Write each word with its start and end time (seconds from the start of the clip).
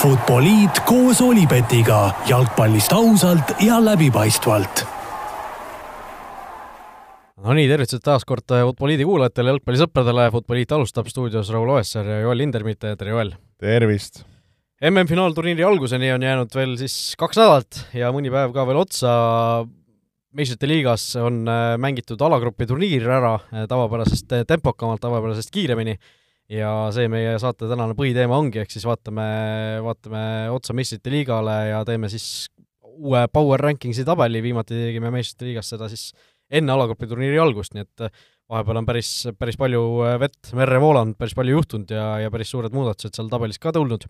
Futboliit 0.00 0.78
koos 0.88 1.18
Olipetiga 1.20 1.98
jalgpallist 2.24 2.92
ausalt 2.96 3.50
ja 3.60 3.76
läbipaistvalt. 3.84 4.80
Nonii, 7.44 7.66
tervitused 7.68 8.00
taas 8.06 8.24
kord 8.24 8.46
Futboliidi 8.48 9.04
kuulajatele, 9.04 9.52
jalgpallisõpradele, 9.52 10.30
Futboliit 10.32 10.72
alustab 10.72 11.10
stuudios 11.12 11.50
Raul 11.52 11.68
Oessar 11.74 12.08
ja 12.08 12.16
Joel 12.22 12.40
Lindermitt, 12.40 12.80
tere 12.80 13.12
Joel! 13.12 13.34
tervist! 13.60 14.22
MM-finaalturniiri 14.88 15.66
alguseni 15.68 16.08
on 16.14 16.24
jäänud 16.24 16.56
veel 16.56 16.72
siis 16.80 16.96
kaks 17.20 17.36
nädalat 17.42 17.82
ja 18.00 18.08
mõni 18.16 18.32
päev 18.32 18.54
ka 18.56 18.64
veel 18.70 18.80
otsa, 18.80 19.12
meistrite 20.32 20.70
liigas 20.70 21.10
on 21.20 21.42
äh, 21.44 21.74
mängitud 21.76 22.24
alagrupi 22.24 22.64
turniir 22.72 23.04
ära 23.04 23.34
äh, 23.36 23.68
tavapärasest 23.68 24.32
tempokamalt, 24.48 25.04
tavapärasest 25.04 25.52
kiiremini 25.52 25.98
ja 26.50 26.70
see 26.94 27.06
meie 27.10 27.36
saate 27.40 27.68
tänane 27.70 27.94
põhiteema 27.98 28.38
ongi, 28.40 28.62
ehk 28.62 28.72
siis 28.74 28.86
vaatame, 28.88 29.26
vaatame 29.84 30.22
otsa 30.54 30.74
meistrite 30.76 31.12
liigale 31.12 31.56
ja 31.70 31.84
teeme 31.86 32.10
siis 32.10 32.48
uue 33.00 33.22
Power 33.32 33.62
Rankingsi 33.62 34.04
tabeli, 34.06 34.42
viimati 34.44 34.76
tegime 34.76 35.12
meistrite 35.14 35.48
liigas 35.48 35.70
seda 35.72 35.88
siis 35.90 36.10
enne 36.50 36.74
alagrupi 36.74 37.06
turniiri 37.08 37.38
algust, 37.40 37.76
nii 37.76 37.86
et 37.86 38.08
vahepeal 38.50 38.80
on 38.80 38.88
päris, 38.88 39.12
päris 39.38 39.58
palju 39.60 39.84
vett 40.20 40.50
merre 40.58 40.80
voolanud, 40.82 41.14
päris 41.20 41.36
palju 41.38 41.54
juhtunud 41.60 41.94
ja, 41.94 42.08
ja 42.24 42.32
päris 42.34 42.50
suured 42.50 42.74
muudatused 42.74 43.14
seal 43.14 43.30
tabelis 43.30 43.62
ka 43.62 43.72
tulnud. 43.76 44.08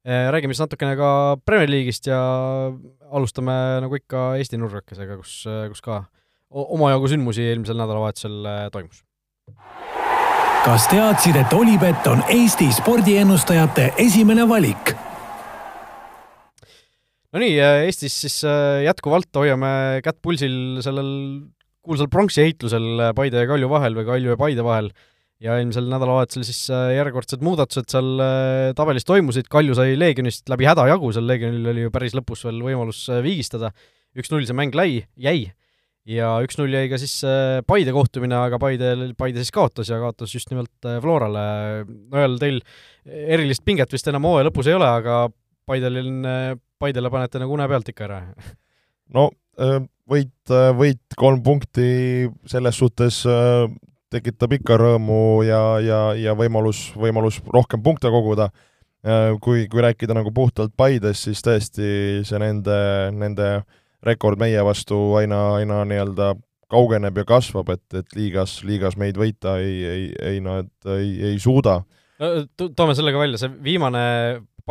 Räägime 0.00 0.56
siis 0.56 0.64
natukene 0.64 0.94
ka 0.96 1.10
Premier 1.44 1.68
League'ist 1.68 2.08
ja 2.08 2.20
alustame 3.12 3.52
nagu 3.84 4.00
ikka 4.00 4.30
Eesti 4.40 4.56
nurgakesega, 4.56 5.20
kus, 5.20 5.42
kus 5.44 5.84
ka 5.84 6.00
omajagu 6.48 7.12
sündmusi 7.12 7.44
eelmisel 7.50 7.76
nädalavahetusel 7.76 8.48
toimus 8.72 9.04
kas 10.64 10.84
teadsid, 10.90 11.36
et 11.40 11.52
Olipet 11.56 12.08
on 12.10 12.20
Eesti 12.32 12.68
spordiennustajate 12.74 13.90
esimene 14.02 14.44
valik? 14.48 14.92
Nonii, 17.30 17.54
Eestis 17.86 18.16
siis 18.24 18.40
äh, 18.44 18.82
jätkuvalt 18.84 19.30
hoiame 19.38 19.70
kätt 20.04 20.18
pulsil 20.22 20.80
sellel 20.84 21.12
kuulsal 21.86 22.10
pronksi 22.12 22.42
heitlusel 22.44 23.12
Paide 23.16 23.44
ja 23.44 23.48
Kalju 23.48 23.70
vahel 23.70 23.96
või 23.96 24.08
Kalju 24.08 24.34
ja 24.34 24.40
Paide 24.40 24.66
vahel. 24.66 24.90
Ja 25.40 25.54
eelmisel 25.56 25.86
nädalavahetusel 25.88 26.44
siis 26.44 26.66
äh, 26.68 26.90
järjekordsed 26.98 27.40
muudatused 27.46 27.88
seal 27.94 28.20
äh, 28.20 28.72
tabelis 28.76 29.08
toimusid, 29.08 29.48
Kalju 29.48 29.78
sai 29.78 29.94
Leegionist 29.96 30.50
läbi 30.52 30.68
häda 30.68 30.84
jagu, 30.90 31.14
seal 31.14 31.30
Leegionil 31.30 31.72
oli 31.72 31.86
ju 31.86 31.94
päris 31.94 32.18
lõpus 32.18 32.44
veel 32.44 32.60
võimalus 32.66 33.06
viigistada, 33.24 33.72
üks-null 34.18 34.44
see 34.44 34.58
mäng 34.58 34.76
läi, 34.76 35.06
jäi 35.16 35.48
ja 36.08 36.30
üks-null 36.44 36.72
jäi 36.72 36.88
ka 36.90 36.98
siis 37.00 37.18
äh, 37.26 37.60
Paide 37.68 37.92
kohtumine, 37.94 38.36
aga 38.38 38.58
Paide, 38.62 38.92
Paide 39.18 39.42
siis 39.42 39.52
kaotas 39.54 39.90
ja 39.92 40.00
kaotas 40.00 40.32
just 40.34 40.50
nimelt 40.52 40.88
äh, 40.88 41.00
Florale. 41.02 41.44
nojal, 42.12 42.38
teil 42.40 42.60
erilist 43.04 43.64
pinget 43.66 43.92
vist 43.92 44.08
enam 44.08 44.28
hooaja 44.28 44.48
lõpus 44.48 44.70
ei 44.70 44.78
ole, 44.78 44.88
aga 44.88 45.26
Paidel 45.68 46.00
on, 46.00 46.16
äh, 46.24 46.54
Paidele 46.80 47.12
panete 47.12 47.42
nagu 47.42 47.54
une 47.54 47.68
pealt 47.68 47.92
ikka 47.92 48.06
ära? 48.08 48.22
no 49.16 49.30
võit, 50.10 50.52
võit 50.78 51.18
kolm 51.20 51.42
punkti 51.44 52.30
selles 52.48 52.78
suhtes 52.80 53.18
tekitab 54.10 54.54
ikka 54.56 54.78
rõõmu 54.80 55.42
ja, 55.44 55.60
ja, 55.84 55.98
ja 56.16 56.32
võimalus, 56.38 56.86
võimalus 56.96 57.42
rohkem 57.44 57.82
punkte 57.84 58.08
koguda. 58.08 58.48
kui, 59.44 59.66
kui 59.68 59.84
rääkida 59.84 60.16
nagu 60.16 60.32
puhtalt 60.32 60.72
Paidest, 60.76 61.28
siis 61.28 61.44
tõesti 61.44 61.90
see 62.24 62.40
nende, 62.40 62.78
nende 63.12 63.50
äh, 63.58 63.68
rekord 64.06 64.40
meie 64.40 64.62
vastu 64.64 64.98
aina, 65.20 65.40
aina 65.58 65.82
nii-öelda 65.88 66.34
kaugeneb 66.70 67.18
ja 67.18 67.26
kasvab, 67.26 67.72
et, 67.74 67.86
et 67.98 68.14
liigas, 68.16 68.60
liigas 68.66 68.96
meid 69.00 69.18
võita 69.18 69.56
ei, 69.62 69.80
ei, 69.84 70.04
ei 70.34 70.44
nad 70.44 70.70
ei, 70.94 71.16
ei 71.32 71.40
suuda. 71.42 71.80
no 72.20 72.30
toome 72.76 72.94
selle 72.98 73.14
ka 73.14 73.22
välja, 73.22 73.40
see 73.42 73.52
viimane 73.64 74.04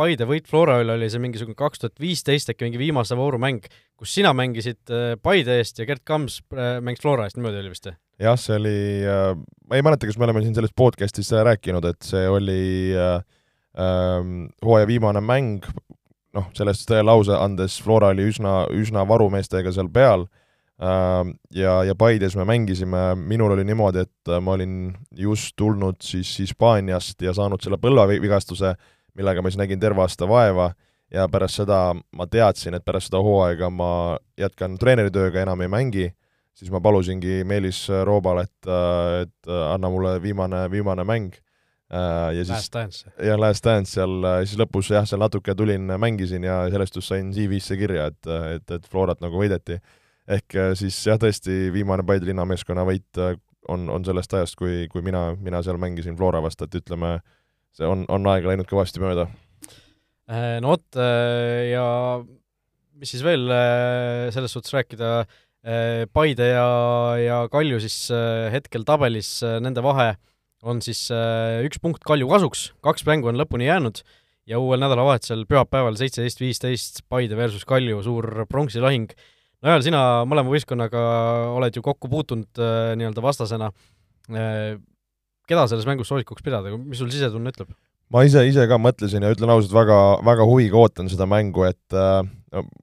Paide 0.00 0.24
võit 0.24 0.46
Flora 0.48 0.78
üle 0.80 0.94
oli 0.94 1.10
see 1.12 1.20
mingisugune 1.20 1.58
kaks 1.58 1.82
tuhat 1.82 1.98
viisteist 2.00 2.52
äkki 2.52 2.64
mingi 2.64 2.78
viimase 2.80 3.16
vooru 3.18 3.40
mäng, 3.42 3.66
kus 3.98 4.14
sina 4.16 4.30
mängisid 4.36 4.92
äh, 4.94 5.16
Paide 5.20 5.58
eest 5.60 5.82
ja 5.82 5.84
Gerd 5.88 6.06
Kams 6.08 6.38
äh, 6.54 6.78
mängis 6.84 7.02
Flora 7.02 7.26
eest, 7.26 7.36
niimoodi 7.36 7.60
oli 7.60 7.72
vist? 7.74 7.90
jah, 8.20 8.38
see 8.40 8.56
oli, 8.56 8.78
äh, 9.04 9.34
ma 9.68 9.76
ei 9.76 9.84
mäleta, 9.84 10.08
kas 10.08 10.16
me 10.20 10.28
oleme 10.28 10.44
siin 10.44 10.56
selles 10.56 10.72
podcastis 10.76 11.32
rääkinud, 11.50 11.84
et 11.90 12.06
see 12.06 12.24
oli 12.30 12.62
äh, 12.96 13.20
hooaja 14.64 14.88
viimane 14.88 15.20
mäng 15.24 15.68
noh, 16.36 16.50
sellest 16.56 16.86
tõe 16.88 17.02
lause 17.04 17.36
andes 17.36 17.80
Flora 17.82 18.12
oli 18.14 18.28
üsna, 18.30 18.64
üsna 18.74 19.06
varumeestega 19.08 19.72
seal 19.74 19.90
peal 19.92 20.26
äh, 20.26 21.32
ja, 21.56 21.74
ja 21.84 21.96
Paides 21.98 22.36
me 22.38 22.46
mängisime, 22.48 23.14
minul 23.16 23.56
oli 23.56 23.64
niimoodi, 23.68 24.06
et 24.06 24.32
ma 24.42 24.56
olin 24.56 24.94
just 25.16 25.56
tulnud 25.56 26.00
siis 26.04 26.32
Hispaaniast 26.40 27.22
ja 27.22 27.34
saanud 27.36 27.62
selle 27.62 27.80
põlvevigastuse, 27.82 28.74
millega 29.18 29.42
ma 29.42 29.50
siis 29.50 29.60
nägin 29.60 29.82
terve 29.82 30.04
aasta 30.04 30.28
vaeva. 30.28 30.72
Ja 31.10 31.24
pärast 31.26 31.58
seda 31.58 31.90
ma 32.14 32.26
teadsin, 32.30 32.76
et 32.76 32.84
pärast 32.86 33.08
seda 33.08 33.18
hooaega 33.18 33.66
ma 33.74 34.16
jätkan 34.38 34.76
treeneritööga, 34.78 35.40
enam 35.42 35.64
ei 35.64 35.70
mängi, 35.72 36.04
siis 36.54 36.70
ma 36.70 36.78
palusingi 36.80 37.40
Meelis 37.42 37.80
Roobal, 38.06 38.44
et, 38.44 38.68
et 39.24 39.50
anna 39.50 39.90
mulle 39.90 40.20
viimane, 40.22 40.68
viimane 40.70 41.02
mäng. 41.08 41.34
Äh, 41.34 41.49
ja 41.90 42.44
siis 42.44 42.50
Last 42.54 42.74
Dance. 42.74 43.12
jah, 43.18 43.38
Last 43.40 43.64
Dance 43.66 43.96
seal, 43.96 44.20
äh, 44.22 44.42
siis 44.46 44.58
lõpus 44.60 44.90
jah, 44.92 45.06
seal 45.08 45.22
natuke 45.22 45.54
tulin, 45.58 45.90
mängisin 45.98 46.46
ja 46.46 46.62
sellest 46.70 47.00
just 47.00 47.10
sain 47.10 47.32
CV-sse 47.34 47.78
kirja, 47.80 48.06
et, 48.12 48.30
et, 48.56 48.76
et 48.78 48.86
Florat 48.90 49.22
nagu 49.24 49.40
võideti. 49.40 49.80
ehk 50.30 50.54
äh, 50.54 50.72
siis 50.78 50.98
jah, 51.06 51.18
tõesti 51.18 51.72
viimane 51.74 52.06
Paide 52.06 52.28
linnameeskonna 52.30 52.86
võit 52.86 53.22
on, 53.68 53.88
on 53.90 54.06
sellest 54.06 54.34
ajast, 54.38 54.58
kui, 54.60 54.86
kui 54.92 55.02
mina, 55.02 55.30
mina 55.38 55.62
seal 55.66 55.80
mängisin 55.82 56.16
Flora 56.18 56.42
vastu, 56.42 56.68
et 56.68 56.78
ütleme, 56.78 57.18
see 57.76 57.86
on, 57.86 58.06
on 58.08 58.30
aega 58.30 58.52
läinud 58.52 58.70
kõvasti 58.70 59.02
mööda. 59.02 59.28
No 60.62 60.70
vot, 60.70 60.94
ja 60.94 61.84
mis 62.94 63.10
siis 63.10 63.22
veel 63.26 63.50
selles 64.30 64.52
suhtes 64.54 64.70
rääkida, 64.76 65.24
Paide 66.14 66.46
ja, 66.52 66.68
ja 67.18 67.38
Kalju 67.50 67.80
siis 67.82 67.96
hetkel 68.54 68.86
tabelis, 68.86 69.40
nende 69.42 69.82
vahe 69.82 70.12
on 70.66 70.80
siis 70.84 71.06
äh, 71.14 71.60
üks 71.66 71.80
punkt 71.82 72.04
Kalju 72.06 72.28
kasuks, 72.30 72.70
kaks 72.84 73.04
mängu 73.08 73.30
on 73.30 73.38
lõpuni 73.40 73.68
jäänud 73.68 74.02
ja 74.50 74.60
uuel 74.60 74.82
nädalavahetusel 74.82 75.46
pühapäeval 75.48 75.96
seitseteist 75.98 76.40
viisteist 76.42 77.02
Paide 77.08 77.38
versus 77.38 77.64
Kalju, 77.68 78.02
suur 78.04 78.44
pronksi 78.50 78.82
lahing. 78.82 79.12
no 79.62 79.72
Joel, 79.72 79.84
sina 79.86 80.02
mõlema 80.28 80.52
võistkonnaga 80.52 81.02
oled 81.56 81.76
ju 81.76 81.84
kokku 81.84 82.10
puutunud 82.12 82.60
äh, 82.60 82.94
nii-öelda 83.00 83.24
vastasena 83.24 83.70
äh,. 84.30 84.80
keda 85.50 85.66
selles 85.66 85.86
mängus 85.88 86.10
soovikuks 86.10 86.44
pidada, 86.46 86.76
mis 86.76 87.00
sul 87.00 87.10
sisetunne 87.12 87.54
ütleb? 87.54 87.72
ma 88.10 88.24
ise, 88.26 88.42
ise 88.48 88.66
ka 88.68 88.76
mõtlesin 88.80 89.24
ja 89.24 89.32
ütlen 89.32 89.52
ausalt, 89.54 89.72
väga, 89.76 90.00
väga 90.26 90.44
huviga 90.48 90.80
ootan 90.82 91.08
seda 91.08 91.28
mängu, 91.30 91.64
et 91.70 91.96
äh, 91.96 92.20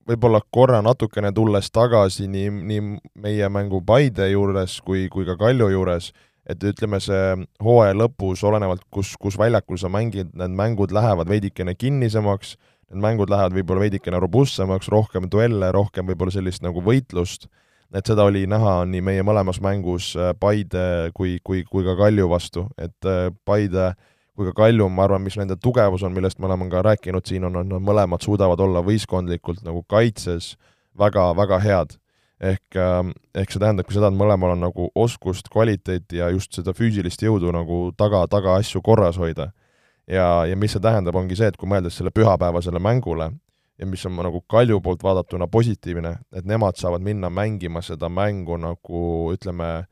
võib-olla 0.08 0.42
korra 0.50 0.80
natukene 0.82 1.34
tulles 1.36 1.70
tagasi 1.76 2.30
nii, 2.32 2.50
nii 2.72 2.84
meie 3.22 3.52
mängu 3.54 3.84
Paide 3.86 4.32
juures 4.32 4.80
kui, 4.82 5.06
kui 5.14 5.28
ka 5.28 5.38
Kalju 5.38 5.70
juures 5.76 6.10
äh,, 6.10 6.27
et 6.48 6.64
ütleme, 6.64 7.00
see 7.04 7.36
hooaja 7.64 7.96
lõpus, 7.98 8.44
olenevalt 8.48 8.86
kus, 8.94 9.14
kus 9.20 9.38
väljakul 9.40 9.80
sa 9.80 9.92
mängid, 9.92 10.32
need 10.38 10.56
mängud 10.56 10.94
lähevad 10.96 11.30
veidikene 11.30 11.76
kinnisemaks, 11.76 12.56
need 12.92 13.04
mängud 13.04 13.32
lähevad 13.32 13.56
võib-olla 13.58 13.84
veidikene 13.88 14.20
robustsemaks, 14.24 14.90
rohkem 14.94 15.28
duelle, 15.32 15.72
rohkem 15.76 16.08
võib-olla 16.08 16.34
sellist 16.38 16.64
nagu 16.64 16.84
võitlust, 16.84 17.50
et 17.96 18.08
seda 18.08 18.28
oli 18.28 18.46
näha 18.50 18.80
nii 18.88 19.04
meie 19.04 19.24
mõlemas 19.28 19.60
mängus 19.64 20.14
äh, 20.20 20.34
Paide 20.40 21.12
kui, 21.16 21.38
kui, 21.44 21.64
kui 21.68 21.86
ka 21.88 21.98
Kalju 22.00 22.30
vastu, 22.32 22.68
et 22.80 23.08
äh, 23.08 23.28
Paide 23.48 23.94
kui 24.38 24.48
ka 24.52 24.56
Kalju, 24.64 24.88
ma 24.94 25.08
arvan, 25.08 25.24
mis 25.26 25.36
nende 25.40 25.58
tugevus 25.60 26.04
on, 26.06 26.14
millest 26.16 26.40
me 26.40 26.48
oleme 26.48 26.68
ka 26.72 26.84
rääkinud 26.86 27.28
siin, 27.28 27.48
on, 27.48 27.64
on 27.64 27.72
nad 27.76 27.84
mõlemad 27.84 28.24
suudavad 28.24 28.62
olla 28.64 28.84
võistkondlikult 28.86 29.64
nagu 29.66 29.82
kaitses 29.90 30.54
väga, 31.00 31.32
väga 31.36 31.60
head 31.64 31.98
ehk, 32.42 32.76
ähm, 32.76 33.12
ehk 33.36 33.52
see 33.52 33.62
tähendabki 33.62 33.96
seda, 33.96 34.12
et 34.12 34.18
mõlemal 34.18 34.54
on 34.54 34.62
nagu 34.68 34.90
oskust, 34.96 35.50
kvaliteeti 35.54 36.22
ja 36.22 36.30
just 36.34 36.54
seda 36.58 36.74
füüsilist 36.78 37.24
jõudu 37.24 37.52
nagu 37.54 37.88
taga, 37.98 38.26
taga 38.30 38.58
asju 38.62 38.82
korras 38.86 39.18
hoida. 39.18 39.52
ja, 40.08 40.46
ja 40.46 40.56
mis 40.56 40.72
see 40.72 40.82
tähendab, 40.82 41.16
ongi 41.16 41.36
see, 41.36 41.50
et 41.50 41.58
kui 41.58 41.68
mõeldes 41.70 41.98
selle 41.98 42.14
pühapäevasele 42.16 42.80
mängule 42.80 43.32
ja 43.78 43.86
mis 43.86 44.06
on 44.06 44.16
nagu 44.16 44.42
Kalju 44.50 44.80
poolt 44.82 45.04
vaadatuna 45.04 45.48
positiivne, 45.48 46.16
et 46.34 46.46
nemad 46.46 46.78
saavad 46.78 47.02
minna 47.02 47.30
mängima 47.30 47.82
seda 47.82 48.10
mängu 48.10 48.58
nagu 48.58 49.02
ütleme, 49.34 49.88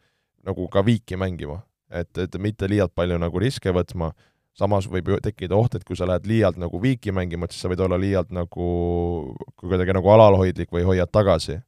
nagu 0.46 0.70
ka 0.70 0.86
viiki 0.86 1.18
mängima. 1.18 1.62
et, 1.90 2.18
et 2.18 2.38
mitte 2.42 2.68
liialt 2.68 2.92
palju 2.96 3.18
nagu 3.18 3.40
riske 3.40 3.72
võtma, 3.72 4.10
samas 4.58 4.88
võib 4.90 5.10
ju 5.10 5.20
tekkida 5.22 5.56
oht, 5.56 5.76
et 5.76 5.84
kui 5.84 5.96
sa 5.96 6.08
lähed 6.08 6.26
liialt 6.28 6.58
nagu 6.58 6.82
viiki 6.82 7.12
mängima, 7.12 7.46
et 7.46 7.52
siis 7.52 7.62
sa 7.62 7.70
võid 7.70 7.80
olla 7.80 7.98
liialt 7.98 8.32
nagu 8.34 9.36
kuidagi 9.56 9.94
nagu 9.94 10.10
alalhoidlik 10.10 10.74
või 10.74 10.84
hoiad 10.84 11.12
tagasi 11.12 11.60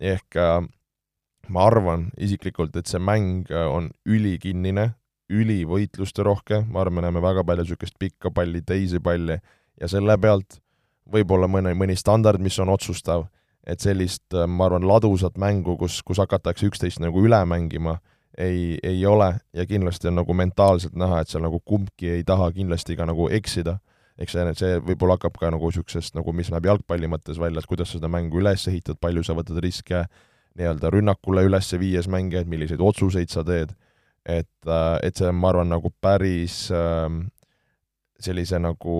ehk 0.00 0.36
äh, 0.40 0.60
ma 1.48 1.66
arvan 1.68 2.08
isiklikult, 2.20 2.76
et 2.76 2.90
see 2.90 3.00
mäng 3.02 3.50
äh, 3.52 3.66
on 3.68 3.90
ülikinnine, 4.08 4.92
ülivõitlusterohke, 5.32 6.64
ma 6.68 6.82
arvan, 6.82 6.98
me 6.98 7.06
näeme 7.06 7.22
väga 7.24 7.44
palju 7.46 7.64
niisugust 7.64 7.96
pikka 7.98 8.30
palli, 8.34 8.60
teisi 8.62 9.00
palli. 9.00 9.38
Ja 9.80 9.88
selle 9.90 10.16
pealt 10.20 10.60
võib-olla 11.10 11.48
mõne, 11.50 11.72
mõni 11.76 11.96
standard, 11.98 12.42
mis 12.42 12.58
on 12.62 12.72
otsustav, 12.72 13.26
et 13.66 13.80
sellist, 13.80 14.26
äh, 14.34 14.48
ma 14.48 14.68
arvan, 14.68 14.86
ladusat 14.88 15.38
mängu, 15.40 15.78
kus, 15.80 16.00
kus 16.02 16.20
hakatakse 16.22 16.68
üksteist 16.68 17.02
nagu 17.02 17.24
üle 17.24 17.40
mängima, 17.48 17.98
ei, 18.38 18.78
ei 18.82 19.06
ole. 19.06 19.34
Ja 19.54 19.66
kindlasti 19.66 20.10
on 20.10 20.20
nagu 20.20 20.34
mentaalselt 20.34 20.96
näha, 20.98 21.22
et 21.22 21.32
seal 21.32 21.44
nagu 21.44 21.60
kumbki 21.64 22.10
ei 22.18 22.24
taha 22.26 22.50
kindlasti 22.52 22.96
ka 22.98 23.06
nagu 23.08 23.28
eksida. 23.32 23.78
Eks 24.18 24.36
see, 24.36 24.54
see 24.60 24.78
võib-olla 24.84 25.18
hakkab 25.18 25.38
ka 25.40 25.50
nagu 25.54 25.70
niisugusest 25.70 26.14
nagu, 26.18 26.34
mis 26.36 26.50
näeb 26.52 26.68
jalgpalli 26.70 27.10
mõttes 27.10 27.40
välja, 27.40 27.62
et 27.62 27.70
kuidas 27.70 27.90
sa 27.90 27.98
seda 27.98 28.10
mängu 28.12 28.40
üles 28.42 28.68
ehitad, 28.70 29.00
palju 29.02 29.24
sa 29.26 29.36
võtad 29.38 29.58
riske 29.64 30.04
nii-öelda 30.54 30.90
rünnakule 30.94 31.42
üles 31.48 31.72
viies 31.80 32.08
mängijaid, 32.10 32.50
milliseid 32.50 32.82
otsuseid 32.82 33.32
sa 33.32 33.42
teed, 33.46 33.74
et, 34.22 34.52
äh, 34.66 34.98
et 35.02 35.18
see 35.18 35.30
on, 35.30 35.38
ma 35.38 35.50
arvan, 35.50 35.72
nagu 35.72 35.90
päris 36.04 36.68
ähm, 36.74 37.24
sellise 38.22 38.60
nagu 38.62 38.98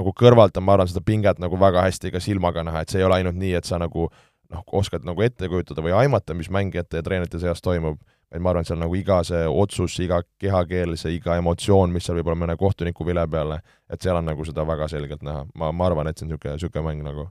nagu 0.00 0.12
kõrvalt 0.16 0.56
on, 0.56 0.64
ma 0.64 0.78
arvan, 0.78 0.88
seda 0.88 1.04
pinget 1.04 1.40
nagu 1.42 1.58
väga 1.60 1.84
hästi 1.84 2.14
ka 2.14 2.22
silmaga 2.24 2.64
näha, 2.64 2.82
et 2.82 2.92
see 2.92 3.02
ei 3.02 3.06
ole 3.06 3.20
ainult 3.20 3.36
nii, 3.36 3.52
et 3.58 3.68
sa 3.68 3.76
nagu 3.82 4.08
noh, 4.52 4.64
oskad 4.80 5.04
nagu 5.08 5.22
ette 5.24 5.48
kujutada 5.52 5.84
või 5.84 5.94
aimata, 5.96 6.36
mis 6.36 6.50
mängijate 6.52 7.00
ja 7.00 7.06
treenerite 7.06 7.40
seas 7.42 7.60
toimub, 7.64 8.00
vaid 8.32 8.42
ma 8.42 8.52
arvan, 8.52 8.64
et 8.64 8.70
seal 8.70 8.80
nagu 8.80 8.96
iga 8.96 9.20
see 9.28 9.44
otsus, 9.48 9.98
iga 10.04 10.22
kehakeel, 10.40 10.96
see 11.00 11.18
iga 11.18 11.36
emotsioon, 11.40 11.92
mis 11.92 12.08
seal 12.08 12.18
võib 12.18 12.32
olla 12.32 12.40
mõne 12.46 12.56
kohtuniku 12.60 13.06
vile 13.08 13.26
peale, 13.30 13.60
et 13.92 14.02
seal 14.02 14.18
on 14.18 14.28
nagu 14.30 14.48
seda 14.48 14.64
väga 14.68 14.88
selgelt 14.88 15.22
näha. 15.26 15.44
ma, 15.54 15.72
ma 15.72 15.88
arvan, 15.90 16.08
et 16.08 16.18
see 16.18 16.26
on 16.26 16.32
niisugune, 16.32 16.56
niisugune 16.56 16.88
mäng 16.88 17.06
nagu 17.06 17.28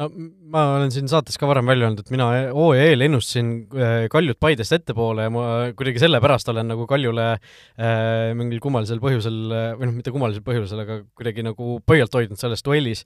no 0.00 0.08
ma 0.50 0.64
olen 0.74 0.90
siin 0.94 1.06
saates 1.10 1.38
ka 1.38 1.46
varem 1.46 1.68
välja 1.70 1.86
öelnud, 1.86 2.02
et 2.02 2.10
mina 2.10 2.26
hooaja 2.56 2.88
eel 2.90 3.04
ennustasin 3.06 3.52
äh, 3.78 3.92
Kaljut 4.10 4.40
Paidest 4.42 4.74
ettepoole 4.74 5.28
ja 5.28 5.32
ma 5.32 5.44
kuidagi 5.76 6.02
sellepärast 6.02 6.50
olen 6.50 6.72
nagu 6.72 6.88
Kaljule 6.90 7.28
äh, 7.34 8.32
mingil 8.34 8.62
kummalisel 8.64 8.98
põhjusel, 9.02 9.38
või 9.78 9.90
noh, 9.90 9.94
mitte 10.00 10.14
kummalisel 10.14 10.42
põhjusel, 10.46 10.82
aga 10.82 10.98
kuidagi 11.14 11.46
nagu 11.46 11.78
pöialt 11.86 12.18
hoidnud 12.18 12.40
selles 12.40 12.66
duellis, 12.66 13.04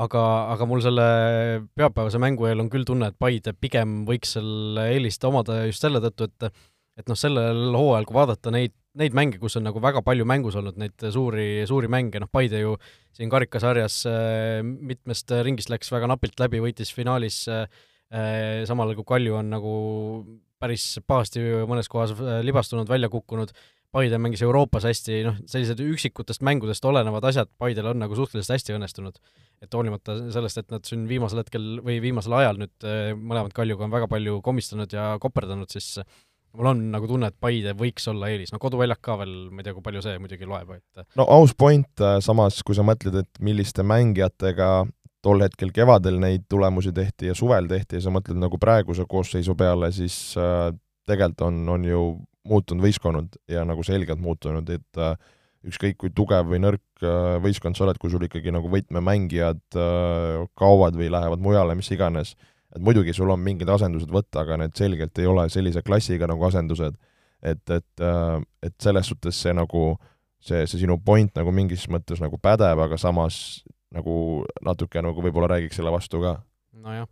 aga, 0.00 0.24
aga 0.54 0.66
mul 0.68 0.82
selle 0.84 1.06
pühapäevase 1.76 2.20
mängu 2.22 2.46
eel 2.48 2.62
on 2.62 2.70
küll 2.72 2.86
tunne, 2.88 3.10
et 3.10 3.18
Paide 3.18 3.54
pigem 3.56 4.04
võiks 4.08 4.36
selle 4.36 4.90
eelist 4.94 5.24
omada 5.28 5.64
just 5.66 5.82
selle 5.82 6.02
tõttu, 6.04 6.30
et 6.30 6.52
et 7.00 7.08
noh, 7.08 7.16
sellel 7.16 7.70
hooajal, 7.76 8.06
kui 8.08 8.16
vaadata 8.16 8.52
neid, 8.52 8.74
neid 9.00 9.14
mänge, 9.16 9.38
kus 9.40 9.56
on 9.56 9.64
nagu 9.64 9.80
väga 9.82 10.02
palju 10.04 10.26
mängus 10.28 10.56
olnud 10.58 10.76
neid 10.80 11.06
suuri, 11.14 11.62
suuri 11.68 11.88
mänge, 11.92 12.20
noh 12.20 12.30
Paide 12.32 12.60
ju 12.60 12.74
siin 13.16 13.30
karikasarjas 13.32 14.02
äh, 14.10 14.60
mitmest 14.64 15.32
ringist 15.46 15.72
läks 15.72 15.92
väga 15.92 16.10
napilt 16.10 16.40
läbi, 16.42 16.60
võitis 16.62 16.92
finaalis 16.94 17.42
äh, 17.48 17.66
äh, 18.12 18.62
samal 18.68 18.90
ajal 18.90 19.00
kui 19.00 19.10
Kalju 19.14 19.38
on 19.40 19.52
nagu 19.54 19.74
päris 20.60 20.98
pahasti 21.08 21.40
mõnes 21.68 21.88
kohas 21.88 22.12
libastunud, 22.44 22.88
välja 22.90 23.08
kukkunud, 23.08 23.54
Paide 23.90 24.20
mängis 24.22 24.42
Euroopas 24.46 24.84
hästi, 24.86 25.20
noh, 25.26 25.38
sellised 25.50 25.80
üksikutest 25.82 26.44
mängudest 26.46 26.84
olenevad 26.86 27.24
asjad 27.26 27.50
Paidel 27.58 27.90
on 27.90 27.98
nagu 27.98 28.14
suhteliselt 28.14 28.54
hästi 28.54 28.76
õnnestunud. 28.76 29.18
et 29.60 29.74
hoolimata 29.74 30.14
sellest, 30.32 30.56
et 30.56 30.70
nad 30.72 30.86
siin 30.88 31.02
viimasel 31.08 31.42
hetkel 31.42 31.80
või 31.84 31.98
viimasel 32.00 32.32
ajal 32.38 32.60
nüüd 32.62 32.86
mõlemad 33.18 33.52
Kaljuga 33.52 33.84
on 33.84 33.92
väga 33.92 34.06
palju 34.08 34.38
komistanud 34.46 34.92
ja 34.94 35.16
koperdanud, 35.20 35.68
siis 35.68 35.98
mul 36.56 36.70
on 36.72 36.80
nagu 36.92 37.08
tunne, 37.10 37.30
et 37.30 37.36
Paide 37.40 37.74
võiks 37.78 38.06
olla 38.10 38.30
eelis, 38.32 38.52
no 38.54 38.60
koduväljak 38.62 39.02
ka 39.04 39.16
veel, 39.20 39.34
ma 39.50 39.62
ei 39.62 39.68
tea, 39.68 39.74
kui 39.76 39.84
palju 39.86 40.02
see 40.04 40.16
muidugi 40.22 40.48
loeb, 40.48 40.72
et 40.78 41.18
no 41.18 41.26
aus 41.30 41.54
point, 41.58 41.90
äh, 42.02 42.18
samas 42.24 42.60
kui 42.66 42.78
sa 42.78 42.84
mõtled, 42.86 43.20
et 43.22 43.42
milliste 43.44 43.84
mängijatega 43.86 44.70
tol 45.24 45.44
hetkel 45.44 45.72
kevadel 45.76 46.16
neid 46.22 46.46
tulemusi 46.50 46.94
tehti 46.96 47.28
ja 47.30 47.36
suvel 47.36 47.68
tehti 47.70 47.98
ja 47.98 48.06
sa 48.06 48.12
mõtled 48.14 48.40
nagu 48.40 48.58
praeguse 48.60 49.04
koosseisu 49.08 49.54
peale, 49.58 49.92
siis 49.94 50.16
äh, 50.40 50.70
tegelikult 51.10 51.46
on, 51.46 51.62
on 51.76 51.86
ju 51.86 52.02
muutunud 52.50 52.84
võistkond 52.84 53.38
ja 53.50 53.64
nagu 53.68 53.84
selgelt 53.86 54.20
muutunud, 54.22 54.68
et 54.74 55.00
äh, 55.00 55.14
ükskõik 55.66 55.98
kui 56.00 56.12
tugev 56.16 56.48
või 56.48 56.60
nõrk 56.62 57.04
äh, 57.04 57.36
võistkond 57.44 57.76
sa 57.76 57.84
oled, 57.86 57.98
kui 58.00 58.12
sul 58.12 58.24
ikkagi 58.24 58.52
nagu 58.54 58.70
võtmemängijad 58.72 59.60
äh, 59.76 60.46
kaovad 60.58 60.96
või 60.96 61.10
lähevad 61.12 61.42
mujale, 61.44 61.76
mis 61.78 61.90
iganes, 61.92 62.34
et 62.74 62.82
muidugi 62.84 63.14
sul 63.16 63.30
on 63.32 63.42
mingid 63.44 63.68
asendused 63.70 64.12
võtta, 64.12 64.44
aga 64.44 64.60
need 64.62 64.76
selgelt 64.78 65.18
ei 65.20 65.28
ole 65.28 65.48
sellise 65.52 65.84
klassiga 65.84 66.28
nagu 66.30 66.46
asendused, 66.48 66.96
et, 67.42 67.62
et, 67.68 67.90
äh, 68.04 68.38
et 68.64 68.76
selles 68.82 69.12
suhtes 69.12 69.36
see 69.36 69.52
nagu, 69.56 69.84
see, 70.40 70.64
see 70.64 70.86
sinu 70.86 70.96
point 71.04 71.34
nagu 71.36 71.52
mingis 71.52 71.86
mõttes 71.92 72.22
nagu 72.24 72.40
pädeb, 72.40 72.80
aga 72.86 73.00
samas 73.00 73.60
nagu 73.92 74.46
natuke 74.64 75.02
nagu 75.02 75.22
võib-olla 75.24 75.56
räägiks 75.56 75.80
selle 75.80 75.92
vastu 75.92 76.22
ka. 76.22 76.38
nojah 76.80 77.08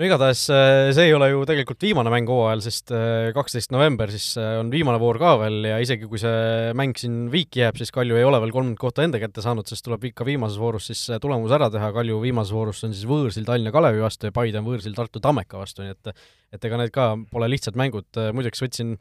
no 0.00 0.06
igatahes 0.06 0.46
äh, 0.48 0.90
see 0.96 1.10
ei 1.10 1.12
ole 1.12 1.28
ju 1.28 1.42
tegelikult 1.48 1.84
viimane 1.84 2.10
mäng 2.12 2.30
hooajal, 2.30 2.62
sest 2.64 2.92
äh, 2.96 3.28
kaksteist 3.36 3.74
november 3.74 4.08
siis 4.12 4.30
äh, 4.40 4.54
on 4.60 4.70
viimane 4.72 4.96
voor 5.02 5.18
ka 5.20 5.34
veel 5.42 5.68
ja 5.68 5.80
isegi 5.84 6.08
kui 6.08 6.20
see 6.20 6.72
mäng 6.78 6.96
siin 6.98 7.26
viiki 7.32 7.60
jääb, 7.60 7.76
siis 7.80 7.92
Kalju 7.92 8.16
ei 8.16 8.24
ole 8.24 8.40
veel 8.40 8.54
kolmandat 8.54 8.80
kohta 8.80 9.04
enda 9.04 9.20
kätte 9.20 9.44
saanud, 9.44 9.68
sest 9.68 9.84
tuleb 9.84 10.08
ikka 10.08 10.24
viimases 10.28 10.56
voorus 10.60 10.88
siis 10.88 11.04
tulemus 11.20 11.52
ära 11.52 11.68
teha, 11.72 11.92
Kalju 11.92 12.22
viimases 12.24 12.56
voorus 12.56 12.80
on 12.88 12.96
siis 12.96 13.04
võõrsil 13.08 13.44
Tallinna 13.48 13.74
Kalevi 13.74 14.00
vastu 14.04 14.30
ja 14.30 14.36
Paide 14.36 14.62
on 14.62 14.70
võõrsil 14.70 14.96
Tartu 14.96 15.20
Tammeka 15.20 15.60
vastu, 15.60 15.84
nii 15.84 15.92
et 15.92 16.14
et 16.52 16.64
ega 16.68 16.80
need 16.80 16.92
ka 16.92 17.12
pole 17.32 17.48
lihtsad 17.48 17.76
mängud, 17.80 18.08
muideks 18.36 18.60
võtsin, 18.64 18.96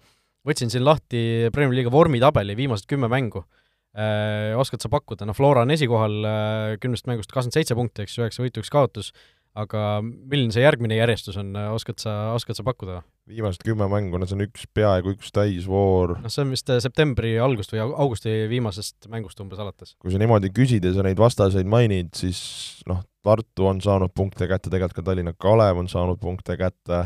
võtsin 0.48 0.72
siin 0.72 0.86
lahti 0.88 1.50
Premier 1.56 1.76
League'i 1.76 1.92
vormitabeli 1.92 2.56
viimased 2.56 2.88
kümme 2.88 3.10
mängu. 3.12 3.44
Äh,. 3.92 4.56
Oskad 4.56 4.80
sa 4.80 4.88
pakkuda, 4.88 5.26
noh, 5.28 5.36
Flora 5.36 5.66
on 5.66 5.74
esikohal 5.76 6.14
äh, 6.24 6.76
kümnest 6.80 7.10
mängust 7.12 7.28
kakskümmend 7.34 7.58
seitse 7.58 7.76
punkti, 7.76 8.06
eks 8.06 8.16
ju, 8.16 8.24
üheksa 8.24 8.40
võitu, 8.40 8.64
üks 8.64 8.72
kaotus 8.72 9.10
aga 9.57 10.01
milline 10.03 10.53
see 10.56 10.63
järgmine 10.63 10.95
järjestus 10.95 11.38
on, 11.42 11.51
oskad 11.74 12.00
sa, 12.00 12.13
oskad 12.36 12.57
sa 12.57 12.65
pakkuda? 12.68 13.01
viimased 13.31 13.63
kümme 13.63 13.86
mängu, 13.88 14.19
no 14.19 14.27
see 14.27 14.36
on 14.36 14.44
üks, 14.48 14.65
peaaegu 14.75 15.13
üks 15.15 15.31
täisvoor. 15.36 16.18
noh, 16.24 16.31
see 16.31 16.44
on 16.44 16.53
vist 16.56 16.71
septembri 16.83 17.36
algust 17.39 17.74
või 17.74 17.83
augusti 17.86 18.33
viimasest 18.51 19.07
mängust 19.12 19.39
umbes 19.44 19.62
alates. 19.62 19.95
kui 20.01 20.13
sa 20.13 20.21
niimoodi 20.21 20.51
küsid 20.56 20.86
ja 20.88 20.94
sa 20.95 21.06
neid 21.06 21.19
vastaseid 21.21 21.69
mainid, 21.69 22.13
siis 22.18 22.42
noh, 22.89 23.03
Tartu 23.21 23.68
on 23.69 23.77
saanud 23.83 24.09
punkte 24.18 24.48
kätte, 24.50 24.71
tegelikult 24.71 24.98
ka 24.98 25.03
Tallinna 25.06 25.36
Kalev 25.38 25.77
on 25.77 25.89
saanud 25.92 26.18
punkte 26.21 26.56
kätte, 26.57 27.04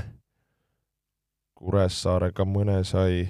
Kuressaare 1.56 2.30
ka 2.36 2.46
mõne 2.48 2.82
sai, 2.88 3.26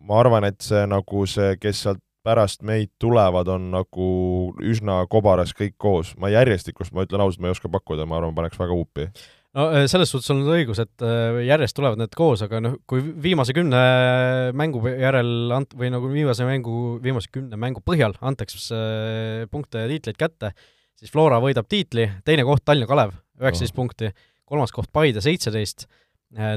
ma 0.00 0.22
arvan, 0.22 0.46
et 0.48 0.60
see 0.64 0.82
nagu 0.88 1.26
see, 1.28 1.56
kes 1.60 1.84
sealt 1.84 2.00
pärast 2.26 2.64
meid 2.66 2.92
tulevad, 3.02 3.48
on 3.52 3.70
nagu 3.74 4.10
üsna 4.64 5.00
kobaras 5.10 5.54
kõik 5.56 5.76
koos. 5.78 6.14
ma 6.20 6.30
järjestikust, 6.32 6.94
ma 6.94 7.06
ütlen 7.06 7.22
ausalt, 7.22 7.42
ma 7.42 7.50
ei 7.50 7.56
oska 7.56 7.70
pakkuda, 7.72 8.06
ma 8.08 8.18
arvan, 8.18 8.34
paneks 8.36 8.58
väga 8.58 8.74
huupi. 8.74 9.08
no 9.56 9.66
eh, 9.70 9.86
selles 9.90 10.10
suhtes 10.12 10.32
on 10.34 10.42
õigus, 10.52 10.80
et 10.82 11.04
eh, 11.06 11.42
järjest 11.46 11.76
tulevad 11.78 12.00
need 12.02 12.16
koos, 12.18 12.42
aga 12.46 12.60
noh, 12.64 12.78
kui 12.88 13.02
viimase 13.02 13.54
kümne 13.56 13.82
mängu 14.58 14.82
järel 14.90 15.52
ant-, 15.56 15.76
või 15.78 15.92
nagu 15.94 16.10
viimase 16.12 16.48
mängu, 16.48 16.96
viimase 17.04 17.30
kümne 17.32 17.60
mängu 17.60 17.84
põhjal 17.86 18.16
antakse 18.20 18.80
eh, 18.80 19.44
punkte 19.52 19.84
ja 19.84 19.92
tiitleid 19.92 20.18
kätte, 20.20 20.52
siis 20.98 21.14
Flora 21.14 21.38
võidab 21.42 21.70
tiitli, 21.70 22.08
teine 22.26 22.46
koht 22.48 22.66
Tallinna 22.66 22.90
Kalev, 22.90 23.14
üheksateist 23.40 23.76
oh. 23.76 23.80
punkti, 23.82 24.12
kolmas 24.48 24.74
koht 24.74 24.90
Paide, 24.94 25.22
seitseteist, 25.22 25.86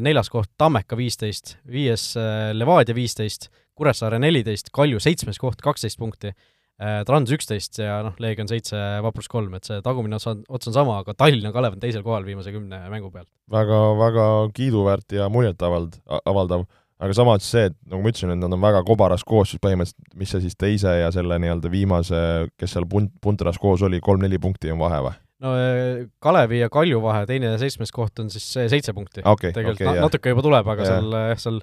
neljas 0.01 0.31
koht 0.33 0.50
Tammeka, 0.57 0.98
viisteist, 0.98 1.57
viies 1.69 2.16
Levadia, 2.57 2.95
viisteist, 2.98 3.51
Kuressaare 3.80 4.20
neliteist, 4.22 4.74
Kalju 4.76 5.00
seitsmes 5.04 5.40
koht, 5.42 5.62
kaksteist 5.64 6.00
punkti, 6.00 6.34
äh, 6.80 7.00
Trans 7.08 7.31
üksteist 7.36 7.80
ja 7.81 8.00
noh, 8.06 8.18
Leegion 8.21 8.50
seitse, 8.52 8.80
Vaprus 9.06 9.30
kolm, 9.31 9.56
et 9.57 9.68
see 9.68 9.80
tagumine 9.86 10.19
ots 10.19 10.28
on, 10.31 10.44
ots 10.52 10.71
on 10.71 10.76
sama, 10.76 11.00
aga 11.04 11.16
Tallinna 11.18 11.54
Kalev 11.56 11.78
on 11.78 11.83
teisel 11.83 12.04
kohal 12.06 12.28
viimase 12.28 12.54
kümne 12.56 12.81
mängu 12.92 13.12
pealt. 13.14 13.30
väga, 13.52 13.80
väga 14.00 14.28
kiiduväärt 14.57 15.18
ja 15.18 15.30
muljetavald-, 15.31 16.00
avaldav, 16.19 16.68
aga 17.00 17.16
samas 17.16 17.48
see, 17.48 17.69
et 17.71 17.78
nagu 17.88 18.04
ma 18.04 18.12
ütlesin, 18.12 18.36
et 18.36 18.42
nad 18.42 18.57
on 18.57 18.64
väga 18.64 18.83
kobaras 18.88 19.24
koosseis 19.28 19.64
põhimõtteliselt, 19.64 20.14
mis 20.19 20.36
see 20.36 20.44
siis 20.44 20.59
teise 20.59 21.00
ja 21.00 21.09
selle 21.16 21.40
nii-öelda 21.40 21.71
viimase, 21.71 22.21
kes 22.59 22.76
seal 22.76 22.88
punt, 22.92 23.16
puntras 23.24 23.59
koos 23.62 23.83
oli, 23.88 24.04
kolm-neli 24.04 24.42
punkti 24.44 24.76
on 24.76 24.83
vahe 24.83 25.02
või? 25.07 25.18
no 25.40 25.54
äh, 25.56 26.07
Kalevi 26.19 26.59
ja 26.59 26.68
Kalju 26.71 27.00
vahe, 27.04 27.24
teine 27.30 27.54
ja 27.54 27.59
seitsmes 27.62 27.94
koht 27.95 28.19
on 28.19 28.31
siis 28.33 28.44
seitse 28.71 28.92
punkti 28.95 29.24
okay,. 29.24 29.54
tegelikult 29.56 29.88
okay, 29.88 30.00
na 30.02 30.07
natuke 30.07 30.33
juba 30.33 30.44
tuleb, 30.44 30.74
aga 30.76 30.83
ja. 30.83 30.98
seal 30.98 31.16
seal 31.40 31.62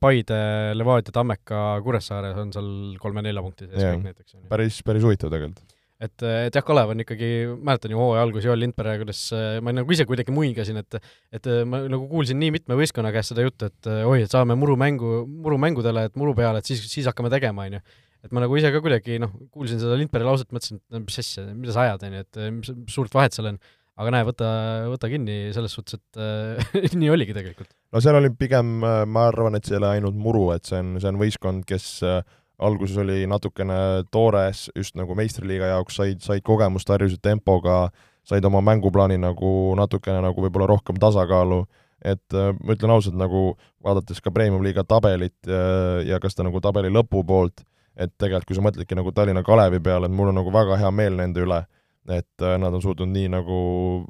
Paide, 0.00 0.36
Levadia, 0.76 1.12
Tammeka, 1.12 1.62
Kuressaare 1.84 2.32
on 2.40 2.52
seal 2.54 2.68
kolme-nelja 3.00 3.42
punkti 3.44 3.66
sees 3.68 3.82
kõik 3.82 4.06
näiteks. 4.06 4.38
päris, 4.48 4.78
päris 4.86 5.04
huvitav 5.04 5.32
tegelikult. 5.34 5.74
et, 6.00 6.24
et 6.24 6.56
jah, 6.56 6.64
Kalev 6.64 6.94
on 6.94 7.04
ikkagi, 7.04 7.28
mäletan 7.60 7.92
ju 7.92 8.00
hooaja 8.00 8.24
alguses 8.24 8.48
Joel 8.48 8.62
Lindpere, 8.64 8.96
kuidas 9.02 9.20
eh, 9.36 9.58
ma 9.64 9.74
nagu 9.76 9.92
ise 9.92 10.08
kuidagi 10.08 10.32
muigasin, 10.32 10.80
et 10.80 10.98
et 11.36 11.50
eh, 11.52 11.62
ma 11.68 11.82
nagu 11.84 12.08
kuulsin 12.08 12.40
nii 12.40 12.54
mitme 12.56 12.78
võistkonna 12.80 13.12
käest 13.12 13.34
seda 13.34 13.44
juttu, 13.44 13.68
et 13.68 13.92
oi, 13.92 14.22
et 14.24 14.32
saame 14.32 14.56
murumängu, 14.56 15.22
murumängudele, 15.44 16.08
et 16.08 16.16
muru 16.20 16.32
peale, 16.36 16.64
et 16.64 16.72
siis, 16.72 16.80
siis 16.88 17.08
hakkame 17.12 17.32
tegema, 17.32 17.68
on 17.68 17.78
ju 17.78 17.84
et 18.26 18.32
ma 18.34 18.42
nagu 18.42 18.56
ise 18.58 18.72
ka 18.74 18.80
kuidagi 18.82 19.20
noh, 19.22 19.32
kuulsin 19.54 19.78
seda 19.82 19.96
Lindpere 20.00 20.26
lauset, 20.26 20.48
mõtlesin, 20.54 20.80
et 20.90 21.04
mis 21.04 21.20
asja, 21.22 21.44
mida 21.52 21.74
sa 21.76 21.84
ajad, 21.84 22.06
on 22.08 22.16
ju, 22.16 22.24
et 22.24 22.40
mis 22.56 22.94
suurt 22.96 23.12
vahet 23.14 23.36
seal 23.36 23.52
on 23.52 23.60
aga 23.96 24.12
näe, 24.12 24.26
võta, 24.28 24.48
võta 24.92 25.08
kinni 25.10 25.36
selles 25.56 25.76
suhtes, 25.76 25.98
et 25.98 26.20
äh, 26.20 26.90
nii 27.00 27.12
oligi 27.12 27.36
tegelikult. 27.36 27.70
no 27.94 28.02
seal 28.04 28.18
oli 28.18 28.32
pigem, 28.36 28.78
äh, 28.84 29.04
ma 29.08 29.28
arvan, 29.30 29.56
et 29.56 29.68
see 29.68 29.76
ei 29.76 29.80
ole 29.80 29.92
ainult 29.96 30.18
muru, 30.20 30.50
et 30.54 30.68
see 30.68 30.80
on, 30.82 30.96
see 31.00 31.12
on 31.12 31.20
võistkond, 31.20 31.64
kes 31.68 31.88
äh, 32.06 32.20
alguses 32.66 32.98
oli 33.00 33.22
natukene 33.28 33.78
toores 34.12 34.66
just 34.76 34.96
nagu 34.96 35.16
meistriliiga 35.16 35.72
jaoks, 35.74 35.96
said, 36.00 36.20
said 36.24 36.44
kogemust, 36.44 36.92
harjusid 36.92 37.22
tempoga, 37.24 37.86
said 38.26 38.44
oma 38.48 38.62
mänguplaani 38.64 39.18
nagu 39.22 39.50
natukene 39.78 40.22
nagu 40.24 40.44
võib-olla 40.44 40.68
rohkem 40.74 41.00
tasakaalu, 41.00 41.62
et 42.04 42.36
äh, 42.36 42.52
ma 42.60 42.76
ütlen 42.76 42.92
ausalt, 42.92 43.16
nagu 43.20 43.54
vaadates 43.84 44.20
ka 44.20 44.32
Premium-liiga 44.34 44.84
tabelit 44.88 45.38
ja, 45.48 46.04
ja 46.04 46.20
ka 46.20 46.28
seda 46.32 46.50
nagu 46.50 46.60
tabeli 46.64 46.92
lõpupoolt, 46.92 47.64
et 47.96 48.12
tegelikult 48.20 48.50
kui 48.50 48.58
sa 48.58 48.64
mõtledki 48.66 48.98
nagu 48.98 49.08
Tallinna 49.16 49.40
Kalevi 49.44 49.80
peale, 49.80 50.10
et 50.10 50.12
mul 50.12 50.28
on 50.28 50.36
nagu 50.42 50.52
väga 50.52 50.76
hea 50.82 50.92
meel 50.92 51.16
nende 51.16 51.40
üle 51.40 51.62
et 52.08 52.42
äh, 52.42 52.58
nad 52.58 52.74
on 52.74 52.82
suutnud 52.82 53.10
nii 53.10 53.28
nagu 53.32 53.58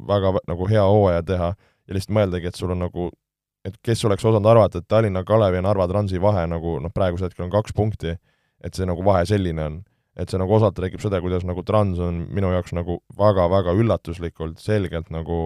väga 0.09 0.35
nagu 0.49 0.69
hea 0.69 0.85
hooaja 0.85 1.23
teha 1.23 1.53
ja 1.55 1.97
lihtsalt 1.97 2.17
mõeldagi, 2.17 2.50
et 2.50 2.59
sul 2.59 2.73
on 2.75 2.83
nagu, 2.85 3.11
et 3.65 3.76
kes 3.85 4.05
oleks 4.05 4.25
osanud 4.25 4.49
arvata, 4.50 4.83
et 4.83 4.88
Tallinna 4.88 5.25
Kalevi 5.25 5.61
ja 5.61 5.65
Narva 5.65 5.87
Transi 5.88 6.21
vahe 6.23 6.47
nagu 6.50 6.79
noh, 6.83 6.93
praegusel 6.95 7.31
hetkel 7.31 7.47
on 7.47 7.53
kaks 7.55 7.76
punkti, 7.76 8.17
et 8.65 8.75
see 8.75 8.88
nagu 8.88 9.05
vahe 9.07 9.25
selline 9.29 9.69
on. 9.71 9.85
et 10.17 10.31
see 10.33 10.38
nagu 10.41 10.55
osalt 10.57 10.79
räägib 10.81 11.03
seda, 11.05 11.19
kuidas 11.21 11.43
nagu 11.45 11.61
Trans 11.62 11.99
on 12.00 12.23
minu 12.33 12.49
jaoks 12.49 12.73
nagu 12.73 13.03
väga-väga 13.19 13.75
üllatuslikult 13.76 14.62
selgelt 14.65 15.11
nagu 15.12 15.37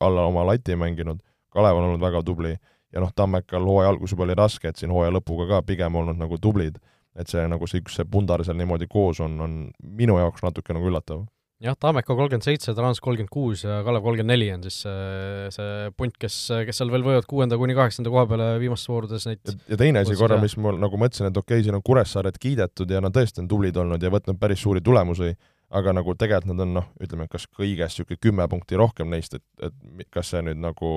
alla 0.00 0.26
oma 0.28 0.44
lati 0.44 0.76
mänginud, 0.76 1.22
Kalev 1.48 1.78
on 1.80 1.86
olnud 1.88 2.04
väga 2.04 2.20
tubli 2.22 2.52
ja 2.92 3.00
noh, 3.00 3.12
Tammekal 3.16 3.64
hooaja 3.64 3.88
algus 3.88 4.12
juba 4.12 4.26
oli 4.26 4.36
raske, 4.36 4.68
et 4.68 4.76
siin 4.76 4.92
hooaja 4.92 5.14
lõpuga 5.16 5.48
ka 5.48 5.62
pigem 5.64 5.96
olnud 5.96 6.20
nagu 6.20 6.36
tublid, 6.38 6.76
et 7.16 7.32
see 7.32 7.46
nagu 7.48 7.66
see 7.66 7.80
üks, 7.80 7.96
see 7.96 8.04
pundar 8.04 8.44
seal 8.44 8.60
niimoodi 8.60 8.90
koos 8.92 9.22
on, 9.24 9.40
on 9.40 9.56
minu 9.80 10.18
jaoks 10.20 10.44
natuke 10.44 10.76
nagu 10.76 10.92
üllatav 10.92 11.24
jah, 11.64 11.76
Tammeka 11.80 12.14
kolmkümmend 12.16 12.46
seitse, 12.46 12.74
Trans 12.76 13.00
kolmkümmend 13.04 13.32
kuus 13.32 13.64
ja 13.66 13.80
Kalev 13.86 14.04
kolmkümmend 14.06 14.32
neli 14.32 14.48
on 14.54 14.64
siis 14.64 14.80
see, 14.84 15.50
see 15.54 15.92
punt, 15.98 16.16
kes, 16.20 16.38
kes 16.68 16.80
seal 16.80 16.92
veel 16.92 17.04
võivad 17.06 17.28
kuuenda 17.30 17.58
kuni 17.60 17.76
kaheksanda 17.76 18.12
koha 18.12 18.26
peale 18.30 18.50
viimastes 18.62 18.90
voorudes 18.90 19.28
neid 19.28 19.54
ja 19.68 19.78
teine 19.80 20.04
asi 20.04 20.16
korra, 20.18 20.40
mis 20.42 20.56
mul 20.60 20.80
nagu 20.80 21.00
mõtlesin, 21.00 21.30
et 21.30 21.40
okei 21.40 21.58
okay,, 21.58 21.66
siin 21.66 21.76
on 21.76 21.84
Kuressaaret 21.86 22.40
kiidetud 22.40 22.90
ja 22.90 23.02
nad 23.04 23.14
tõesti 23.16 23.44
on 23.44 23.50
tublid 23.50 23.80
olnud 23.80 24.02
ja 24.02 24.12
võtnud 24.12 24.40
päris 24.40 24.62
suuri 24.64 24.82
tulemusi, 24.84 25.34
aga 25.76 25.94
nagu 26.00 26.16
tegelikult 26.18 26.54
nad 26.54 26.64
on 26.66 26.76
noh, 26.80 26.90
ütleme, 27.02 27.28
kas 27.30 27.46
kõigest 27.46 28.00
niisugune 28.00 28.24
kümme 28.24 28.48
punkti 28.50 28.80
rohkem 28.80 29.12
neist, 29.12 29.36
et, 29.36 29.44
et 29.68 30.08
kas 30.10 30.32
see 30.32 30.44
nüüd 30.46 30.62
nagu 30.62 30.94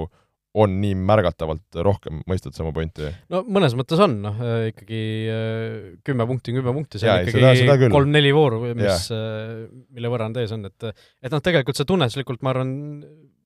on 0.54 0.76
nii 0.82 0.94
märgatavalt 0.98 1.80
rohkem, 1.86 2.22
mõistad 2.30 2.56
sama 2.58 2.74
pointi? 2.76 3.10
no 3.34 3.42
mõnes 3.50 3.74
mõttes 3.78 4.02
on, 4.04 4.20
noh 4.24 4.42
ikkagi 4.70 5.02
äh, 5.34 5.76
kümme 6.06 6.28
punkti 6.30 6.54
on 6.54 6.60
kümme 6.62 6.76
punkti, 6.78 7.02
see 7.02 7.10
on 7.10 7.26
ikkagi 7.26 7.90
kolm-neli 7.94 8.34
vooru, 8.36 8.62
mis, 8.78 9.08
äh, 9.16 9.64
mille 9.94 10.14
võrra 10.14 10.30
nad 10.30 10.42
ees 10.44 10.54
on, 10.56 10.68
et 10.70 10.90
et 10.94 11.34
noh, 11.34 11.42
tegelikult 11.44 11.80
see 11.80 11.90
tunnetuslikult 11.90 12.46
ma 12.46 12.54
arvan, 12.54 12.76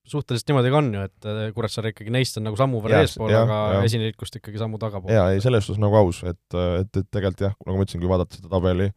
suhteliselt 0.08 0.52
niimoodi 0.52 0.74
ka 0.74 0.82
on 0.82 0.92
ju, 0.98 1.08
et 1.08 1.30
äh, 1.32 1.42
Kuressaare 1.56 1.94
ikkagi 1.96 2.14
neist 2.14 2.40
on 2.40 2.48
nagu 2.50 2.60
sammu 2.60 2.84
võrra 2.84 3.02
eespool, 3.06 3.32
aga 3.32 3.82
esiliikust 3.88 4.40
ikkagi 4.42 4.60
sammu 4.60 4.80
tagapool. 4.84 5.16
jaa, 5.16 5.32
ei 5.32 5.44
selles 5.44 5.68
suhtes 5.68 5.84
nagu 5.84 6.00
aus, 6.02 6.24
et, 6.28 6.46
et, 6.52 6.92
et 6.92 7.04
tegelikult 7.08 7.48
jah, 7.48 7.58
nagu 7.64 7.80
ma 7.80 7.88
ütlesin, 7.88 8.04
kui 8.04 8.12
vaadata 8.12 8.40
seda 8.40 8.52
tabeli 8.52 8.92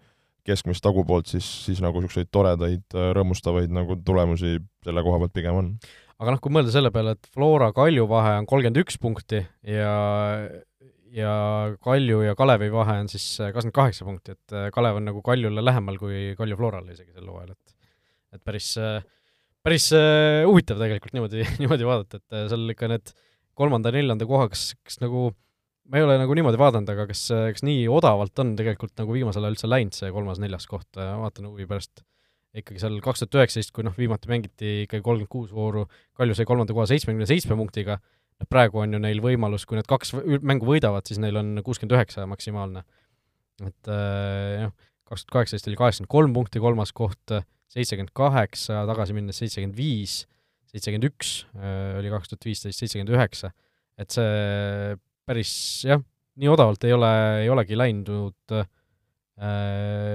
keskmist 0.50 0.82
tagupoolt, 0.82 1.28
siis, 1.30 1.46
siis 1.66 1.82
nagu 1.84 2.00
niisuguseid 2.00 2.30
toredaid, 2.32 2.86
rõõmustavaid 3.14 3.70
nagu 3.70 3.94
tulemusi 4.02 4.56
selle 4.82 5.02
koha 5.04 5.20
pealt 5.20 5.34
pigem 5.36 5.58
on 5.60 5.74
aga 6.20 6.34
noh, 6.34 6.40
kui 6.42 6.52
mõelda 6.52 6.72
selle 6.74 6.90
peale, 6.94 7.14
et 7.16 7.30
Flora 7.32 7.70
Kalju 7.76 8.04
vahe 8.10 8.34
on 8.40 8.48
kolmkümmend 8.48 8.82
üks 8.82 8.98
punkti 9.00 9.40
ja 9.66 9.94
ja 11.10 11.32
Kalju 11.82 12.20
ja 12.22 12.36
Kalevi 12.38 12.70
vahe 12.72 13.00
on 13.02 13.08
siis 13.10 13.24
kakskümmend 13.40 13.76
kaheksa 13.76 14.06
punkti, 14.06 14.36
et 14.36 14.54
äh, 14.54 14.68
Kalev 14.74 15.00
on 15.00 15.08
nagu 15.08 15.22
Kaljule 15.26 15.64
lähemal 15.64 15.98
kui 16.00 16.34
Kalju 16.38 16.58
Florale 16.60 16.94
isegi 16.94 17.14
sel 17.16 17.26
hooajal, 17.30 17.56
et 17.56 17.76
et 18.30 18.42
päris, 18.46 18.68
päris 19.66 19.88
äh, 19.96 20.44
huvitav 20.46 20.78
tegelikult 20.78 21.16
niimoodi, 21.16 21.42
niimoodi 21.62 21.88
vaadata, 21.88 22.20
et 22.20 22.36
äh, 22.36 22.46
seal 22.52 22.76
ikka 22.76 22.90
need 22.92 23.14
kolmanda-neljanda 23.58 24.28
koha, 24.28 24.46
kas, 24.52 24.68
kas 24.86 25.00
nagu 25.02 25.32
ma 25.90 25.98
ei 25.98 26.06
ole 26.06 26.20
nagu 26.20 26.36
niimoodi 26.36 26.60
vaadanud, 26.60 26.92
aga 26.92 27.08
kas, 27.10 27.24
kas 27.56 27.66
nii 27.66 27.88
odavalt 27.90 28.38
on 28.44 28.54
tegelikult 28.60 28.94
nagu 29.00 29.16
viimasel 29.16 29.42
ajal 29.42 29.56
üldse 29.56 29.72
läinud 29.72 29.96
see 29.96 30.12
kolmas-neljas 30.14 30.68
koht, 30.70 30.88
vaatan 30.94 31.50
huvi 31.50 31.66
pärast 31.66 32.04
ikkagi 32.56 32.82
seal 32.82 32.96
kaks 33.04 33.22
tuhat 33.22 33.36
üheksateist, 33.40 33.72
kui 33.74 33.84
noh, 33.86 33.94
viimati 33.96 34.30
mängiti 34.30 34.70
ikkagi 34.86 35.04
kolmkümmend 35.04 35.30
kuus 35.30 35.52
vooru, 35.54 35.84
Kalju 36.18 36.36
sai 36.36 36.48
kolmanda 36.48 36.74
koha 36.76 36.88
seitsmekümne 36.90 37.28
seitsme 37.30 37.56
punktiga, 37.58 38.00
noh 38.40 38.50
praegu 38.50 38.82
on 38.82 38.96
ju 38.96 39.00
neil 39.02 39.22
võimalus, 39.22 39.66
kui 39.68 39.78
nad 39.78 39.88
kaks 39.90 40.16
mängu 40.42 40.66
võidavad, 40.68 41.06
siis 41.06 41.20
neil 41.22 41.38
on 41.38 41.60
kuuskümmend 41.66 41.94
üheksa 41.98 42.26
maksimaalne. 42.30 42.82
et 43.66 43.92
jah, 43.92 44.74
kaks 45.06 45.26
tuhat 45.26 45.36
kaheksateist 45.36 45.70
oli 45.70 45.78
kaheksakümmend 45.78 46.14
kolm 46.16 46.34
punkti 46.34 46.62
kolmas 46.62 46.94
koht, 46.96 47.36
seitsekümmend 47.70 48.14
kaheksa, 48.16 48.82
tagasi 48.88 49.14
minnes 49.14 49.38
seitsekümmend 49.38 49.78
viis, 49.78 50.24
seitsekümmend 50.72 51.06
üks 51.10 51.44
äh, 51.54 51.98
oli 52.00 52.10
kaks 52.10 52.32
tuhat 52.32 52.48
viisteist, 52.48 52.82
seitsekümmend 52.82 53.14
üheksa, 53.14 53.52
et 54.00 54.10
see 54.10 54.96
päris 55.28 55.52
jah, 55.86 56.02
nii 56.40 56.50
odavalt 56.50 56.82
ei 56.88 56.96
ole, 56.96 57.14
ei 57.44 57.50
olegi 57.52 57.78
läinud 57.78 58.34
Äh, 58.50 58.66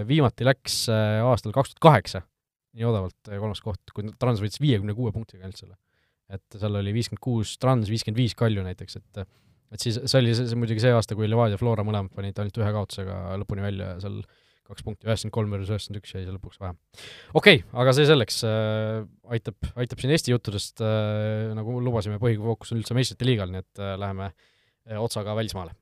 viimati 0.05 0.45
läks 0.45 0.83
äh, 0.93 1.23
aastal 1.25 1.55
kaks 1.55 1.73
tuhat 1.73 1.83
kaheksa, 1.87 2.21
nii 2.77 2.85
odavalt 2.85 3.31
äh, 3.31 3.39
kolmas 3.41 3.63
koht, 3.65 3.81
kui 3.95 4.11
Trans 4.21 4.43
võitis 4.43 4.61
viiekümne 4.61 4.93
kuue 4.97 5.13
punktiga 5.15 5.45
ainult 5.45 5.61
selle. 5.61 5.75
et 6.29 6.57
seal 6.57 6.77
oli 6.77 6.93
viiskümmend 6.93 7.21
kuus 7.21 7.57
Trans, 7.61 7.89
viiskümmend 7.89 8.21
viis 8.21 8.37
Kalju 8.37 8.63
näiteks, 8.65 9.01
et 9.01 9.25
et 9.73 9.81
siis 9.81 9.97
see 9.97 10.21
oli 10.21 10.33
see, 10.37 10.47
see 10.49 10.57
muidugi 10.59 10.83
see 10.83 10.93
aasta, 10.93 11.17
kui 11.17 11.29
Levadia 11.29 11.57
Flora 11.59 11.85
mõlemad 11.85 12.13
panid 12.15 12.37
ainult 12.41 12.59
ühe 12.61 12.73
kaotusega 12.77 13.37
lõpuni 13.41 13.65
välja 13.65 13.95
ja 13.95 14.03
seal 14.03 14.21
kaks 14.65 14.85
punkti, 14.85 15.05
üheksakümmend 15.05 15.35
kolm 15.35 15.53
versus 15.53 15.73
üheksakümmend 15.73 16.01
üks 16.01 16.13
jäi 16.15 16.23
seal 16.23 16.37
lõpuks 16.37 16.61
vähem. 16.61 16.77
okei 17.37 17.59
okay,, 17.61 17.65
aga 17.81 17.93
see 17.97 18.07
selleks 18.09 18.39
äh,, 18.49 19.03
aitab, 19.37 19.57
aitab 19.77 20.01
siin 20.01 20.15
Eesti 20.15 20.33
juttudest 20.33 20.85
äh,, 20.85 21.51
nagu 21.57 21.77
lubasime, 21.85 22.21
põhifookus 22.21 22.73
on 22.73 22.81
üldse 22.81 22.97
meistrite 22.97 23.29
liigal, 23.29 23.53
nii 23.53 23.65
et 23.65 23.83
äh, 23.83 23.93
läheme 24.01 24.31
äh, 24.31 24.97
otsaga 25.01 25.37
välismaale 25.37 25.77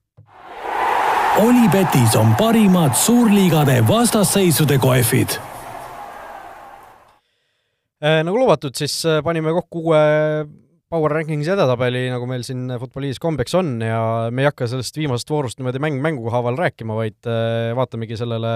Olipetis 1.42 2.14
on 2.14 2.36
parimad 2.38 2.94
suurliigade 2.94 3.80
vastasseisude 3.88 4.76
kohvid 4.78 5.32
äh, 7.98 8.20
nagu 8.22 8.38
lubatud, 8.38 8.76
siis 8.78 9.00
äh, 9.10 9.18
panime 9.26 9.50
kokku 9.56 9.82
uue 9.82 10.02
Power 10.94 11.16
Rankingsi 11.18 11.50
edetabeli, 11.56 12.04
nagu 12.14 12.28
meil 12.30 12.46
siin 12.46 12.70
Futboliidis 12.78 13.18
kombeks 13.24 13.58
on 13.58 13.72
ja 13.82 14.30
me 14.30 14.44
ei 14.44 14.50
hakka 14.52 14.68
sellest 14.70 15.00
viimasest 15.00 15.34
voorust 15.34 15.58
niimoodi 15.58 15.82
mäng 15.82 15.98
mängu 16.06 16.30
haaval 16.30 16.60
rääkima, 16.60 17.00
vaid 17.00 17.18
äh, 17.26 17.72
vaatamegi 17.80 18.20
sellele 18.20 18.52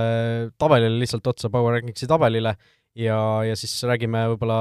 tabelile 0.61 1.01
lihtsalt 1.01 1.33
otsa, 1.33 1.49
Power 1.49 1.79
Rankingsi 1.79 2.05
tabelile, 2.11 2.53
ja, 2.93 3.17
ja 3.47 3.57
siis 3.57 3.73
räägime 3.89 4.21
võib-olla 4.35 4.59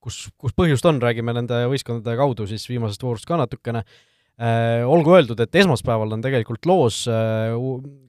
kus, 0.00 0.30
kus 0.40 0.56
põhjust 0.56 0.88
on, 0.88 1.02
räägime 1.04 1.36
nende 1.36 1.60
võistkondade 1.74 2.16
kaudu 2.22 2.48
siis 2.48 2.64
viimasest 2.72 3.04
voorust 3.04 3.28
ka 3.28 3.36
natukene. 3.42 3.84
Äh, 3.84 4.08
olgu 4.40 5.12
öeldud, 5.16 5.40
et 5.44 5.60
esmaspäeval 5.60 6.16
on 6.16 6.22
tegelikult 6.24 6.66
loos, 6.66 7.04
äh, 7.10 7.52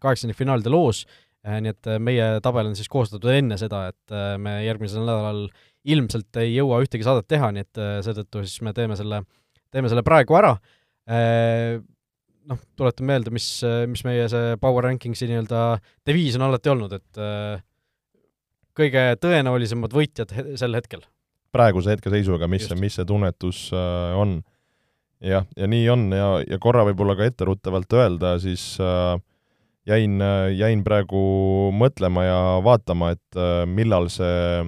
kaheksandikfinaalide 0.01 0.71
loos, 0.71 1.03
äh, 1.45 1.59
nii 1.61 1.73
et 1.73 1.89
meie 2.01 2.27
tabel 2.43 2.71
on 2.71 2.77
siis 2.79 2.89
koostatud 2.89 3.31
enne 3.33 3.57
seda, 3.59 3.87
et 3.91 4.15
me 4.41 4.61
järgmisel 4.63 5.03
nädalal 5.03 5.47
ilmselt 5.83 6.39
ei 6.39 6.53
jõua 6.55 6.79
ühtegi 6.83 7.03
saadet 7.03 7.27
teha, 7.27 7.51
nii 7.51 7.65
et 7.65 7.81
seetõttu 8.05 8.45
siis 8.45 8.61
me 8.63 8.71
teeme 8.75 8.95
selle, 8.95 9.23
teeme 9.73 9.91
selle 9.91 10.05
praegu 10.05 10.37
ära. 10.39 10.53
Noh, 12.43 12.59
tuletan 12.79 13.07
meelde, 13.07 13.33
mis, 13.35 13.47
mis 13.91 14.03
meie 14.07 14.29
see 14.31 14.55
Power 14.63 14.87
Rankingsi 14.87 15.27
nii-öelda 15.27 15.65
deviis 16.07 16.39
on 16.39 16.45
alati 16.47 16.71
olnud, 16.71 16.95
et 16.95 17.19
kõige 18.79 19.03
tõenäolisemad 19.19 19.91
võitjad 19.95 20.31
sel 20.59 20.79
hetkel. 20.79 21.03
praeguse 21.51 21.91
hetkeseisuga, 21.91 22.47
mis, 22.47 22.71
mis 22.79 22.95
see 22.95 23.05
tunnetus 23.05 23.65
on 23.75 24.39
jah, 25.23 25.45
ja 25.57 25.69
nii 25.69 25.85
on 25.93 26.07
ja, 26.15 26.29
ja 26.47 26.59
korra 26.61 26.83
võib-olla 26.87 27.15
ka 27.19 27.27
etteruttavalt 27.29 27.95
öelda, 27.95 28.35
siis 28.43 28.73
äh, 28.83 29.15
jäin, 29.89 30.23
jäin 30.57 30.83
praegu 30.85 31.21
mõtlema 31.75 32.25
ja 32.27 32.39
vaatama, 32.65 33.13
et 33.15 33.39
äh, 33.39 33.63
millal 33.69 34.09
see, 34.13 34.63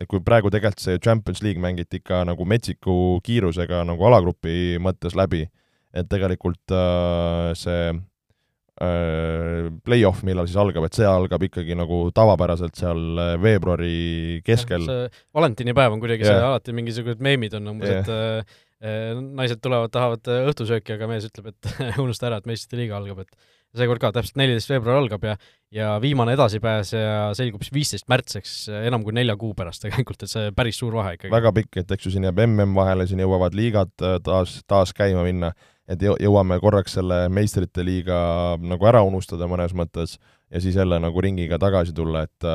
et 0.00 0.10
kui 0.10 0.22
praegu 0.24 0.52
tegelikult 0.52 0.84
see 0.84 1.00
Champions 1.02 1.42
League 1.44 1.62
mängiti 1.62 2.00
ikka 2.00 2.24
nagu 2.28 2.46
metsiku 2.48 3.18
kiirusega 3.26 3.82
nagu 3.88 4.06
alagrupi 4.10 4.78
mõttes 4.82 5.18
läbi, 5.18 5.46
et 5.94 6.08
tegelikult 6.10 6.74
äh, 6.74 7.50
see 7.58 7.90
äh, 7.90 9.68
play-off, 9.86 10.24
millal 10.26 10.46
siis 10.50 10.58
algab, 10.62 10.86
et 10.86 10.98
see 10.98 11.06
algab 11.08 11.42
ikkagi 11.50 11.78
nagu 11.78 12.06
tavapäraselt 12.14 12.78
seal 12.78 13.04
äh, 13.18 13.36
veebruari 13.42 14.40
keskel. 14.46 14.86
valentinipäev 15.34 15.98
on 15.98 16.02
kuidagi 16.02 16.26
yeah. 16.26 16.38
see, 16.38 16.50
alati 16.54 16.78
mingisugused 16.78 17.22
meemid 17.22 17.58
on 17.58 17.74
umbes 17.74 17.90
yeah., 17.90 18.02
et 18.02 18.12
äh, 18.14 18.42
Äh, 18.44 18.68
naised 18.80 19.60
tulevad, 19.60 19.92
tahavad 19.92 20.28
äh, 20.32 20.46
õhtusööki, 20.48 20.94
aga 20.96 21.08
mees 21.10 21.26
ütleb, 21.28 21.52
et 21.52 21.72
unusta 22.04 22.30
ära, 22.30 22.40
et 22.40 22.48
meistrite 22.48 22.78
liiga 22.80 22.96
algab, 22.96 23.24
et 23.26 23.50
seekord 23.76 24.02
ka 24.02 24.10
täpselt 24.16 24.38
neliteist 24.40 24.70
veebruar 24.72 25.02
algab 25.02 25.26
ja 25.28 25.36
ja 25.70 25.92
viimane 26.02 26.32
edasipääseja 26.34 27.28
selgub 27.38 27.62
siis 27.62 27.74
viisteist 27.74 28.08
märts, 28.10 28.40
eks 28.40 28.54
enam 28.88 29.04
kui 29.06 29.14
nelja 29.14 29.36
kuu 29.38 29.52
pärast 29.54 29.82
tegelikult, 29.86 30.24
et 30.24 30.32
see 30.32 30.50
päris 30.56 30.80
suur 30.80 30.96
vahe 30.96 31.14
ikkagi. 31.18 31.32
väga 31.34 31.52
pikk, 31.60 31.82
et 31.84 31.94
eks 31.94 32.08
ju 32.08 32.14
siin 32.16 32.26
jääb 32.26 32.40
mm 32.46 32.74
vahele, 32.74 33.06
siin 33.06 33.22
jõuavad 33.22 33.54
liigad 33.58 33.92
äh, 34.02 34.18
taas, 34.24 34.58
taas 34.66 34.96
käima 34.96 35.22
minna, 35.28 35.52
et 35.90 36.02
jõuame 36.02 36.58
korraks 36.62 36.96
selle 36.98 37.26
meistrite 37.28 37.84
liiga 37.84 38.20
nagu 38.58 38.88
ära 38.88 39.04
unustada 39.06 39.46
mõnes 39.50 39.76
mõttes 39.76 40.16
ja 40.50 40.62
siis 40.62 40.78
jälle 40.78 40.98
nagu 41.02 41.20
ringiga 41.20 41.58
tagasi 41.60 41.92
tulla, 41.94 42.24
et 42.26 42.46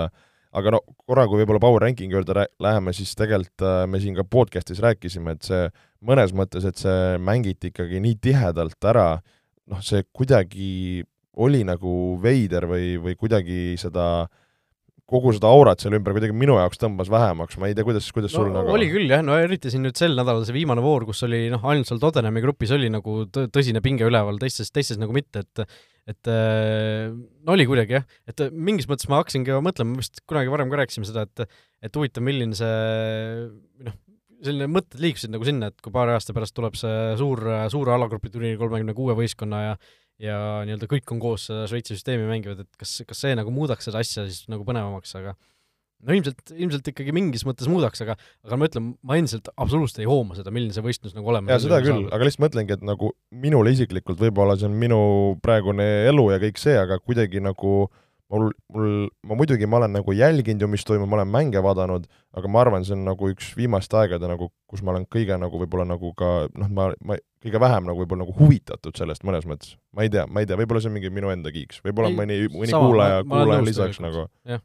aga 0.55 0.71
no 0.71 0.81
korra, 1.03 1.25
kui 1.27 1.41
võib-olla 1.41 1.61
Power 1.63 1.83
Rankingi 1.83 2.15
juurde 2.15 2.47
läheme, 2.63 2.93
siis 2.95 3.11
tegelikult 3.19 3.65
me 3.91 3.99
siin 3.99 4.15
ka 4.15 4.23
podcast'is 4.23 4.79
rääkisime, 4.83 5.35
et 5.35 5.47
see 5.47 5.67
mõnes 6.05 6.33
mõttes, 6.37 6.65
et 6.67 6.79
see 6.79 7.17
mängiti 7.21 7.71
ikkagi 7.73 8.01
nii 8.03 8.17
tihedalt 8.23 8.89
ära, 8.91 9.09
noh, 9.71 9.83
see 9.85 10.05
kuidagi 10.15 11.03
oli 11.41 11.65
nagu 11.67 11.93
veider 12.23 12.67
või, 12.69 12.95
või 13.01 13.17
kuidagi 13.19 13.75
seda 13.79 14.27
kogu 15.05 15.35
seda 15.35 15.49
aurat 15.53 15.81
seal 15.81 15.93
ümber 15.97 16.15
kuidagi 16.15 16.33
minu 16.33 16.55
jaoks 16.57 16.79
tõmbas 16.81 17.09
vähemaks, 17.13 17.59
ma 17.61 17.69
ei 17.69 17.75
tea, 17.77 17.85
kuidas, 17.85 18.07
kuidas 18.13 18.33
no, 18.33 18.41
sul 18.41 18.53
nagu 18.53 18.71
oli 18.73 18.87
küll 18.89 19.11
jah, 19.11 19.21
no 19.25 19.35
eriti 19.37 19.69
siin 19.69 19.83
nüüd 19.85 19.97
sel 19.99 20.15
nädalal 20.17 20.45
see 20.47 20.55
viimane 20.55 20.81
voor, 20.81 21.05
kus 21.05 21.21
oli 21.27 21.43
noh, 21.53 21.61
ainult 21.69 21.89
seal 21.89 22.01
Tottenhami 22.01 22.41
grupis 22.41 22.73
oli 22.73 22.89
nagu 22.93 23.25
tõsine 23.29 23.83
pinge 23.85 24.07
üleval, 24.07 24.39
teistes, 24.41 24.73
teistes 24.73 25.01
nagu 25.01 25.13
mitte, 25.15 25.45
et 25.45 25.67
et 26.05 26.29
no 26.29 27.53
oli 27.53 27.65
kuidagi 27.69 27.97
jah, 27.97 28.03
et 28.29 28.47
mingis 28.53 28.89
mõttes 28.89 29.09
ma 29.09 29.21
hakkasingi 29.21 29.53
mõtlema, 29.65 29.93
me 29.93 30.01
vist 30.01 30.21
kunagi 30.29 30.51
varem 30.53 30.73
ka 30.73 30.81
rääkisime 30.81 31.07
seda, 31.09 31.25
et 31.25 31.45
et 31.85 31.97
huvitav, 31.97 32.25
milline 32.25 32.57
see 32.57 32.75
noh, 33.85 33.97
selline 34.43 34.67
mõtted 34.71 35.01
liikusid 35.03 35.31
nagu 35.33 35.47
sinna, 35.47 35.71
et 35.71 35.83
kui 35.83 35.93
paari 35.95 36.15
aasta 36.15 36.35
pärast 36.35 36.55
tuleb 36.57 36.75
see 36.79 37.13
suur, 37.19 37.41
suure 37.71 37.95
alagrupi 37.95 38.31
turniiri 38.33 38.59
kolmekümne 38.59 38.95
kuue 38.97 39.15
võistkonna 39.17 39.61
ja 39.69 39.77
ja 40.21 40.37
nii-öelda 40.63 40.87
kõik 40.87 41.11
on 41.11 41.19
koos 41.19 41.49
seda 41.49 41.65
Šveitsi 41.67 41.97
süsteemi 41.97 42.27
mängivad, 42.29 42.61
et 42.63 42.79
kas, 42.79 43.01
kas 43.07 43.19
see 43.25 43.35
nagu 43.35 43.51
muudaks 43.51 43.89
seda 43.89 43.99
asja 43.99 44.23
siis 44.27 44.45
nagu 44.51 44.63
põnevamaks, 44.67 45.11
aga 45.19 45.33
no 46.05 46.15
ilmselt, 46.15 46.53
ilmselt 46.53 46.87
ikkagi 46.91 47.13
mingis 47.15 47.45
mõttes 47.47 47.67
muudaks, 47.71 48.03
aga 48.05 48.15
aga 48.45 48.59
ma 48.59 48.69
ütlen, 48.69 48.93
ma 49.05 49.17
endiselt 49.19 49.49
absoluutselt 49.51 50.03
ei 50.03 50.09
hooma 50.09 50.37
seda, 50.37 50.53
milline 50.55 50.75
see 50.75 50.85
võistlus 50.85 51.15
nagu 51.17 51.31
olema 51.31 51.51
jaa, 51.51 51.63
seda 51.65 51.81
küll, 51.83 52.07
aga 52.15 52.27
lihtsalt 52.27 52.45
mõtlengi, 52.45 52.77
et 52.77 52.85
nagu 52.87 53.11
minule 53.43 53.73
isiklikult 53.75 54.21
võib-olla 54.21 54.57
see 54.59 54.69
on 54.69 54.79
minu 54.79 55.01
praegune 55.43 55.87
elu 56.09 56.27
ja 56.33 56.41
kõik 56.45 56.61
see, 56.61 56.77
aga 56.79 56.99
kuidagi 57.01 57.43
nagu 57.43 57.75
mul, 58.35 58.51
mul, 58.73 58.89
ma 59.27 59.37
muidugi, 59.39 59.67
ma 59.69 59.79
olen 59.79 59.95
nagu 59.95 60.15
jälginud 60.15 60.63
ju, 60.65 60.69
mis 60.71 60.83
toimub, 60.87 61.09
ma 61.09 61.19
olen 61.19 61.31
mänge 61.31 61.61
vaadanud, 61.63 62.05
aga 62.35 62.51
ma 62.51 62.61
arvan, 62.61 62.85
see 62.87 62.95
on 62.97 63.05
nagu 63.07 63.29
üks 63.31 63.53
viimaste 63.57 63.97
aegade 63.99 64.29
nagu, 64.29 64.49
kus 64.69 64.83
ma 64.85 64.93
olen 64.93 65.07
kõige 65.11 65.37
nagu 65.41 65.59
võib-olla 65.61 65.87
nagu 65.95 66.11
ka 66.17 66.31
noh, 66.51 66.71
ma, 66.75 66.89
ma 67.07 67.17
kõige 67.45 67.61
vähem 67.61 67.87
nagu 67.89 68.01
võib-olla 68.01 68.25
nagu 68.25 68.35
huvitatud 68.39 68.97
sellest 68.97 69.25
mõnes 69.27 69.47
mõttes. 69.49 69.75
ma 69.95 70.05
ei 70.05 70.11
tea, 70.13 70.25
ma 70.27 70.43
ei 70.43 70.49
tea, 70.49 70.57
võib-olla 70.59 70.83
see 70.83 70.91
on 70.91 70.97
mingi 70.97 71.13
minu 71.13 71.31
enda 71.33 71.53
kiiks, 71.53 71.81
võib-olla 71.85 72.11
mõni, 72.15 72.41
mõni 72.53 72.73
sama, 72.73 72.89
kuulaja, 72.89 73.21
kuulaja 73.29 73.67
lisaks 73.67 74.01
nagu. 74.03 74.27
jah, 74.49 74.63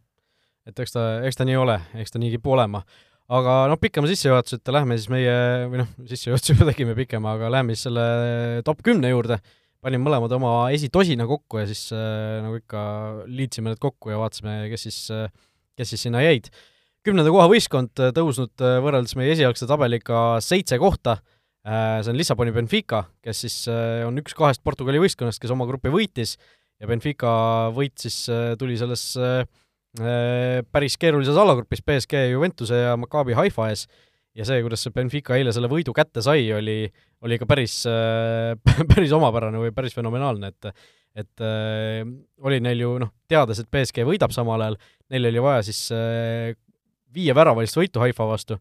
et 0.68 0.82
eks 0.84 0.96
ta, 0.96 1.06
eks 1.28 1.40
ta 1.40 1.46
nii 1.48 1.60
ole, 1.60 1.78
eks 2.00 2.14
ta 2.14 2.22
nii 2.22 2.34
kipub 2.36 2.56
olema. 2.56 2.82
aga 3.30 3.60
noh, 3.70 3.78
pikema 3.78 4.10
sissejuhatuseta 4.10 4.74
lähme 4.74 4.98
siis 4.98 5.12
meie, 5.12 5.36
või 5.70 5.84
noh, 5.84 5.94
sissejuhatuse 6.10 6.56
juba 6.56 6.72
tegime 6.72 6.96
pikema, 6.98 7.36
aga 7.38 7.52
lähme 7.58 7.76
siis 7.76 7.86
selle 7.88 8.06
top 8.66 8.82
kümne 8.86 9.12
juurde 9.12 9.38
panime 9.84 10.04
mõlemad 10.04 10.32
oma 10.36 10.52
esitosina 10.74 11.26
kokku 11.28 11.62
ja 11.62 11.68
siis 11.68 11.88
äh, 11.96 12.40
nagu 12.44 12.58
ikka 12.60 12.82
liitsime 13.30 13.72
need 13.72 13.80
kokku 13.82 14.12
ja 14.12 14.20
vaatasime, 14.20 14.62
kes 14.72 14.86
siis 14.88 14.98
äh,, 15.14 15.30
kes 15.78 15.94
siis 15.94 16.06
sinna 16.06 16.22
jäid. 16.24 16.50
kümnenda 17.06 17.32
koha 17.32 17.48
võistkond 17.48 18.02
äh, 18.02 18.12
tõusnud 18.16 18.64
äh, 18.64 18.78
võrreldes 18.84 19.16
meie 19.16 19.32
esialgse 19.32 19.68
tabeliga 19.68 20.40
seitse 20.44 20.78
kohta. 20.80 21.18
Äh,, 21.64 22.00
see 22.04 22.12
on 22.12 22.20
Lissaboni 22.20 22.52
Benfica, 22.56 23.06
kes 23.24 23.44
siis 23.46 23.56
äh, 23.72 24.04
on 24.06 24.20
üks 24.20 24.36
kahest 24.36 24.64
Portugali 24.64 25.00
võistkonnast, 25.00 25.40
kes 25.40 25.54
oma 25.54 25.68
grupi 25.68 25.92
võitis. 25.92 26.36
Ja 26.80 26.88
Benfica 26.88 27.32
võit 27.76 27.96
siis 28.00 28.22
äh, 28.32 28.52
tuli 28.60 28.76
selles 28.80 29.14
äh, 29.20 29.42
äh 30.00 30.60
päris 30.70 30.96
keerulises 31.00 31.36
alagrupis 31.40 31.82
BSG 31.82 32.28
Juventuse 32.30 32.84
ja 32.84 32.94
Maccabi 33.00 33.34
Haifa 33.36 33.72
ees 33.72 33.88
ja 34.38 34.46
see, 34.46 34.62
kuidas 34.64 34.84
see 34.84 34.94
Benfica 34.94 35.36
eile 35.38 35.52
selle 35.54 35.70
võidu 35.70 35.94
kätte 35.96 36.22
sai, 36.24 36.46
oli, 36.54 36.84
oli 37.26 37.36
ikka 37.36 37.48
päris 37.50 37.80
äh,, 37.90 38.54
päris 38.92 39.14
omapärane 39.16 39.60
või 39.62 39.74
päris 39.76 39.96
fenomenaalne, 39.96 40.52
et 40.54 40.72
et 41.18 41.42
äh, 41.42 42.04
oli 42.46 42.60
neil 42.62 42.84
ju 42.84 42.92
noh, 43.02 43.10
teades, 43.30 43.58
et 43.58 43.70
BSG 43.72 44.04
võidab 44.06 44.30
samal 44.34 44.62
ajal, 44.62 44.76
neil 45.10 45.26
oli 45.32 45.42
vaja 45.42 45.64
siis 45.66 45.88
äh, 45.94 46.52
viie 47.10 47.34
väravalist 47.34 47.74
võitu 47.74 48.02
Haifa 48.02 48.28
vastu, 48.30 48.60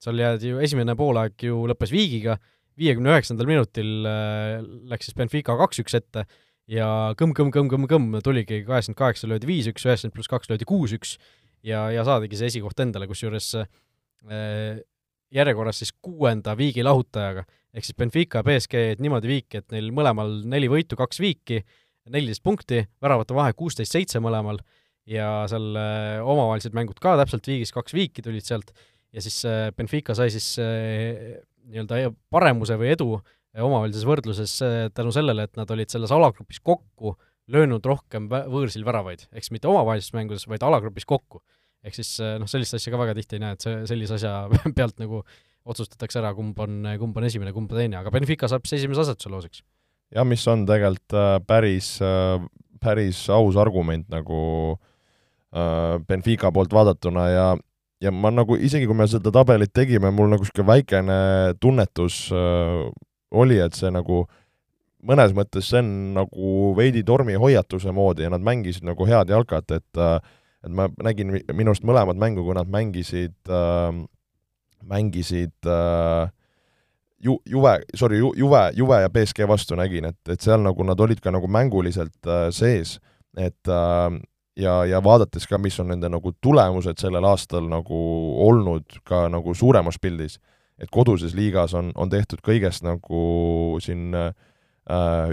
seal 0.00 0.22
jäädi 0.22 0.54
ju, 0.54 0.62
esimene 0.64 0.96
poolaeg 0.96 1.44
ju 1.44 1.66
lõppes 1.68 1.92
viigiga, 1.92 2.38
viiekümne 2.80 3.12
üheksandal 3.12 3.50
minutil 3.50 4.08
äh, 4.08 4.62
läks 4.88 5.10
siis 5.10 5.18
Benfica 5.18 5.58
kaks-üks 5.60 5.98
ette 6.00 6.24
ja 6.72 6.88
kõmm-kõmm-kõmm-kõmm-kõmm 7.20 8.22
tuligi, 8.24 8.62
kaheksakümmend 8.64 9.00
kaheksa 9.02 9.28
löödi 9.28 9.50
viis-üks, 9.50 9.84
üheksakümmend 9.84 10.16
pluss 10.16 10.32
kaks 10.32 10.48
löödi 10.48 10.68
kuus-üks 10.68 11.18
ja, 11.60 11.90
ja 11.92 12.06
saadigi 12.08 12.40
see 12.40 12.48
esikoht 12.54 12.80
endale, 12.80 13.10
kusjuures 13.10 13.52
äh, 13.60 14.80
järjekorras 15.32 15.80
siis 15.82 15.92
kuuenda 16.04 16.54
viigi 16.58 16.84
lahutajaga, 16.84 17.44
ehk 17.72 17.86
siis 17.86 17.98
Benfica 17.98 18.42
BSG 18.46 18.98
niimoodi 19.02 19.30
viiki, 19.30 19.62
et 19.62 19.74
neil 19.74 19.90
mõlemal 19.94 20.40
neli 20.48 20.68
võitu, 20.70 20.98
kaks 20.98 21.20
viiki, 21.22 21.62
neliteist 22.12 22.42
punkti, 22.44 22.82
väravate 23.02 23.36
vahe 23.36 23.54
kuusteist-seitse 23.56 24.22
mõlemal. 24.22 24.60
Ja 25.08 25.42
seal 25.50 25.72
äh, 25.74 26.20
omavahelised 26.22 26.74
mängud 26.78 27.00
ka 27.02 27.16
täpselt 27.18 27.48
viigis, 27.48 27.72
kaks 27.74 27.94
viiki 27.96 28.22
tulid 28.22 28.46
sealt. 28.46 28.70
Ja 29.12 29.22
siis 29.24 29.40
äh, 29.48 29.70
Benfica 29.74 30.14
sai 30.14 30.30
siis 30.30 30.52
äh, 30.62 31.40
nii-öelda 31.66 32.12
paremuse 32.30 32.76
või 32.78 32.92
edu 32.94 33.08
omavahelises 33.52 34.06
võrdluses 34.08 34.54
tänu 34.96 35.10
sellele, 35.12 35.44
et 35.44 35.58
nad 35.58 35.70
olid 35.74 35.90
selles 35.92 36.12
alagrupis 36.14 36.62
kokku 36.64 37.16
löönud 37.52 37.84
rohkem 37.84 38.30
võõrsil 38.30 38.86
väravaid, 38.86 39.26
ehk 39.28 39.44
siis 39.44 39.52
mitte 39.52 39.68
omavahelistes 39.68 40.14
mängudes, 40.16 40.46
vaid 40.48 40.64
alagrupis 40.64 41.04
kokku 41.04 41.42
ehk 41.82 41.98
siis 41.98 42.12
eh, 42.22 42.36
noh, 42.40 42.50
sellist 42.50 42.78
asja 42.78 42.92
ka 42.92 43.00
väga 43.00 43.16
tihti 43.18 43.38
ei 43.38 43.44
näe, 43.44 43.56
et 43.56 43.64
see, 43.64 43.80
sellise 43.90 44.18
asja 44.18 44.34
pealt 44.78 45.02
nagu 45.02 45.22
otsustatakse 45.62 46.18
ära, 46.18 46.32
kumb 46.34 46.58
on, 46.62 46.86
kumb 46.98 47.18
on 47.18 47.28
esimene, 47.28 47.54
kumb 47.54 47.70
on 47.70 47.82
teine, 47.82 48.00
aga 48.00 48.10
Benfica 48.14 48.50
saab 48.50 48.66
siis 48.66 48.80
esimese 48.80 49.04
asetuse 49.04 49.30
loosiks. 49.32 49.62
jah, 50.14 50.26
mis 50.28 50.46
on 50.50 50.66
tegelikult 50.68 51.18
äh, 51.18 51.36
päris, 51.46 51.94
äh, 52.02 52.42
päris 52.82 53.24
aus 53.32 53.58
argument 53.60 54.08
nagu 54.12 54.40
äh, 55.54 56.00
Benfica 56.08 56.50
poolt 56.54 56.74
vaadatuna 56.74 57.28
ja 57.30 57.46
ja 58.02 58.10
ma 58.10 58.32
nagu, 58.34 58.56
isegi 58.58 58.88
kui 58.90 58.98
me 58.98 59.06
seda 59.06 59.30
tabelit 59.34 59.70
tegime, 59.74 60.10
mul 60.10 60.30
nagu 60.32 60.42
niisugune 60.42 60.66
väikene 60.66 61.18
tunnetus 61.62 62.24
äh, 62.34 62.90
oli, 63.32 63.58
et 63.62 63.78
see 63.78 63.92
nagu 63.94 64.24
mõnes 65.06 65.34
mõttes 65.34 65.70
see 65.70 65.82
on 65.82 65.90
nagu 66.18 66.72
veidi 66.78 67.02
tormihoiatuse 67.06 67.94
moodi 67.94 68.26
ja 68.26 68.32
nad 68.32 68.42
mängisid 68.44 68.86
nagu 68.86 69.06
head 69.08 69.30
jalkat, 69.32 69.78
et 69.78 70.02
äh, 70.02 70.18
et 70.62 70.70
ma 70.70 70.88
nägin 71.02 71.32
minu 71.52 71.72
arust 71.72 71.86
mõlemad 71.86 72.20
mängu, 72.20 72.44
kui 72.46 72.56
nad 72.56 72.70
mängisid 72.70 73.34
äh,, 73.50 74.02
mängisid 74.88 75.70
äh, 75.70 76.30
ju-, 77.22 77.40
Juve, 77.46 77.80
sorry, 77.94 78.18
ju-, 78.18 78.34
Juve, 78.36 78.70
Juve 78.74 79.00
ja 79.02 79.10
BSG 79.10 79.48
vastu 79.48 79.78
nägin, 79.78 80.10
et, 80.10 80.20
et 80.28 80.40
seal 80.42 80.62
nagu 80.62 80.84
nad 80.86 81.00
olid 81.00 81.22
ka 81.22 81.32
nagu 81.34 81.48
mänguliselt 81.50 82.26
äh, 82.26 82.48
sees, 82.54 82.98
et 83.38 83.68
äh, 83.68 84.20
ja, 84.56 84.84
ja 84.88 85.02
vaadates 85.04 85.46
ka, 85.48 85.58
mis 85.58 85.78
on 85.80 85.92
nende 85.92 86.10
nagu 86.12 86.34
tulemused 86.42 87.00
sellel 87.00 87.24
aastal 87.30 87.68
nagu 87.70 88.00
olnud 88.46 89.00
ka 89.08 89.26
nagu 89.32 89.54
suuremas 89.54 89.98
pildis, 90.02 90.38
et 90.82 90.90
koduses 90.90 91.36
liigas 91.38 91.76
on, 91.78 91.92
on 91.94 92.10
tehtud 92.10 92.42
kõigest 92.44 92.84
nagu 92.86 93.22
siin 93.82 94.12
äh, 94.18 94.32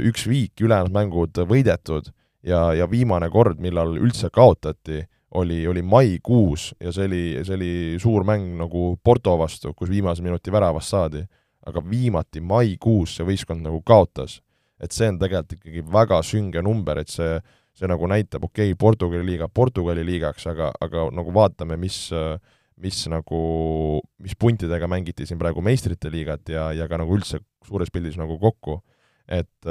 üks 0.05 0.27
viik, 0.29 0.53
ülejäänud 0.61 0.93
mängud 0.93 1.41
võidetud 1.49 2.11
ja, 2.45 2.69
ja 2.77 2.89
viimane 2.91 3.31
kord, 3.33 3.59
millal 3.59 3.97
üldse 3.97 4.29
kaotati, 4.33 5.03
oli, 5.31 5.67
oli 5.67 5.81
maikuus 5.81 6.73
ja 6.81 6.93
see 6.93 7.05
oli, 7.05 7.23
see 7.45 7.55
oli 7.55 7.71
suur 8.01 8.25
mäng 8.27 8.55
nagu 8.59 8.95
Porto 9.03 9.35
vastu, 9.37 9.73
kus 9.77 9.89
viimase 9.89 10.23
minuti 10.25 10.51
väravast 10.51 10.95
saadi. 10.95 11.25
aga 11.69 11.81
viimati 11.83 12.41
maikuus 12.41 13.17
see 13.17 13.25
võistkond 13.27 13.61
nagu 13.61 13.81
kaotas. 13.85 14.41
et 14.79 14.91
see 14.91 15.09
on 15.11 15.19
tegelikult 15.19 15.57
ikkagi 15.57 15.81
väga 15.91 16.21
sünge 16.23 16.61
number, 16.63 16.97
et 16.99 17.09
see, 17.09 17.39
see 17.75 17.87
nagu 17.87 18.07
näitab, 18.07 18.43
okei 18.43 18.71
okay,, 18.71 18.77
Portugali 18.79 19.25
liiga 19.25 19.47
Portugali 19.47 20.05
liigaks, 20.05 20.47
aga, 20.47 20.71
aga 20.81 21.09
nagu 21.11 21.33
vaatame, 21.33 21.77
mis 21.77 22.09
mis 22.79 23.07
nagu, 23.11 23.99
mis 24.23 24.35
puntidega 24.39 24.87
mängiti 24.87 25.25
siin 25.27 25.39
praegu 25.39 25.61
meistrite 25.61 26.07
liigat 26.09 26.47
ja, 26.47 26.71
ja 26.71 26.87
ka 26.87 26.97
nagu 26.97 27.11
üldse 27.11 27.41
suures 27.67 27.91
pildis 27.91 28.15
nagu 28.15 28.37
kokku 28.39 28.77
et, 29.29 29.69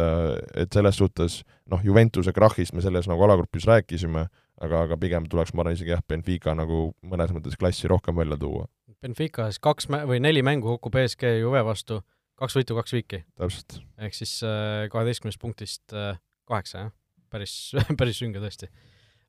et 0.55 0.73
selles 0.73 0.99
suhtes 0.99 1.41
noh, 1.71 1.83
Juventuse 1.85 2.33
krahhist 2.35 2.77
me 2.77 2.85
selles 2.85 3.09
nagu 3.11 3.25
alagrupis 3.27 3.67
rääkisime, 3.69 4.29
aga, 4.65 4.83
aga 4.87 4.99
pigem 5.01 5.27
tuleks, 5.31 5.55
ma 5.55 5.65
arvan, 5.65 5.77
isegi 5.79 5.95
jah, 5.95 6.03
Benfica 6.09 6.55
nagu 6.59 6.89
mõnes 7.07 7.33
mõttes 7.35 7.59
klassi 7.59 7.91
rohkem 7.91 8.19
välja 8.19 8.39
tuua. 8.41 8.67
Benficas 9.03 9.61
kaks 9.63 9.89
mä-, 9.93 10.05
või 10.09 10.21
neli 10.23 10.43
mängu 10.47 10.75
kokku 10.75 10.91
BSG 10.95 11.39
Juve 11.39 11.63
vastu, 11.67 12.01
kaks 12.39 12.59
võitu, 12.59 12.77
kaks 12.79 12.97
viiki. 12.97 13.23
täpselt. 13.39 13.79
ehk 14.03 14.17
siis 14.17 14.39
äh, 14.47 14.87
kaheteistkümnest 14.93 15.41
punktist 15.43 15.95
äh, 15.95 16.19
kaheksa, 16.49 16.87
jah? 16.87 16.95
päris 17.31 17.55
päris 18.01 18.19
sünge 18.23 18.43
tõesti. 18.43 18.71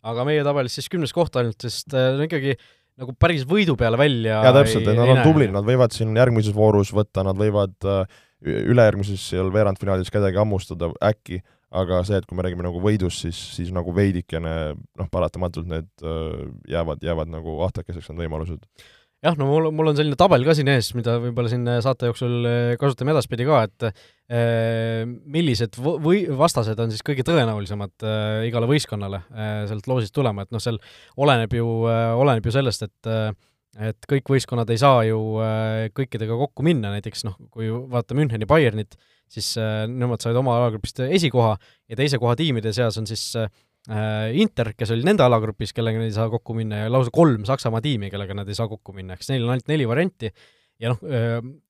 aga 0.09 0.25
meie 0.27 0.45
tabelis 0.47 0.79
siis 0.79 0.89
kümnes 0.91 1.13
koht 1.15 1.37
ainult, 1.39 1.59
sest 1.61 1.93
äh, 1.93 2.15
no 2.17 2.25
ikkagi 2.25 2.55
nagu 2.99 3.13
päris 3.15 3.45
võidu 3.47 3.77
peale 3.79 3.99
välja 3.99 4.39
jaa, 4.41 4.55
täpselt, 4.55 4.89
et 4.89 4.97
nad 4.97 5.13
on 5.13 5.21
tublid, 5.23 5.53
nad 5.55 5.67
võivad 5.67 5.93
siin 5.95 6.17
järgmises 6.17 6.55
voorus 6.55 6.91
võtta, 6.91 7.23
nad 7.23 7.37
võivad 7.39 7.77
ülejärgmises 8.39 9.23
seal 9.31 9.51
veerandfinaalis 9.53 10.11
kedagi 10.11 10.39
hammustada 10.39 10.89
äkki, 11.03 11.39
aga 11.69 12.03
see, 12.07 12.19
et 12.19 12.27
kui 12.27 12.37
me 12.37 12.45
räägime 12.45 12.65
nagu 12.65 12.81
võidust, 12.83 13.25
siis, 13.25 13.39
siis 13.57 13.73
nagu 13.75 13.93
veidikene 13.95 14.53
noh, 14.75 15.09
paratamatult 15.11 15.69
need 15.69 15.89
äh, 16.01 16.47
jäävad, 16.71 17.03
jäävad 17.05 17.33
nagu 17.33 17.59
ahtakeseks 17.67 18.09
need 18.09 18.23
võimalused. 18.25 18.63
jah, 19.25 19.35
no 19.37 19.49
mul, 19.49 19.69
mul 19.75 19.91
on 19.91 19.99
selline 19.99 20.17
tabel 20.19 20.45
ka 20.47 20.55
siin 20.57 20.71
ees, 20.71 20.93
mida 20.97 21.17
võib-olla 21.21 21.51
siin 21.51 21.67
saate 21.85 22.09
jooksul 22.09 22.49
äh, 22.49 22.71
kasutame 22.81 23.13
edaspidi 23.13 23.45
ka, 23.49 23.61
et 23.67 23.89
äh, 23.89 25.03
millised 25.05 25.77
või 25.77 26.23
vastased 26.39 26.79
on 26.79 26.93
siis 26.93 27.05
kõige 27.05 27.27
tõenäolisemad 27.27 28.07
äh, 28.07 28.47
igale 28.49 28.69
võistkonnale 28.71 29.21
äh, 29.29 29.53
sealt 29.69 29.91
loosist 29.91 30.15
tulema, 30.15 30.47
et 30.47 30.55
noh, 30.55 30.63
seal 30.63 30.81
oleneb 31.21 31.53
ju 31.59 31.69
äh,, 31.91 32.15
oleneb 32.17 32.49
ju 32.49 32.55
sellest, 32.57 32.89
et 32.89 33.13
äh, 33.13 33.29
et 33.77 34.07
kõik 34.09 34.31
võistkonnad 34.33 34.69
ei 34.73 34.81
saa 34.81 35.03
ju 35.07 35.19
äh, 35.43 35.87
kõikidega 35.95 36.37
kokku 36.39 36.65
minna, 36.65 36.91
näiteks 36.95 37.25
noh, 37.27 37.37
kui 37.53 37.69
vaatame 37.69 38.23
Müncheni 38.23 38.47
Bayernit, 38.49 38.97
siis 39.29 39.53
äh, 39.61 39.85
nemad 39.89 40.23
said 40.23 40.37
oma 40.39 40.55
alagrupist 40.57 41.01
esikoha 41.05 41.55
ja 41.89 41.97
teise 41.99 42.19
koha 42.21 42.35
tiimide 42.39 42.73
seas 42.75 42.97
on 43.01 43.07
siis 43.09 43.25
äh, 43.39 43.49
Inter, 44.37 44.73
kes 44.77 44.91
oli 44.93 45.05
nende 45.07 45.23
alagrupis, 45.25 45.71
kellega 45.73 46.01
nad 46.01 46.09
ei 46.09 46.13
saa 46.13 46.27
kokku 46.29 46.53
minna, 46.57 46.83
ja 46.83 46.91
lausa 46.91 47.13
kolm 47.15 47.45
Saksamaa 47.47 47.81
tiimi, 47.81 48.11
kellega 48.11 48.35
nad 48.37 48.49
ei 48.49 48.57
saa 48.57 48.67
kokku 48.69 48.93
minna, 48.93 49.15
eks 49.15 49.31
neil 49.31 49.47
on 49.47 49.55
ainult 49.55 49.71
neli 49.71 49.87
varianti 49.89 50.29
ja 50.79 50.91
noh, 50.91 50.99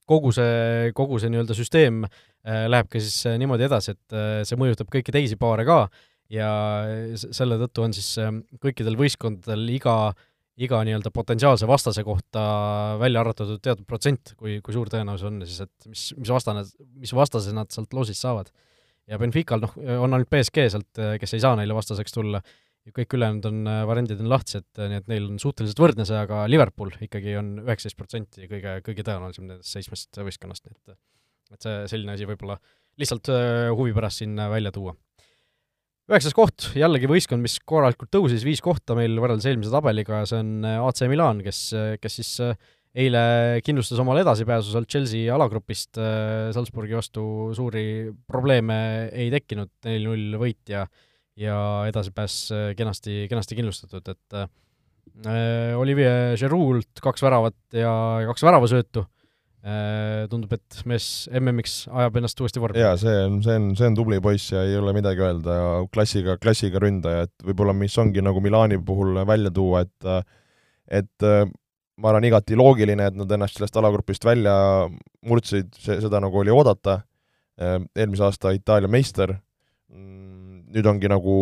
kogu 0.09 0.33
see, 0.35 0.89
kogu 0.97 1.19
see 1.21 1.31
nii-öelda 1.31 1.55
süsteem 1.57 2.03
läheb 2.43 2.89
ka 2.91 2.99
siis 3.01 3.23
niimoodi 3.39 3.65
edasi, 3.65 3.95
et 3.95 4.17
see 4.45 4.57
mõjutab 4.59 4.89
kõiki 4.93 5.13
teisi 5.13 5.37
paare 5.39 5.65
ka. 5.65 5.79
Ja 6.29 6.49
selle 7.17 7.57
tõttu 7.57 7.87
on 7.87 7.95
siis 7.97 8.11
kõikidel 8.61 8.99
võistkondadel 8.99 9.63
iga 9.73 9.95
äh, 10.11 10.28
iga 10.59 10.79
nii-öelda 10.85 11.11
potentsiaalse 11.15 11.67
vastase 11.69 12.03
kohta 12.03 12.41
välja 12.99 13.21
arvutatud 13.23 13.61
teatud 13.63 13.87
protsent, 13.87 14.33
kui, 14.39 14.57
kui 14.65 14.75
suur 14.75 14.91
tõenäosus 14.91 15.27
on 15.29 15.41
siis, 15.45 15.61
et 15.65 15.89
mis, 15.89 16.07
mis 16.19 16.31
vastane, 16.33 16.65
mis 16.99 17.13
vastase 17.15 17.53
nad 17.55 17.71
sealt 17.73 17.95
loosist 17.95 18.25
saavad. 18.25 18.51
ja 19.09 19.17
Benfical 19.17 19.63
noh, 19.63 19.75
on 20.03 20.13
ainult 20.13 20.29
BSG 20.29 20.67
sealt, 20.69 21.03
kes 21.21 21.33
ei 21.33 21.43
saa 21.43 21.55
neile 21.57 21.77
vastaseks 21.77 22.13
tulla, 22.13 22.41
ja 22.85 22.93
kõik 22.95 23.15
ülejäänud 23.17 23.47
on, 23.49 23.61
variandid 23.89 24.21
on 24.23 24.31
lahtised, 24.31 24.67
nii 24.77 24.99
et 25.01 25.09
neil 25.11 25.29
on 25.31 25.39
suhteliselt 25.41 25.81
võrdne 25.81 26.05
see, 26.07 26.19
aga 26.19 26.43
Liverpool 26.51 26.93
ikkagi 27.07 27.35
on 27.39 27.55
üheksateist 27.63 27.97
protsenti 27.97 28.49
kõige, 28.51 28.79
kõige 28.85 29.05
tõenäolisem 29.07 29.47
nendest 29.47 29.77
seitsmest 29.77 30.21
võistkonnast, 30.21 30.67
nii 30.67 30.77
et 30.77 30.99
et 31.49 31.65
see, 31.65 31.77
selline 31.89 32.13
asi 32.13 32.27
võib-olla 32.29 32.59
lihtsalt 33.01 33.31
huvi 33.73 33.93
pärast 33.95 34.21
siin 34.21 34.37
välja 34.51 34.69
tuua 34.75 34.93
üheksas 36.09 36.33
koht, 36.33 36.71
jällegi 36.77 37.09
võistkond, 37.09 37.43
mis 37.45 37.59
korralikult 37.69 38.11
tõusis, 38.13 38.43
viis 38.45 38.63
kohta 38.65 38.95
meil 38.97 39.13
võrreldes 39.21 39.45
eelmise 39.49 39.73
tabeliga, 39.73 40.23
see 40.29 40.41
on 40.41 40.65
äh, 40.65 40.79
AC 40.81 41.03
Milan, 41.11 41.43
kes, 41.45 41.61
äh, 41.77 41.91
kes 42.01 42.19
siis 42.21 42.31
äh, 42.45 42.55
eile 42.97 43.21
kindlustas 43.65 44.01
omale 44.01 44.23
edasipääsu 44.25 44.73
sealt 44.73 44.89
Chelsea 44.89 45.29
alagrupist, 45.29 45.99
Salzburgi 46.55 46.95
vastu 46.97 47.21
suuri 47.53 47.83
probleeme 48.27 48.79
ei 49.13 49.29
tekkinud, 49.29 49.69
neli-null 49.85 50.39
võit 50.41 50.73
ja 50.73 50.87
ja 51.39 51.55
edasipääs 51.87 52.49
kenasti, 52.75 53.27
kenasti 53.31 53.55
kindlustatud, 53.55 54.09
et 54.11 54.35
äh, 55.27 55.77
Olivier 55.77 56.37
Giroud 56.39 57.01
kaks 57.03 57.23
väravat 57.23 57.55
ja 57.75 57.91
kaks 58.27 58.43
väravasöötu. 58.43 59.05
Äh, 59.05 59.18
tundub, 60.31 60.53
et 60.55 60.81
mees 60.87 61.27
MM-iks 61.35 61.73
ajab 61.91 62.19
ennast 62.21 62.39
uuesti 62.39 62.61
vormi. 62.63 62.79
jaa, 62.79 62.93
see 62.99 63.15
on, 63.25 63.41
see 63.43 63.57
on, 63.59 63.65
see 63.75 63.89
on 63.91 63.97
tubli 63.97 64.21
poiss 64.23 64.53
ja 64.53 64.63
ei 64.63 64.77
ole 64.79 64.93
midagi 64.95 65.19
öelda. 65.25 65.55
Ja 65.57 65.71
klassiga, 65.91 66.37
klassiga 66.39 66.79
ründaja, 66.79 67.27
et 67.27 67.47
võib-olla 67.47 67.75
mis 67.75 67.97
ongi 67.99 68.23
nagu 68.23 68.39
Milani 68.43 68.79
puhul 68.87 69.19
välja 69.27 69.51
tuua, 69.51 69.83
et 69.83 70.11
et 70.99 71.29
ma 71.99 72.11
arvan, 72.11 72.27
igati 72.29 72.57
loogiline, 72.57 73.09
et 73.11 73.17
nad 73.19 73.31
ennast 73.35 73.57
sellest 73.57 73.77
alagrupist 73.79 74.25
välja 74.25 74.53
murdsid, 75.27 75.73
see, 75.75 75.99
seda 76.03 76.21
nagu 76.23 76.39
oli 76.39 76.53
oodata, 76.53 77.01
eelmise 77.59 78.25
aasta 78.27 78.53
Itaalia 78.55 78.89
meister, 78.91 79.35
mm, 79.91 80.69
nüüd 80.75 80.87
ongi 80.87 81.11
nagu 81.11 81.35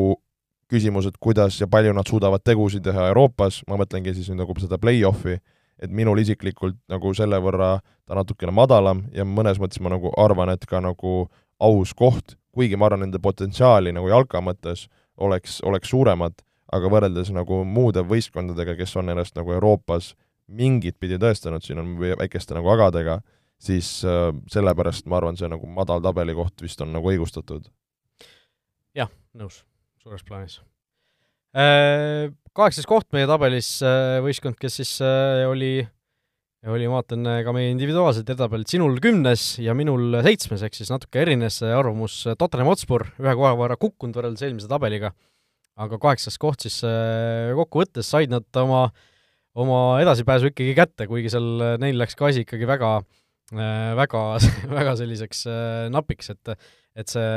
küsimus, 0.71 1.07
et 1.07 1.19
kuidas 1.21 1.59
ja 1.61 1.67
palju 1.71 1.93
nad 1.95 2.09
suudavad 2.09 2.43
tegusid 2.43 2.83
teha 2.87 3.09
Euroopas, 3.11 3.61
ma 3.69 3.77
mõtlengi 3.79 4.15
siis 4.17 4.31
nüüd 4.31 4.41
nagu 4.41 4.57
seda 4.59 4.79
play-off'i, 4.81 5.37
et 5.79 5.91
minul 5.93 6.19
isiklikult 6.21 6.77
nagu 6.89 7.13
selle 7.17 7.39
võrra 7.43 7.77
ta 8.07 8.17
natukene 8.17 8.53
madalam 8.55 9.03
ja 9.13 9.25
mõnes 9.27 9.59
mõttes 9.61 9.81
ma 9.83 9.91
nagu 9.93 10.11
arvan, 10.17 10.49
et 10.53 10.65
ka 10.65 10.81
nagu 10.83 11.27
aus 11.59 11.93
koht, 11.97 12.37
kuigi 12.55 12.77
ma 12.77 12.87
arvan, 12.87 13.05
nende 13.05 13.21
potentsiaali 13.21 13.93
nagu 13.95 14.09
jalka 14.09 14.41
mõttes 14.41 14.87
oleks, 15.17 15.59
oleks 15.65 15.91
suuremad, 15.91 16.37
aga 16.73 16.91
võrreldes 16.91 17.31
nagu 17.35 17.63
muude 17.65 18.03
võistkondadega, 18.05 18.77
kes 18.79 18.95
on 18.99 19.13
ennast 19.13 19.37
nagu 19.37 19.53
Euroopas 19.55 20.13
mingit 20.47 20.97
pidi 20.99 21.19
tõestanud, 21.19 21.63
siin 21.63 21.81
on 21.81 21.95
väikeste 21.99 22.55
nagu 22.55 22.69
agadega, 22.71 23.19
siis 23.59 23.99
äh, 24.07 24.29
sellepärast 24.51 25.07
ma 25.09 25.19
arvan, 25.19 25.37
see 25.39 25.49
nagu 25.51 25.67
madal 25.67 26.01
tabelikoht 26.03 26.63
vist 26.63 26.81
on 26.83 26.93
nagu 26.95 27.11
õigustatud. 27.11 27.67
jah, 28.97 29.11
nõus, 29.37 29.61
suures 30.01 30.23
plaanis 30.25 30.61
äh, 31.57 32.31
kaheksas 32.57 32.87
koht 32.89 33.07
meie 33.13 33.27
tabelis 33.29 33.77
äh, 33.85 34.17
võistkond, 34.25 34.57
kes 34.59 34.79
siis 34.79 34.93
äh, 35.05 35.43
oli, 35.49 35.71
oli, 36.65 36.87
ma 36.89 36.99
vaatan 36.99 37.29
äh, 37.29 37.41
ka 37.45 37.53
meie 37.55 37.69
individuaalset 37.73 38.25
edetabelt, 38.25 38.69
sinul 38.71 38.97
kümnes 39.03 39.43
ja 39.61 39.75
minul 39.77 40.17
seitsmes, 40.25 40.63
ehk 40.65 40.77
siis 40.77 40.89
natuke 40.93 41.21
erines 41.21 41.59
arvamus 41.65 42.23
Tottenham 42.39 42.71
Hotspur, 42.71 43.05
ühe 43.21 43.35
koha 43.37 43.53
võrra 43.59 43.77
kukkunud 43.79 44.17
võrreldes 44.17 44.45
eelmise 44.47 44.69
tabeliga, 44.71 45.13
aga 45.77 45.99
kaheksas 46.01 46.39
koht 46.41 46.65
siis 46.65 46.79
kokkuvõttes 47.59 48.09
said 48.09 48.33
nad 48.33 48.61
oma, 48.63 48.87
oma 49.57 49.81
edasipääsu 50.01 50.49
ikkagi 50.49 50.73
kätte, 50.77 51.05
kuigi 51.11 51.29
seal 51.33 51.77
neil 51.83 52.01
läks 52.01 52.17
ka 52.17 52.31
asi 52.31 52.41
ikkagi 52.47 52.69
väga 52.69 52.97
väga, 54.01 54.23
väga 54.79 54.97
selliseks 54.99 55.45
napiks, 55.93 56.33
et, 56.33 56.57
et 56.97 57.13
see 57.13 57.27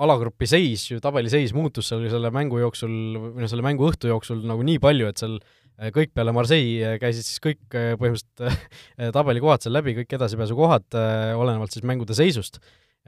alagrupi 0.00 0.48
seis 0.48 0.86
ju, 0.88 1.00
tabeliseis 1.02 1.54
muutus 1.56 1.90
seal 1.90 2.04
selle 2.12 2.32
mängu 2.34 2.60
jooksul, 2.62 2.92
või 3.20 3.44
noh, 3.44 3.50
selle 3.50 3.64
mängu 3.66 3.88
õhtu 3.90 4.10
jooksul 4.10 4.42
nagu 4.48 4.64
nii 4.66 4.80
palju, 4.82 5.08
et 5.10 5.20
seal 5.20 5.36
äh, 5.38 5.90
kõik 5.94 6.14
peale 6.16 6.34
Marseille 6.36 6.94
äh, 6.94 6.98
käisid 7.02 7.26
siis 7.26 7.42
kõik 7.44 7.76
äh, 7.76 7.92
põhimõtteliselt 8.00 9.12
tabelikohad 9.16 9.64
seal 9.64 9.76
läbi, 9.76 9.96
kõik 10.00 10.16
edasipääsukohad, 10.18 10.88
olenevalt 11.38 11.76
siis 11.76 11.86
mängude 11.88 12.16
seisust. 12.16 12.60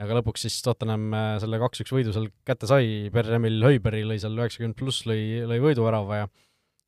aga 0.02 0.16
lõpuks 0.18 0.46
siis 0.46 0.54
Tottenham 0.64 1.12
selle 1.42 1.58
kaks-üks 1.60 1.92
võidu 1.92 2.14
seal 2.14 2.30
kätte 2.48 2.66
sai, 2.66 3.10
Per-Emil 3.12 3.60
Höiberi 3.62 4.06
lõi 4.08 4.16
seal 4.18 4.38
üheksakümmend 4.38 4.78
pluss, 4.78 5.04
lõi, 5.06 5.44
lõi 5.48 5.60
võiduvärava 5.62 6.22
ja 6.22 6.30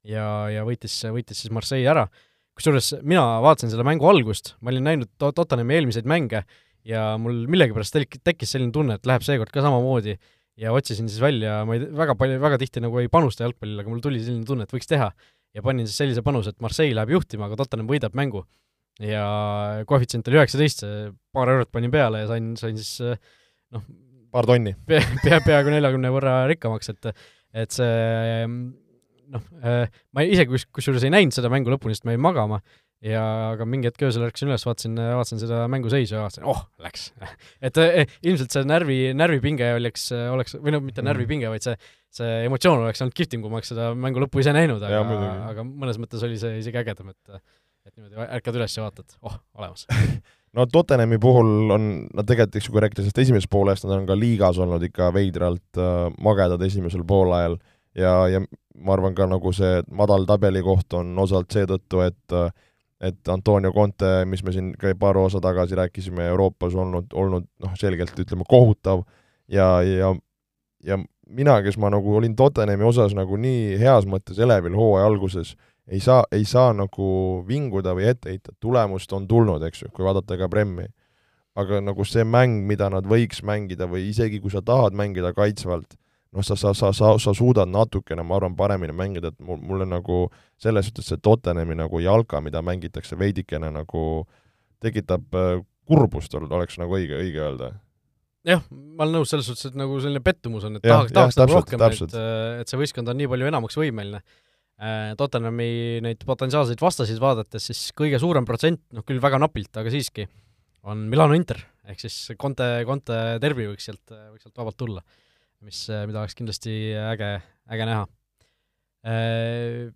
ja, 0.09 0.25
ja 0.53 0.65
võitis, 0.67 0.97
võitis 1.13 1.43
siis 1.43 1.53
Marseille 1.55 1.91
ära. 1.91 2.07
kusjuures 2.55 2.95
mina 3.03 3.41
vaatasin 3.43 3.73
selle 3.73 3.87
mängu 3.87 4.07
algust, 4.09 4.55
ma 4.61 4.73
olin 4.73 4.89
näinud 4.89 5.11
Tottenhami 5.19 5.79
eelmiseid 5.79 6.09
mänge 6.09 6.45
ja 6.89 7.15
mul 7.21 7.45
millegipärast 7.51 7.97
tek-, 7.97 8.19
tekkis 8.25 8.55
selline 8.55 8.75
tunne, 8.75 8.99
et 8.99 9.09
läheb 9.09 9.25
seekord 9.27 9.53
ka 9.55 9.65
samamoodi 9.65 10.17
ja 10.61 10.75
otsisin 10.77 11.09
siis 11.11 11.23
välja, 11.23 11.63
ma 11.67 11.79
ei, 11.79 11.87
väga 11.97 12.17
palju, 12.19 12.39
väga 12.43 12.59
tihti 12.63 12.83
nagu 12.85 13.01
ei 13.01 13.11
panusta 13.13 13.47
jalgpallile, 13.47 13.83
aga 13.83 13.91
mul 13.91 14.03
tuli 14.05 14.21
selline 14.23 14.47
tunne, 14.49 14.69
et 14.69 14.75
võiks 14.75 14.91
teha. 14.91 15.11
ja 15.55 15.63
panin 15.63 15.87
siis 15.87 16.01
sellise 16.03 16.23
panuse, 16.27 16.51
et 16.51 16.63
Marseille 16.63 16.97
läheb 16.99 17.13
juhtima, 17.15 17.47
aga 17.47 17.59
Tottenham 17.59 17.91
võidab 17.91 18.15
mängu. 18.19 18.45
ja 19.03 19.25
koefitsient 19.91 20.29
oli 20.31 20.39
üheksateist, 20.39 20.85
paar 21.35 21.51
eurot 21.51 21.73
panin 21.75 21.91
peale 21.91 22.23
ja 22.23 22.31
sain, 22.31 22.53
sain 22.57 22.79
siis 22.79 23.01
noh, 23.75 23.83
paar 24.31 24.47
tonni 24.47 24.77
pea, 24.87 25.03
pea, 25.25 25.41
peaaegu 25.43 25.75
neljakümne 25.75 26.13
võrra 26.15 26.45
rikkamaks, 26.51 26.93
et 26.95 27.11
et 27.55 27.75
see 27.75 28.47
noh, 29.35 29.51
ma 30.15 30.25
isegi 30.27 30.51
kus, 30.53 30.67
kusjuures 30.75 31.07
ei 31.07 31.15
näinud 31.15 31.35
seda 31.35 31.51
mängu 31.51 31.73
lõpuni, 31.75 31.97
sest 31.97 32.07
ma 32.07 32.15
jäin 32.15 32.23
magama 32.23 32.61
ja 33.05 33.25
aga 33.53 33.67
mingi 33.69 33.91
hetk 33.91 34.07
öösel 34.07 34.25
ärkasin 34.27 34.51
üles, 34.51 34.65
vaatasin, 34.67 34.95
vaatasin 34.97 35.43
seda 35.43 35.65
mänguseisu 35.73 36.17
ja 36.17 36.23
vaatasin, 36.25 36.47
oh, 36.51 36.63
läks. 36.85 37.11
Et 37.67 37.83
eh, 37.83 38.15
ilmselt 38.25 38.55
see 38.55 38.65
närvi, 38.69 38.99
närvipinge 39.17 39.75
oleks, 39.79 40.09
oleks, 40.13 40.57
või 40.61 40.77
no 40.77 40.81
mitte 40.85 41.05
närvipinge, 41.05 41.51
vaid 41.53 41.67
see, 41.67 41.77
see 42.15 42.39
emotsioon 42.47 42.87
oleks 42.87 43.05
olnud 43.05 43.17
kihvtim, 43.19 43.45
kui 43.45 43.53
ma 43.53 43.61
oleks 43.61 43.75
seda 43.75 43.91
mängu 43.99 44.25
lõppu 44.25 44.41
ise 44.43 44.55
näinud, 44.57 44.83
aga, 44.85 45.03
aga 45.51 45.67
mõnes 45.69 46.01
mõttes 46.01 46.25
oli 46.25 46.41
see 46.41 46.63
isegi 46.63 46.81
ägedam, 46.81 47.13
et 47.13 47.39
et 47.85 47.93
niimoodi 47.99 48.17
ärkad 48.39 48.57
üles 48.57 48.79
ja 48.79 48.87
vaatad, 48.87 49.19
oh, 49.29 49.37
olemas. 49.59 49.87
No 50.55 50.69
Tottenhami 50.71 51.17
puhul 51.19 51.73
on, 51.75 51.87
nad 52.15 52.29
tegelikult, 52.29 52.61
eks 52.61 52.69
ju, 52.69 52.73
kui 52.77 52.83
rääkida 52.85 53.03
sellest 53.03 53.17
esimesest 53.25 53.51
poolest, 53.51 53.87
nad 53.89 53.97
on 53.97 54.05
ka 54.07 54.15
liigas 54.15 54.61
olnud 54.63 54.85
ikka 54.87 55.09
veidralt 55.11 55.81
äh, 55.83 56.05
magedad 56.23 56.63
esimesel 56.63 57.03
poolajal 57.09 57.57
ja, 57.99 58.13
ja 58.31 58.41
ma 58.79 58.95
arvan 58.95 59.17
ka 59.19 59.27
nagu 59.27 59.51
see 59.55 59.81
madal 59.91 60.23
tabelikoht 60.29 60.95
on 60.95 61.11
osalt 61.19 61.51
seetõttu, 61.51 62.05
et 62.07 62.37
äh, 62.39 62.55
et 63.01 63.29
Antonio 63.29 63.73
Conte, 63.73 64.25
mis 64.31 64.43
me 64.45 64.53
siin 64.55 64.73
paar 65.01 65.19
osa 65.19 65.41
tagasi 65.43 65.75
rääkisime, 65.79 66.29
Euroopas 66.31 66.75
olnud, 66.75 67.11
olnud 67.13 67.49
noh, 67.63 67.75
selgelt 67.79 68.19
ütleme, 68.19 68.47
kohutav 68.49 69.03
ja, 69.51 69.83
ja 69.83 70.15
ja 70.85 70.99
mina, 71.29 71.59
kes 71.63 71.79
ma 71.81 71.91
nagu 71.93 72.17
olin 72.17 72.37
Tottenhami 72.37 72.85
osas 72.85 73.15
nagu 73.17 73.39
nii 73.41 73.79
heas 73.81 74.07
mõttes 74.09 74.39
elevil 74.41 74.77
hooaja 74.77 75.07
alguses, 75.09 75.55
ei 75.89 76.01
saa, 76.01 76.23
ei 76.33 76.45
saa 76.49 76.73
nagu 76.77 77.07
vinguda 77.49 77.95
või 77.97 78.09
ette 78.13 78.33
heita, 78.33 78.55
tulemust 78.61 79.13
on 79.17 79.29
tulnud, 79.29 79.65
eks 79.65 79.85
ju, 79.85 79.91
kui 79.93 80.05
vaadata 80.07 80.39
ka 80.41 80.49
Premmi. 80.49 80.89
aga 81.55 81.79
nagu 81.81 82.03
see 82.03 82.25
mäng, 82.27 82.65
mida 82.67 82.89
nad 82.91 83.07
võiks 83.07 83.45
mängida 83.47 83.87
või 83.87 84.09
isegi 84.09 84.41
kui 84.43 84.51
sa 84.51 84.59
tahad 84.59 84.93
mängida 84.99 85.31
kaitsvalt, 85.33 85.95
noh, 86.35 86.43
sa, 86.43 86.57
sa, 86.59 86.75
sa, 86.75 86.91
sa, 86.93 87.15
sa 87.19 87.35
suudad 87.35 87.71
natukene, 87.71 88.25
ma 88.27 88.39
arvan, 88.39 88.57
paremini 88.59 88.95
mängida, 88.97 89.31
et 89.31 89.39
mul, 89.45 89.61
mulle 89.63 89.87
nagu 89.89 90.27
selles 90.61 90.89
suhtes 90.89 91.13
see 91.13 91.23
Tottenhami 91.23 91.77
nagu 91.79 92.01
jalka, 92.03 92.43
mida 92.45 92.63
mängitakse 92.65 93.19
veidikene 93.19 93.71
nagu 93.75 94.05
tekitab 94.85 95.39
äh, 95.39 95.59
kurbust, 95.89 96.35
oleks 96.35 96.79
nagu 96.81 96.97
õige, 96.99 97.19
õige 97.23 97.43
öelda. 97.45 97.73
jah, 98.45 98.65
ma 98.71 99.07
olen 99.07 99.21
nõus 99.21 99.33
selles 99.33 99.47
suhtes, 99.49 99.71
et 99.71 99.79
nagu 99.79 99.99
selline 100.03 100.23
pettumus 100.25 100.67
on, 100.69 100.81
et 100.81 100.87
ja, 100.87 100.99
tahaks, 100.99 101.15
tahaks 101.15 101.41
nagu 101.41 101.59
rohkem, 101.61 101.87
et, 101.87 102.17
et 102.63 102.73
see 102.73 102.81
võistkond 102.81 103.13
on 103.13 103.21
nii 103.21 103.31
palju 103.31 103.53
enamaks 103.53 103.79
võimeline. 103.81 104.25
Äh, 104.85 105.13
Tottenhami 105.19 106.03
neid 106.03 106.25
potentsiaalseid 106.27 106.81
vastaseid 106.83 107.21
vaadates, 107.23 107.71
siis 107.71 107.87
kõige 107.97 108.19
suurem 108.19 108.47
protsent, 108.49 108.83
noh 108.93 109.07
küll 109.07 109.23
väga 109.23 109.39
napilt, 109.39 109.71
aga 109.79 109.93
siiski, 109.93 110.27
on 110.91 111.07
Milano 111.09 111.37
Inter, 111.39 111.63
ehk 111.87 112.03
siis 112.03 112.17
Conte, 112.41 112.67
Conte 112.89 113.21
derbi 113.41 113.69
võiks 113.71 113.87
sealt, 113.87 114.03
võiks 114.11 114.43
sealt 114.43 114.59
vabalt 114.59 114.83
tulla 114.83 115.05
mis, 115.63 115.87
mida 116.09 116.25
oleks 116.25 116.37
kindlasti 116.39 116.75
äge, 116.99 117.37
äge 117.71 117.89
näha. 117.89 118.05
Äh, 119.05 119.91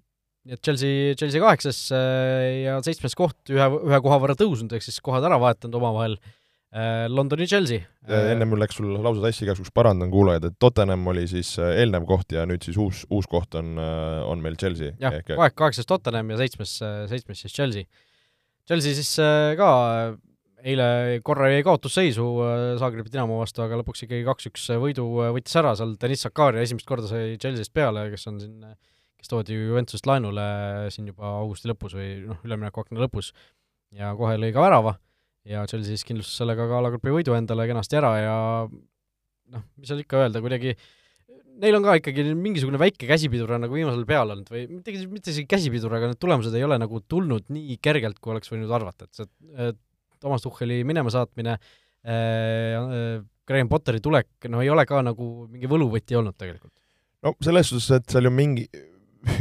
nii 0.44 0.56
et 0.56 0.64
Chelsea, 0.64 1.14
Chelsea 1.16 1.40
kaheksas 1.40 1.86
äh, 1.96 2.64
ja 2.66 2.76
seitsmes 2.84 3.16
koht, 3.16 3.38
ühe, 3.52 3.68
ühe 3.88 4.00
koha 4.04 4.18
võrra 4.20 4.36
tõusnud, 4.36 4.72
ehk 4.76 4.84
siis 4.84 5.00
kohad 5.04 5.24
ära 5.28 5.40
vahetanud 5.40 5.78
omavahel. 5.80 6.18
Äh, 6.68 7.06
Londoni 7.08 7.46
Chelsea. 7.48 7.86
enne 8.04 8.44
mul 8.44 8.60
läks 8.60 8.76
sul 8.76 8.90
lause 9.00 9.22
sassi, 9.22 9.46
igaks 9.46 9.62
juhuks 9.62 9.72
parandan 9.72 10.10
kuulajaid, 10.12 10.50
et 10.50 10.58
Tottenham 10.60 11.06
oli 11.08 11.24
siis 11.30 11.54
eelnev 11.64 12.04
koht 12.08 12.36
ja 12.36 12.44
nüüd 12.48 12.66
siis 12.66 12.76
uus, 12.76 13.06
uus 13.08 13.28
koht 13.28 13.56
on, 13.56 13.80
on 13.80 14.44
meil 14.44 14.58
Chelsea. 14.60 14.92
jah, 15.00 15.16
kaheksas 15.56 15.88
Tottenham 15.88 16.34
ja 16.34 16.40
seitsmes, 16.42 16.76
seitsmes 17.08 17.40
siis 17.40 17.56
Chelsea. 17.56 17.88
Chelsea 18.68 18.92
siis 18.98 19.14
ka 19.56 19.70
eile 20.66 21.20
korra 21.26 21.50
jäi 21.52 21.64
kaotusseisu 21.66 22.26
äh, 22.44 23.00
Dinamo 23.12 23.38
vastu, 23.40 23.62
aga 23.64 23.78
lõpuks 23.80 24.04
ikkagi 24.04 24.26
kaks-üks 24.26 24.68
võidu 24.82 25.06
äh, 25.22 25.32
võttis 25.36 25.56
ära, 25.60 25.74
seal 25.78 25.94
Deniss 26.00 26.26
Sakari 26.26 26.62
esimest 26.62 26.88
korda 26.88 27.10
sai 27.10 27.36
Chelsea'st 27.40 27.74
peale, 27.74 28.08
kes 28.12 28.26
on 28.30 28.40
siin, 28.42 28.66
kes 29.18 29.30
toodi 29.30 29.56
Juventusest 29.58 30.08
laenule 30.08 30.48
siin 30.94 31.10
juba 31.12 31.36
augusti 31.38 31.70
lõpus 31.70 31.96
või 31.98 32.10
noh, 32.26 32.42
üleminekuakna 32.46 33.02
lõpus. 33.06 33.32
Ja 33.94 34.12
kohe 34.18 34.36
lõi 34.36 34.52
ka 34.52 34.60
värava 34.66 34.98
ja 35.48 35.64
Chelsea 35.68 35.94
siis 35.94 36.04
kindlustas 36.04 36.42
sellega 36.42 36.66
ka 36.68 36.78
alagrupi 36.82 37.12
võidu 37.14 37.36
endale 37.38 37.64
kenasti 37.70 37.98
ära 38.00 38.12
ja 38.20 38.36
noh, 38.68 39.66
mis 39.78 39.88
seal 39.88 40.02
ikka 40.02 40.24
öelda, 40.24 40.42
kuidagi 40.44 40.74
neil 41.58 41.78
on 41.78 41.86
ka 41.86 41.96
ikkagi 41.98 42.24
mingisugune 42.38 42.78
väike 42.80 43.08
käsipidur 43.08 43.54
on 43.56 43.64
nagu 43.64 43.74
viimasel 43.74 44.04
peal 44.08 44.30
olnud 44.34 44.50
või 44.52 44.66
mitte, 44.70 44.94
mitte 45.10 45.32
isegi 45.32 45.48
käsipidur, 45.50 45.94
aga 45.96 46.12
need 46.12 46.20
tulemused 46.22 46.54
ei 46.54 46.66
ole 46.66 46.78
nagu 46.80 47.00
tulnud 47.10 47.48
nii 47.54 47.78
kergelt, 47.82 48.20
kui 48.22 48.34
oleks 48.34 48.52
võinud 48.52 48.72
arvata, 48.74 49.08
et 49.08 49.18
see 49.18 49.72
Toomas 50.20 50.44
Tuhheli 50.44 50.82
minema 50.88 51.12
saatmine 51.14 51.56
äh,, 51.56 52.12
äh, 52.12 53.24
Graham 53.48 53.70
Potteri 53.70 54.02
tulek, 54.04 54.28
no 54.52 54.60
ei 54.60 54.68
ole 54.70 54.84
ka 54.86 55.00
nagu 55.04 55.48
mingi 55.48 55.70
võluvõti 55.70 56.18
olnud 56.18 56.36
tegelikult. 56.36 56.74
no 57.24 57.34
selles 57.44 57.72
suhtes, 57.72 57.90
et 57.96 58.12
seal 58.12 58.28
ju 58.28 58.32
mingi, 58.34 58.66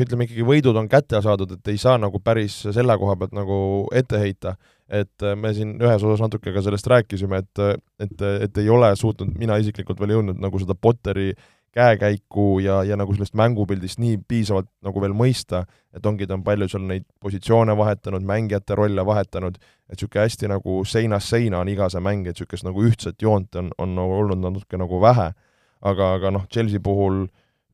ütleme 0.04 0.28
ikkagi 0.28 0.46
võidud 0.48 0.80
on 0.80 0.88
kätte 0.92 1.20
saadud, 1.24 1.58
et 1.58 1.74
ei 1.74 1.82
saa 1.82 1.98
nagu 2.02 2.22
päris 2.24 2.62
selle 2.64 2.96
koha 2.98 3.18
pealt 3.20 3.36
nagu 3.36 3.60
ette 3.96 4.22
heita, 4.24 4.56
et 4.88 5.28
äh, 5.28 5.36
me 5.36 5.52
siin 5.58 5.76
ühes 5.82 6.04
osas 6.08 6.24
natuke 6.24 6.56
ka 6.56 6.64
sellest 6.66 6.88
rääkisime, 6.94 7.44
et, 7.44 7.84
et, 8.08 8.26
et 8.48 8.64
ei 8.64 8.72
ole 8.72 8.94
suutnud, 8.96 9.36
mina 9.38 9.60
isiklikult 9.60 10.00
veel 10.00 10.18
jõudnud 10.18 10.40
nagu 10.42 10.64
seda 10.64 10.78
Potteri 10.80 11.34
äh, 11.34 11.54
käekäiku 11.78 12.60
ja, 12.64 12.82
ja 12.84 12.98
nagu 12.98 13.14
sellest 13.14 13.36
mängupildist 13.38 14.02
nii 14.02 14.18
piisavalt 14.28 14.70
nagu 14.86 15.02
veel 15.04 15.14
mõista, 15.18 15.64
et 15.96 16.06
ongi, 16.06 16.28
ta 16.28 16.38
on 16.38 16.46
palju 16.46 16.68
seal 16.72 16.86
neid 16.90 17.06
positsioone 17.24 17.76
vahetanud, 17.78 18.26
mängijate 18.28 18.78
rolle 18.78 19.06
vahetanud, 19.06 19.58
et 19.88 19.96
niisugune 19.96 20.26
hästi 20.26 20.52
nagu 20.52 20.80
seinast 20.90 21.34
seina 21.34 21.62
on 21.62 21.72
iga 21.72 21.90
see 21.94 22.04
mäng, 22.04 22.26
et 22.26 22.38
niisugust 22.38 22.66
nagu 22.68 22.86
ühtset 22.88 23.22
joont 23.22 23.60
on, 23.62 23.70
on 23.78 23.94
nagu 23.98 24.22
olnud 24.24 24.42
natuke 24.44 24.80
nagu 24.82 25.02
vähe. 25.04 25.34
aga, 25.82 26.14
aga 26.18 26.32
noh, 26.34 26.48
Chelsea 26.50 26.82
puhul 26.82 27.28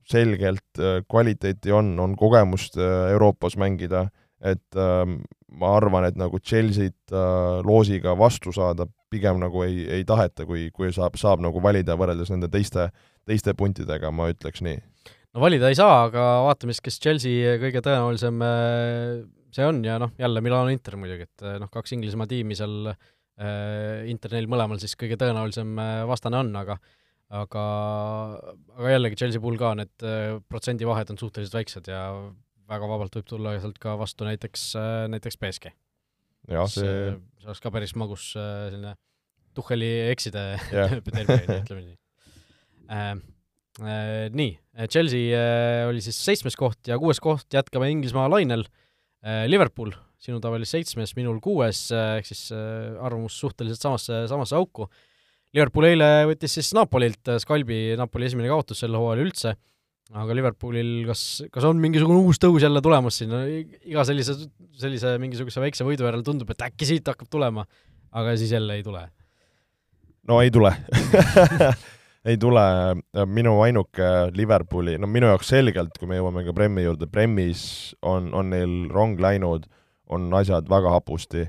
selgelt 0.03 0.79
äh, 0.79 0.99
kvaliteeti 1.07 1.71
on, 1.71 1.93
on 1.99 2.17
kogemust 2.19 2.75
äh, 2.77 3.13
Euroopas 3.13 3.55
mängida, 3.57 4.09
et 4.41 4.75
äh, 4.75 5.05
ma 5.59 5.75
arvan, 5.77 6.07
et 6.09 6.19
nagu 6.19 6.39
Chelsea't 6.41 7.13
äh, 7.13 7.61
loosiga 7.65 8.15
vastu 8.17 8.53
saada 8.55 8.87
pigem 9.13 9.37
nagu 9.41 9.61
ei, 9.65 9.83
ei 9.99 10.05
taheta, 10.09 10.47
kui, 10.49 10.71
kui 10.73 10.89
saab, 10.95 11.19
saab 11.21 11.43
nagu 11.45 11.61
valida 11.61 11.97
võrreldes 11.99 12.31
nende 12.33 12.49
teiste 12.49 12.87
äh, 12.87 13.01
teiste 13.29 13.55
puntidega, 13.57 14.11
ma 14.15 14.29
ütleks 14.31 14.63
nii. 14.65 14.79
no 15.33 15.43
valida 15.43 15.71
ei 15.71 15.77
saa, 15.79 16.05
aga 16.07 16.25
vaatame 16.47 16.75
siis, 16.75 16.83
kes 16.87 16.99
Chelsea 17.03 17.55
kõige 17.61 17.83
tõenäolisem 17.85 18.43
äh, 18.45 19.23
see 19.53 19.67
on 19.67 19.81
ja 19.85 19.97
noh, 20.01 20.13
jälle 20.19 20.43
Milano 20.45 20.73
Inter 20.73 20.97
muidugi, 20.99 21.29
et 21.29 21.45
äh, 21.45 21.57
noh, 21.61 21.71
kaks 21.73 21.95
Inglismaa 21.95 22.29
tiimi 22.29 22.57
seal 22.59 22.91
äh, 22.91 24.03
Inter 24.11 24.35
neil 24.35 24.49
mõlemal 24.51 24.81
siis 24.81 24.97
kõige 24.99 25.17
tõenäolisem 25.21 25.79
vastane 26.09 26.41
on, 26.43 26.53
aga 26.59 26.77
aga, 27.33 27.61
aga 28.77 28.89
jällegi 28.91 29.17
Chelsea 29.17 29.41
puhul 29.41 29.55
ka 29.57 29.71
need 29.79 30.03
protsendivahed 30.51 31.09
on 31.09 31.17
suhteliselt 31.17 31.55
väiksed 31.57 31.87
ja 31.89 32.03
väga 32.69 32.89
vabalt 32.89 33.17
võib 33.19 33.27
tulla 33.29 33.55
sealt 33.59 33.79
ka 33.81 33.97
vastu 33.99 34.27
näiteks, 34.27 34.67
näiteks 35.11 35.39
BSG. 35.41 35.73
jah, 36.51 36.69
see 36.69 37.13
see 37.43 37.49
oleks 37.49 37.63
ka 37.63 37.71
päris 37.75 37.95
magus 37.99 38.31
selline 38.35 38.95
Tuhheli 39.53 39.91
ekside 40.09 40.43
yeah. 40.71 40.95
ütleme 40.97 41.83
nii 41.83 41.97
äh,. 42.97 43.13
Äh, 43.81 44.27
nii, 44.29 44.51
Chelsea 44.85 45.33
äh, 45.33 45.87
oli 45.89 46.01
siis 46.05 46.19
seitsmes 46.21 46.53
koht 46.53 46.85
ja 46.85 46.99
kuues 47.01 47.17
koht 47.17 47.47
jätkame 47.53 47.87
Inglismaa 47.89 48.27
lainel 48.29 48.67
äh,. 49.25 49.47
Liverpool, 49.49 49.89
sinu 50.21 50.37
tabel 50.43 50.61
seitsmes, 50.69 51.15
minul 51.17 51.39
kuues 51.41 51.87
äh,, 51.89 52.19
ehk 52.19 52.29
siis 52.29 52.51
äh, 52.53 52.93
arvamus 53.01 53.39
suhteliselt 53.41 53.81
samasse, 53.81 54.27
samasse 54.29 54.53
auku. 54.59 54.85
Liverpool 55.57 55.89
eile 55.89 56.09
võttis 56.29 56.53
siis 56.59 56.69
Napolilt 56.77 57.33
äh, 57.33 57.39
skalbi, 57.41 57.79
Napoli 57.97 58.29
esimene 58.29 58.51
kaotus 58.51 58.83
sel 58.83 58.93
hooajal 58.93 59.25
üldse, 59.25 59.55
aga 60.11 60.35
Liverpoolil 60.35 60.91
kas, 61.07 61.23
kas 61.53 61.65
on 61.67 61.79
mingisugune 61.81 62.19
uus 62.25 62.41
tõus 62.41 62.65
jälle 62.65 62.81
tulemas 62.83 63.21
siin, 63.21 63.33
iga 63.87 64.03
sellise, 64.07 64.35
sellise 64.79 65.15
mingisuguse 65.21 65.63
väikse 65.63 65.87
võidu 65.87 66.05
järel 66.07 66.25
tundub, 66.25 66.51
et 66.53 66.67
äkki 66.67 66.89
siit 66.89 67.07
hakkab 67.07 67.31
tulema, 67.31 67.65
aga 68.11 68.35
siis 68.39 68.51
jälle 68.53 68.79
ei 68.79 68.85
tule? 68.85 69.07
no 70.27 70.39
ei 70.43 70.51
tule 70.53 70.73
ei 72.29 72.37
tule, 72.37 72.65
minu 73.27 73.55
ainuke 73.63 74.11
Liverpooli, 74.35 74.97
no 74.99 75.09
minu 75.11 75.31
jaoks 75.31 75.49
selgelt, 75.55 75.97
kui 75.99 76.07
me 76.09 76.19
jõuame 76.19 76.45
ka 76.45 76.53
Premi 76.55 76.85
juurde, 76.85 77.09
Premis 77.11 77.65
on, 78.01 78.29
on 78.35 78.53
neil 78.53 78.77
rong 78.93 79.19
läinud, 79.23 79.67
on 80.11 80.29
asjad 80.39 80.69
väga 80.71 80.93
hapusti. 80.93 81.47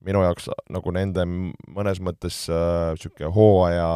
minu 0.00 0.22
jaoks 0.24 0.48
nagu 0.72 0.92
nende 0.96 1.26
mõnes 1.28 2.00
mõttes 2.00 2.46
niisugune 2.48 3.28
äh, 3.28 3.34
hooaja 3.34 3.88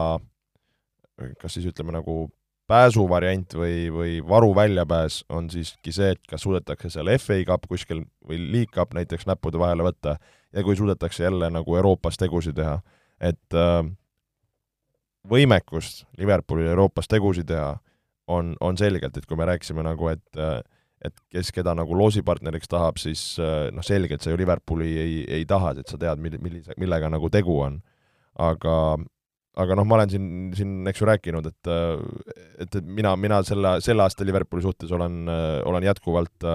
kas 1.40 1.54
siis 1.54 1.68
ütleme 1.70 1.94
nagu 1.94 2.26
pääsuvariant 2.70 3.55
või, 3.59 3.90
või 3.92 4.12
varu 4.29 4.55
väljapääs 4.57 5.24
on 5.29 5.50
siiski 5.53 5.92
see, 5.92 6.14
et 6.14 6.22
kas 6.29 6.46
suudetakse 6.46 6.90
seal 6.90 7.11
FA 7.18 7.40
Cup 7.48 7.66
kuskil 7.68 8.05
või 8.24 8.38
League 8.40 8.72
Cup 8.74 8.94
näiteks 8.96 9.29
näppude 9.29 9.61
vahele 9.61 9.85
võtta 9.85 10.16
ja 10.53 10.64
kui 10.64 10.77
suudetakse 10.77 11.27
jälle 11.27 11.50
nagu 11.53 11.77
Euroopas 11.77 12.16
tegusid 12.20 12.57
teha. 12.57 12.81
et 13.20 13.55
äh, 13.55 13.85
võimekust 15.29 16.05
Liverpoolil 16.18 16.68
Euroopas 16.72 17.09
tegusid 17.09 17.48
teha 17.48 17.74
on, 18.27 18.55
on 18.61 18.77
selgelt, 18.81 19.16
et 19.16 19.27
kui 19.27 19.37
me 19.37 19.48
rääkisime 19.48 19.85
nagu, 19.85 20.09
et 20.09 20.44
et 21.05 21.18
kes 21.29 21.50
keda 21.53 21.74
nagu 21.77 21.96
loosipartneriks 21.98 22.70
tahab, 22.70 22.96
siis 22.96 23.37
noh, 23.77 23.85
selgelt 23.85 24.24
sa 24.24 24.33
ju 24.33 24.38
Liverpooli 24.40 24.92
ei, 24.98 25.16
ei 25.40 25.44
taha, 25.48 25.74
et 25.77 25.90
sa 25.90 25.98
tead, 26.00 26.22
mil-, 26.22 26.38
millise, 26.40 26.72
millega 26.81 27.11
nagu 27.12 27.29
tegu 27.29 27.59
on. 27.61 27.83
aga, 28.40 28.77
aga 29.60 29.76
noh, 29.78 29.86
ma 29.86 29.98
olen 30.00 30.10
siin, 30.12 30.30
siin 30.56 30.88
eks 30.90 31.02
ju 31.02 31.10
rääkinud, 31.10 31.50
et 31.50 31.72
et, 31.72 32.78
et 32.78 32.80
mina, 32.84 33.14
mina 33.20 33.42
selle, 33.46 33.76
selle 33.84 34.06
aasta 34.06 34.26
Liverpooli 34.26 34.64
suhtes 34.64 34.92
olen, 34.94 35.24
olen 35.64 35.86
jätkuvalt 35.90 36.48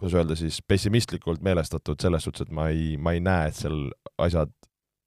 kuidas 0.00 0.16
öelda 0.16 0.36
siis, 0.38 0.62
pessimistlikult 0.64 1.42
meelestatud 1.44 2.00
selles 2.00 2.24
suhtes, 2.24 2.48
et 2.48 2.56
ma 2.56 2.70
ei, 2.72 2.96
ma 2.96 3.12
ei 3.12 3.20
näe, 3.24 3.50
et 3.50 3.58
seal 3.58 3.82
asjad 4.18 4.52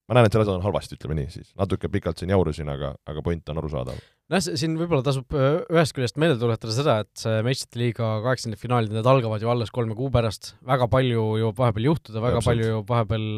ma 0.10 0.18
näen, 0.18 0.28
et 0.28 0.36
seal 0.36 0.44
asjad 0.44 0.58
on 0.58 0.66
halvasti, 0.66 0.98
ütleme 0.98 1.16
nii 1.18 1.30
siis. 1.32 1.52
natuke 1.60 1.90
pikalt 1.92 2.20
siin 2.20 2.34
jaurasin, 2.34 2.70
aga, 2.70 2.94
aga 3.10 3.24
point 3.26 3.50
on 3.50 3.62
arusaadav. 3.62 4.02
nojah, 4.32 4.58
siin 4.60 4.76
võib-olla 4.80 5.06
tasub 5.06 5.38
ühest 5.38 5.96
küljest 5.96 6.20
meelde 6.22 6.38
tuletada 6.42 6.76
seda, 6.76 6.98
et 7.06 7.24
see 7.24 7.40
meistrite 7.46 7.82
liiga 7.82 8.10
kaheksakümnendate 8.26 8.66
finaalid, 8.66 8.96
need 8.96 9.10
algavad 9.10 9.44
ju 9.44 9.54
alles 9.54 9.72
kolme 9.74 9.98
kuu 9.98 10.12
pärast, 10.14 10.54
väga 10.68 10.90
palju 10.92 11.30
jõuab 11.42 11.64
vahepeal 11.64 11.90
juhtuda, 11.92 12.20
väga 12.20 12.40
Täpselt. 12.42 12.52
palju 12.52 12.70
jõuab 12.70 12.94
vahepeal 12.94 13.30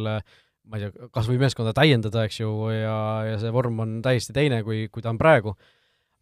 ma 0.66 0.80
ei 0.80 0.86
tea, 0.86 1.10
kas 1.14 1.30
või 1.30 1.40
meeskonda 1.42 1.76
täiendada, 1.78 2.26
eks 2.26 2.40
ju, 2.40 2.52
ja, 2.74 2.98
ja 3.30 3.40
see 3.42 3.54
vorm 3.54 3.84
on 3.84 4.00
täiesti 4.06 4.34
teine, 4.34 4.64
kui, 4.66 4.88
kui 4.92 5.06
ta 5.06 5.12
on 5.14 5.22
praegu. 5.22 5.56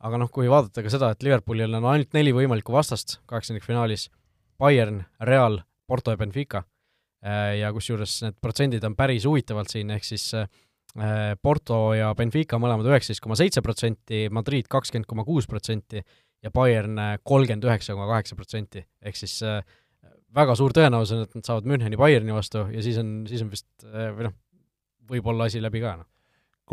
aga 0.04 0.18
noh, 0.20 0.28
kui 0.28 0.50
vaadata 0.52 0.84
ka 0.84 0.92
seda, 0.92 1.14
et 1.14 1.24
Liverpoolil 1.24 1.80
on 1.80 1.86
ainult 1.88 2.12
neli 2.14 2.34
võimalikku 2.36 2.74
vastast 2.76 3.22
kaheksakümnendate 3.24 3.70
finaalis, 3.70 4.10
Bayern, 4.60 5.06
Real, 5.24 5.62
Porto 5.88 6.12
ja 6.12 6.20
Benfica 6.20 6.66
Äh, 7.24 7.62
ja 7.62 7.72
kusjuures 7.72 8.18
need 8.26 8.36
protsendid 8.44 8.84
on 8.84 8.98
päris 9.00 9.24
huvitavalt 9.28 9.72
siin, 9.72 9.94
ehk 9.96 10.04
siis 10.04 10.26
äh, 10.36 10.50
Porto 11.42 11.94
ja 11.96 12.10
Benfica 12.20 12.60
mõlemad 12.60 12.90
üheksateist 12.90 13.24
koma 13.24 13.38
seitse 13.40 13.64
protsenti, 13.64 14.26
Madrid 14.34 14.68
kakskümmend 14.72 15.08
koma 15.08 15.24
kuus 15.24 15.48
protsenti 15.48 16.02
ja 16.44 16.52
Bayern 16.52 17.00
äh, 17.00 17.14
kolmkümmend 17.24 17.64
üheksa 17.70 17.96
koma 17.96 18.10
kaheksa 18.12 18.36
protsenti, 18.36 18.84
ehk 19.00 19.20
siis 19.22 19.38
väga 20.36 20.56
suur 20.60 20.74
tõenäosus 20.76 21.18
on, 21.18 21.28
et 21.28 21.38
nad 21.38 21.50
saavad 21.50 21.70
Müncheni 21.70 22.00
Bayerni 22.00 22.36
vastu 22.36 22.66
ja 22.74 22.82
siis 22.86 22.98
on, 23.02 23.22
siis 23.30 23.44
on 23.46 23.52
vist 23.54 23.70
või 23.86 24.28
noh, 24.30 24.36
võib-olla 25.10 25.50
asi 25.50 25.62
läbi 25.64 25.84
ka, 25.84 25.98
noh. 26.02 26.10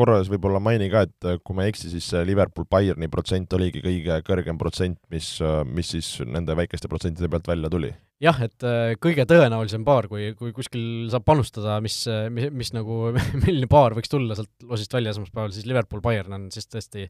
Korra 0.00 0.20
võib-olla 0.22 0.60
maini 0.62 0.86
ka, 0.86 1.02
et 1.02 1.26
kui 1.42 1.56
ma 1.58 1.64
ei 1.66 1.72
eksi, 1.72 1.88
siis 1.90 2.06
Liverpool-Bayerni 2.28 3.08
protsent 3.10 3.50
oligi 3.56 3.82
kõige 3.82 4.20
kõrgem 4.22 4.58
protsent, 4.60 5.00
mis, 5.10 5.32
mis 5.66 5.90
siis 5.96 6.12
nende 6.22 6.54
väikeste 6.56 6.88
protsentide 6.88 7.28
pealt 7.32 7.50
välja 7.50 7.68
tuli. 7.72 7.90
Jah, 8.22 8.38
et 8.46 8.64
kõige 9.02 9.26
tõenäolisem 9.26 9.82
paar, 9.84 10.06
kui, 10.08 10.28
kui 10.38 10.54
kuskil 10.54 11.08
saab 11.10 11.26
panustada, 11.26 11.80
mis, 11.82 11.98
mis, 12.30 12.46
mis 12.54 12.70
nagu, 12.76 13.10
milline 13.42 13.66
paar 13.72 13.98
võiks 13.98 14.12
tulla 14.12 14.38
sealt 14.38 14.70
loosist 14.70 14.94
välja 14.94 15.10
esmaspäeval, 15.16 15.50
siis 15.56 15.66
Liverpool-Bayern 15.66 16.38
on 16.38 16.48
siis 16.54 16.70
tõesti 16.70 17.08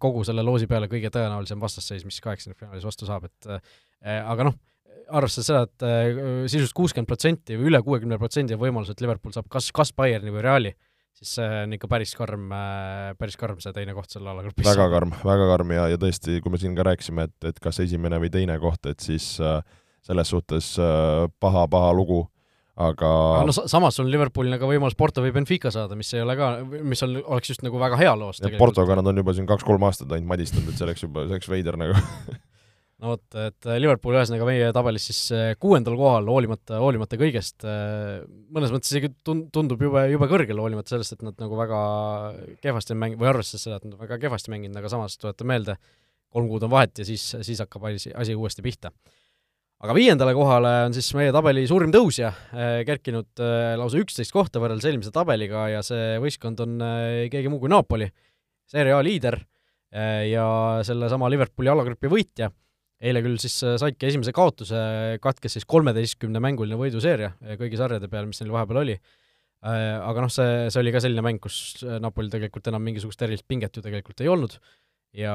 kogu 0.00 0.24
selle 0.26 0.42
loosi 0.46 0.66
peale 0.70 0.88
kõige 0.90 1.12
tõenäolisem 1.14 1.60
vastasseis, 1.62 2.02
mis 2.08 2.18
kaheksakümnendfinaalis 2.24 2.86
vastu 2.88 3.06
saab, 3.06 3.28
et 3.28 3.50
äh, 3.52 4.24
aga 4.24 4.48
noh, 4.48 4.56
arvestades 5.10 5.50
seda, 5.50 5.64
et 5.66 5.84
äh, 5.86 6.20
sisuliselt 6.46 6.76
kuuskümmend 6.78 7.10
protsenti 7.10 7.58
või 7.58 7.70
üle 7.72 7.82
kuuekümne 7.86 8.18
protsendi 8.20 8.56
on 8.56 8.62
võimalus, 8.62 8.92
et 8.92 9.02
Liverpool 9.04 9.34
saab 9.34 9.50
kas, 9.52 9.70
kas 9.74 9.92
Bayerni 9.96 10.32
või 10.34 10.44
Reali, 10.46 10.72
siis 11.16 11.36
see 11.38 11.48
on 11.64 11.76
ikka 11.76 11.90
päris 11.90 12.14
karm, 12.16 12.48
päris 13.20 13.38
karm 13.40 13.60
see 13.62 13.74
teine 13.76 13.94
koht 13.96 14.12
selle 14.12 14.32
alagrupis. 14.32 14.66
väga 14.66 14.88
karm, 14.92 15.14
väga 15.26 15.48
karm 15.52 15.76
ja, 15.76 15.86
ja 15.92 16.00
tõesti, 16.00 16.40
kui 16.44 16.54
me 16.54 16.60
siin 16.62 16.76
ka 16.78 16.86
rääkisime, 16.90 17.28
et, 17.28 17.50
et 17.52 17.62
kas 17.62 17.82
esimene 17.84 18.20
või 18.22 18.32
teine 18.32 18.58
koht, 18.62 18.86
et 18.90 19.00
siis 19.04 19.32
äh, 19.44 19.60
selles 20.06 20.30
suhtes 20.32 20.74
paha-paha 21.42 21.90
äh, 21.92 21.96
lugu, 21.96 22.22
aga 22.80 23.10
no 23.44 23.52
samas 23.52 23.98
sul 23.98 24.08
Liverpoolil 24.08 24.56
ka 24.60 24.68
võimalus 24.68 24.96
Porto 24.96 25.24
või 25.24 25.34
Benfica 25.36 25.72
saada, 25.74 25.98
mis 25.98 26.12
ei 26.14 26.22
ole 26.24 26.36
ka, 26.38 26.52
mis 26.64 27.04
on, 27.04 27.18
oleks 27.20 27.52
just 27.52 27.66
nagu 27.66 27.80
väga 27.82 27.98
hea 28.00 28.14
loos. 28.16 28.40
Portoga 28.58 28.96
nad 29.00 29.10
on 29.10 29.20
juba 29.20 29.36
siin 29.36 29.48
kaks-kolm 29.50 29.84
aastat 29.88 30.14
ainult 30.14 30.32
madistanud, 30.32 30.70
et 30.70 30.80
see 30.80 30.88
oleks 30.88 31.04
juba, 31.04 31.26
see 31.26 31.36
oleks 31.36 31.50
veider 31.52 31.76
nagu 31.80 31.98
no 33.00 33.14
vot, 33.14 33.36
et 33.40 33.68
Liverpool 33.80 34.16
ühesõnaga 34.18 34.46
meie 34.48 34.72
tabelis 34.76 35.06
siis 35.08 35.20
äh, 35.34 35.52
kuuendal 35.60 35.96
kohal, 35.98 36.28
hoolimata, 36.30 36.80
hoolimata 36.82 37.18
kõigest, 37.20 37.64
äh, 37.64 38.20
mõnes 38.52 38.72
mõttes 38.74 38.92
isegi 38.92 39.12
tundub 39.24 39.80
jube, 39.80 40.04
jube 40.12 40.28
kõrgel, 40.30 40.60
hoolimata 40.60 40.94
sellest, 40.94 41.16
et 41.16 41.24
nad 41.24 41.40
nagu 41.40 41.56
väga 41.58 41.80
kehvasti 42.64 42.94
on 42.94 43.00
mänginud, 43.00 43.22
või 43.22 43.32
arvestades 43.32 43.64
seda, 43.66 43.80
et 43.80 43.88
nad 43.88 43.96
väga 44.02 44.20
kehvasti 44.26 44.52
mänginud, 44.52 44.76
aga 44.80 44.92
samas 44.92 45.16
tuletan 45.20 45.48
meelde, 45.50 45.78
kolm 46.30 46.50
kuud 46.50 46.68
on 46.68 46.74
vahet 46.74 47.00
ja 47.00 47.08
siis, 47.08 47.24
siis 47.40 47.64
hakkab 47.64 47.88
asi, 47.90 48.12
asi 48.14 48.36
uuesti 48.36 48.64
pihta. 48.64 48.92
Aga 49.80 49.94
viiendale 49.96 50.34
kohale 50.36 50.70
on 50.84 50.92
siis 50.92 51.08
meie 51.16 51.32
tabeli 51.32 51.62
suurim 51.66 51.88
tõusja, 51.94 52.28
kerkinud 52.84 53.40
lausa 53.80 53.96
üksteist 53.96 54.34
kohta 54.34 54.60
võrreldes 54.60 54.84
eelmise 54.90 55.08
tabeliga 55.14 55.64
ja 55.72 55.80
see 55.80 56.18
võistkond 56.20 56.60
on 56.66 56.74
keegi 57.32 57.48
muu 57.48 57.62
kui 57.62 57.72
Napoli, 57.72 58.10
Serie 58.68 58.92
A 58.92 59.00
liider 59.00 59.38
ja 60.28 60.44
sellesama 60.84 61.32
Liverpooli 61.32 61.72
alagrupi 61.72 62.12
võitja 62.12 62.50
eile 63.00 63.22
küll 63.24 63.38
siis 63.40 63.54
saidki 63.80 64.10
esimese 64.10 64.32
kaotuse, 64.36 64.80
katkes 65.24 65.56
siis 65.56 65.66
kolmeteistkümne 65.68 66.42
mänguline 66.42 66.76
võiduseeria 66.80 67.32
kõigi 67.60 67.80
sarjade 67.80 68.10
peal, 68.12 68.28
mis 68.28 68.42
neil 68.42 68.52
vahepeal 68.52 68.82
oli. 68.82 68.96
Aga 69.60 70.24
noh, 70.24 70.32
see, 70.32 70.68
see 70.72 70.80
oli 70.80 70.92
ka 70.92 71.02
selline 71.04 71.24
mäng, 71.24 71.40
kus 71.42 71.82
Napoli 72.00 72.32
tegelikult 72.32 72.68
enam 72.72 72.84
mingisugust 72.84 73.24
erilist 73.24 73.48
pinget 73.48 73.76
ju 73.76 73.84
tegelikult 73.84 74.22
ei 74.24 74.30
olnud 74.32 74.56
ja 75.16 75.34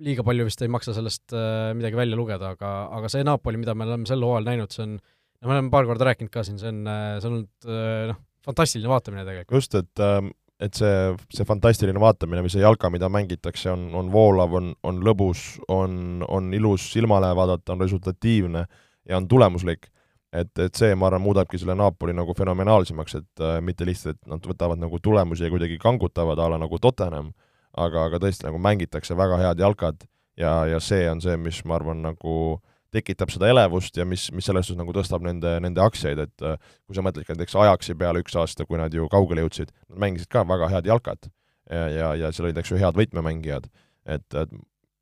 liiga 0.00 0.24
palju 0.24 0.46
vist 0.48 0.62
ei 0.64 0.72
maksa 0.72 0.94
sellest 0.96 1.34
midagi 1.76 1.98
välja 1.98 2.16
lugeda, 2.16 2.54
aga, 2.56 2.70
aga 2.96 3.10
see 3.12 3.24
Napoli, 3.26 3.60
mida 3.60 3.74
me 3.76 3.88
oleme 3.88 4.08
sel 4.08 4.24
hooajal 4.24 4.48
näinud, 4.48 4.72
see 4.72 4.86
on, 4.86 4.96
no 4.96 5.50
me 5.50 5.56
oleme 5.56 5.72
paar 5.72 5.88
korda 5.88 6.08
rääkinud 6.08 6.32
ka 6.32 6.44
siin, 6.46 6.60
see 6.60 6.72
on, 6.72 6.84
see 7.20 7.28
on 7.28 7.36
olnud 7.40 7.70
noh, 8.12 8.20
fantastiline 8.48 8.92
vaatamine 8.92 9.26
tegelikult. 9.28 9.56
just, 9.60 9.76
et 9.76 10.04
ähm, 10.04 10.32
et 10.60 10.76
see, 10.76 10.96
see 11.32 11.46
fantastiline 11.48 12.00
vaatamine 12.00 12.42
või 12.44 12.52
see 12.52 12.62
jalka, 12.62 12.90
mida 12.92 13.08
mängitakse, 13.12 13.70
on, 13.72 13.88
on 13.96 14.10
voolav, 14.12 14.52
on, 14.58 14.74
on 14.86 15.00
lõbus, 15.04 15.44
on, 15.72 16.24
on 16.28 16.52
ilus 16.56 16.90
silmale 16.92 17.30
vaadata, 17.36 17.72
on 17.74 17.84
resultatiivne 17.86 18.66
ja 19.08 19.16
on 19.16 19.28
tulemuslik. 19.28 19.88
et, 20.32 20.52
et 20.62 20.74
see, 20.78 20.94
ma 20.94 21.08
arvan, 21.08 21.24
muudabki 21.24 21.58
selle 21.58 21.74
Napoli 21.74 22.12
nagu 22.14 22.34
fenomenaalsemaks, 22.38 23.14
et 23.18 23.42
äh, 23.42 23.56
mitte 23.64 23.86
lihtsalt, 23.88 24.20
et 24.20 24.30
nad 24.30 24.44
võtavad 24.46 24.78
nagu 24.78 25.00
tulemusi 25.02 25.42
ja 25.42 25.50
kuidagi 25.50 25.78
kangutavad 25.82 26.38
a 26.38 26.48
la 26.52 26.58
nagu 26.60 26.78
Tottenham, 26.78 27.32
aga, 27.74 28.04
aga 28.06 28.20
tõesti 28.22 28.46
nagu 28.46 28.60
mängitakse 28.62 29.16
väga 29.18 29.40
head 29.40 29.64
jalkad 29.64 30.04
ja, 30.38 30.52
ja 30.70 30.78
see 30.80 31.08
on 31.10 31.22
see, 31.24 31.34
mis 31.40 31.64
ma 31.64 31.80
arvan, 31.80 32.04
nagu 32.04 32.36
äh, 32.52 32.69
tekitab 32.94 33.30
seda 33.32 33.50
elevust 33.50 33.96
ja 33.96 34.06
mis, 34.08 34.28
mis 34.34 34.46
selles 34.46 34.66
suhtes 34.66 34.80
nagu 34.80 34.94
tõstab 34.94 35.24
nende, 35.26 35.56
nende 35.62 35.82
aktsiaid, 35.84 36.22
et 36.26 36.46
äh, 36.46 36.56
kui 36.86 36.96
sa 36.96 37.04
mõtled 37.06 37.26
ka 37.26 37.36
näiteks 37.36 37.58
Ajaxi 37.62 37.94
peale 37.98 38.24
üks 38.24 38.36
aasta, 38.38 38.66
kui 38.66 38.80
nad 38.80 38.94
ju 38.94 39.08
kaugele 39.12 39.44
jõudsid, 39.46 39.70
nad 39.92 40.02
mängisid 40.06 40.30
ka 40.32 40.44
väga 40.48 40.70
head 40.72 40.90
jalkat. 40.90 41.30
Ja, 41.70 41.86
ja, 41.86 42.06
ja 42.18 42.32
seal 42.34 42.48
olid, 42.48 42.58
eks 42.58 42.72
ju, 42.72 42.80
head 42.80 42.96
võtmemängijad, 42.98 43.68
et, 44.10 44.26
et 44.34 44.54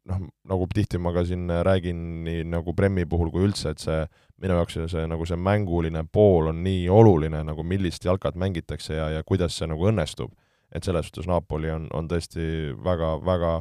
noh, 0.09 0.25
nagu 0.49 0.67
tihti 0.73 1.01
ma 1.01 1.13
ka 1.17 1.25
siin 1.29 1.49
räägin 1.65 2.01
nii 2.27 2.43
nagu 2.53 2.75
Premi 2.77 3.07
puhul 3.09 3.31
kui 3.33 3.47
üldse, 3.47 3.73
et 3.73 3.81
see 3.83 4.03
minu 4.43 4.59
jaoks 4.59 4.79
see 4.93 5.07
nagu 5.11 5.27
see 5.27 5.39
mänguline 5.41 6.05
pool 6.13 6.51
on 6.53 6.63
nii 6.65 6.87
oluline, 6.93 7.41
nagu 7.47 7.65
millist 7.67 8.05
jalkat 8.05 8.39
mängitakse 8.39 8.99
ja, 8.99 9.09
ja 9.17 9.25
kuidas 9.27 9.57
see 9.59 9.69
nagu 9.71 9.89
õnnestub. 9.91 10.35
et 10.69 10.85
selles 10.85 11.07
suhtes 11.09 11.25
Napoli 11.25 11.71
on, 11.73 11.87
on 11.97 12.09
tõesti 12.11 12.75
väga, 12.85 13.15
väga 13.25 13.53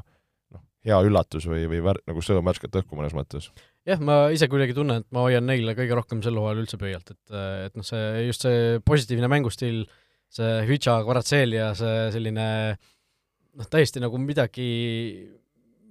noh, 0.52 0.62
hea 0.84 0.98
üllatus 1.08 1.46
või, 1.48 1.64
või 1.72 1.80
vär-, 1.86 2.02
nagu 2.04 2.20
sõõm 2.20 2.50
värsket 2.50 2.76
õhku 2.82 3.00
mõnes 3.00 3.16
mõttes 3.16 3.48
jah, 3.88 4.02
ma 4.04 4.18
ise 4.36 4.50
kuidagi 4.52 4.76
tunnen, 4.76 5.02
et 5.04 5.16
ma 5.16 5.24
hoian 5.26 5.48
neile 5.48 5.76
kõige 5.78 5.96
rohkem 5.98 6.22
sel 6.26 6.38
hooajal 6.40 6.62
üldse 6.64 6.80
pöialt, 6.82 7.14
et, 7.14 7.38
et 7.68 7.80
noh, 7.80 7.88
see 7.88 8.28
just 8.28 8.44
see 8.46 8.78
positiivne 8.88 9.30
mängustiil, 9.32 9.86
see 10.34 10.54
Hütša, 10.68 11.00
Kvaratselia, 11.08 11.72
see 11.78 11.96
selline 12.16 12.48
noh, 12.76 13.72
täiesti 13.72 14.04
nagu 14.04 14.20
midagi, 14.22 14.70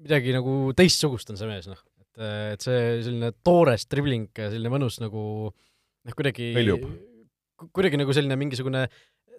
midagi 0.04 0.37
nagu 0.37 0.59
teistsugust 0.76 1.32
on 1.32 1.40
see 1.40 1.50
mees, 1.50 1.70
noh. 1.72 1.80
et, 2.04 2.24
et 2.54 2.68
see 2.68 2.80
selline 3.09 3.32
toores 3.46 3.88
dribling, 3.90 4.28
selline 4.37 4.72
mõnus 4.72 5.00
nagu 5.02 5.26
noh, 5.48 6.16
kuidagi 6.16 6.52
kuidagi 7.72 7.96
nagu 7.96 8.12
selline 8.12 8.37
mingisugune 8.37 8.85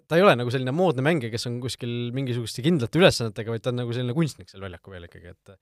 ta 0.08 0.16
ei 0.16 0.24
ole 0.24 0.34
nagu 0.40 0.50
selline 0.50 0.72
moodne 0.74 1.04
mängija, 1.04 1.30
kes 1.30 1.46
on 1.50 1.58
kuskil 1.62 2.08
mingisuguste 2.16 2.64
kindlate 2.64 2.98
ülesannetega, 2.98 3.52
vaid 3.52 3.62
ta 3.62 3.70
on 3.70 3.82
nagu 3.82 3.94
selline 3.94 4.16
kunstnik 4.16 4.50
seal 4.50 4.64
väljaku 4.64 4.94
peal 4.94 5.04
ikkagi, 5.06 5.34
et 5.36 5.52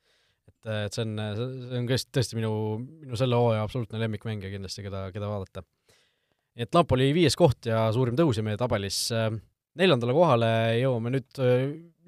et, 0.50 0.68
et 0.86 0.96
see 0.96 1.04
on, 1.06 1.16
see 1.38 1.80
on 1.80 1.88
tõesti, 1.90 2.38
minu, 2.38 2.52
minu 3.02 3.18
selle 3.18 3.38
hooaja 3.38 3.64
absoluutne 3.66 4.00
lemmikmängija 4.02 4.52
kindlasti, 4.54 4.84
keda, 4.86 5.08
keda 5.14 5.30
vaadata. 5.30 5.64
nii 6.56 6.66
et 6.66 6.76
Napoli 6.76 7.10
viies 7.16 7.36
koht 7.38 7.68
ja 7.70 7.86
suurim 7.94 8.16
tõusja 8.18 8.44
meie 8.46 8.58
tabelis. 8.60 9.08
neljandale 9.76 10.14
kohale 10.16 10.48
jõuame 10.80 11.12
nüüd, 11.12 11.42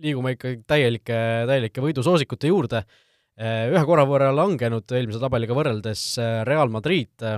liigume 0.00 0.32
ikkagi 0.36 0.62
täielike, 0.66 1.18
täielike 1.50 1.84
võidusoosikute 1.84 2.48
juurde. 2.48 2.84
ühe 3.38 3.84
korra 3.86 4.06
võrra 4.08 4.32
langenud 4.34 4.90
eelmise 4.90 5.20
tabeliga 5.22 5.54
võrreldes 5.54 6.02
Real 6.48 6.72
Madrid 6.74 7.28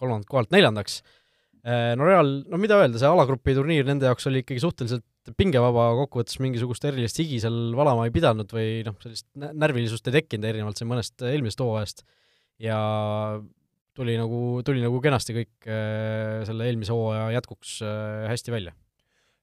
kolmandalt 0.00 0.30
kohalt 0.30 0.54
neljandaks. 0.54 1.02
no 1.96 2.06
Real, 2.08 2.30
no 2.48 2.60
mida 2.60 2.78
öelda, 2.80 3.00
see 3.00 3.08
alagrupi 3.08 3.54
turniir 3.56 3.84
nende 3.88 4.08
jaoks 4.08 4.28
oli 4.30 4.40
ikkagi 4.44 4.62
suhteliselt 4.62 5.04
pingevaba, 5.38 5.90
kokkuvõttes 5.98 6.38
mingisugust 6.40 6.84
erilist 6.88 7.18
higi 7.20 7.40
seal 7.42 7.74
valama 7.76 8.06
ei 8.08 8.14
pidanud 8.14 8.50
või 8.54 8.80
noh, 8.86 8.96
sellist 9.02 9.26
närvilisust 9.36 10.08
ei 10.08 10.16
tekkinud, 10.20 10.48
erinevalt 10.48 10.80
siin 10.80 10.88
mõnest 10.90 11.24
eelmisest 11.26 11.62
hooajast. 11.64 12.04
ja 12.60 12.78
tuli 13.96 14.16
nagu, 14.16 14.62
tuli 14.64 14.82
nagu 14.84 15.00
kenasti 15.04 15.36
kõik 15.36 15.68
äh, 15.68 16.40
selle 16.48 16.68
eelmise 16.68 16.94
hooaja 16.96 17.30
jätkuks 17.36 17.76
äh, 17.84 18.26
hästi 18.30 18.54
välja. 18.54 18.74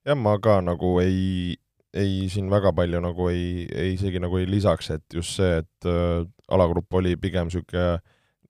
jah, 0.08 0.18
ma 0.18 0.38
ka 0.42 0.60
nagu 0.66 0.98
ei, 1.04 1.56
ei 1.94 2.28
siin 2.32 2.50
väga 2.50 2.74
palju 2.74 3.02
nagu 3.04 3.30
ei, 3.30 3.68
ei 3.70 3.96
isegi 3.96 4.22
nagu 4.24 4.42
ei 4.42 4.50
lisaks, 4.50 4.92
et 4.98 5.06
just 5.14 5.38
see, 5.38 5.62
et 5.62 5.90
äh, 5.90 6.26
alagrupp 6.50 6.94
oli 7.00 7.16
pigem 7.22 7.52
niisugune 7.52 8.00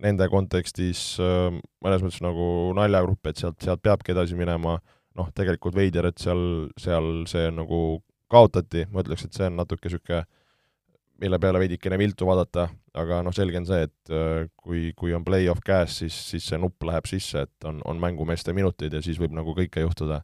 nende 0.03 0.27
kontekstis 0.29 1.17
äh, 1.19 1.49
mõnes 1.83 2.05
mõttes 2.05 2.21
nagu 2.23 2.45
naljagrupp, 2.77 3.27
et 3.27 3.41
sealt, 3.41 3.59
sealt 3.65 3.83
peabki 3.83 4.13
edasi 4.13 4.37
minema 4.37 4.77
äh, 4.77 4.96
noh, 5.17 5.29
tegelikult 5.35 5.75
veider, 5.77 6.09
et 6.09 6.21
seal, 6.21 6.41
seal 6.79 7.25
see 7.29 7.49
nagu 7.53 7.81
kaotati, 8.31 8.87
ma 8.91 9.03
ütleks, 9.03 9.27
et 9.27 9.37
see 9.37 9.47
on 9.47 9.57
natuke 9.61 9.87
niisugune, 9.87 10.25
mille 11.17 11.39
peale 11.41 11.61
veidikene 11.63 11.97
viltu 11.97 12.27
vaadata, 12.29 12.67
aga 12.97 13.21
noh, 13.25 13.33
selge 13.33 13.57
on 13.57 13.65
see, 13.65 13.87
et 13.87 14.11
äh, 14.13 14.49
kui, 14.61 14.91
kui 14.97 15.15
on 15.17 15.25
play-off 15.25 15.63
käes, 15.65 15.95
siis, 16.03 16.17
siis 16.31 16.49
see 16.51 16.59
nupp 16.61 16.85
läheb 16.85 17.09
sisse, 17.09 17.47
et 17.47 17.69
on, 17.69 17.79
on 17.89 18.01
mängumeeste 18.01 18.53
minutid 18.53 18.93
ja 18.93 19.01
siis 19.01 19.17
võib 19.21 19.33
nagu 19.33 19.55
kõike 19.57 19.81
juhtuda. 19.81 20.21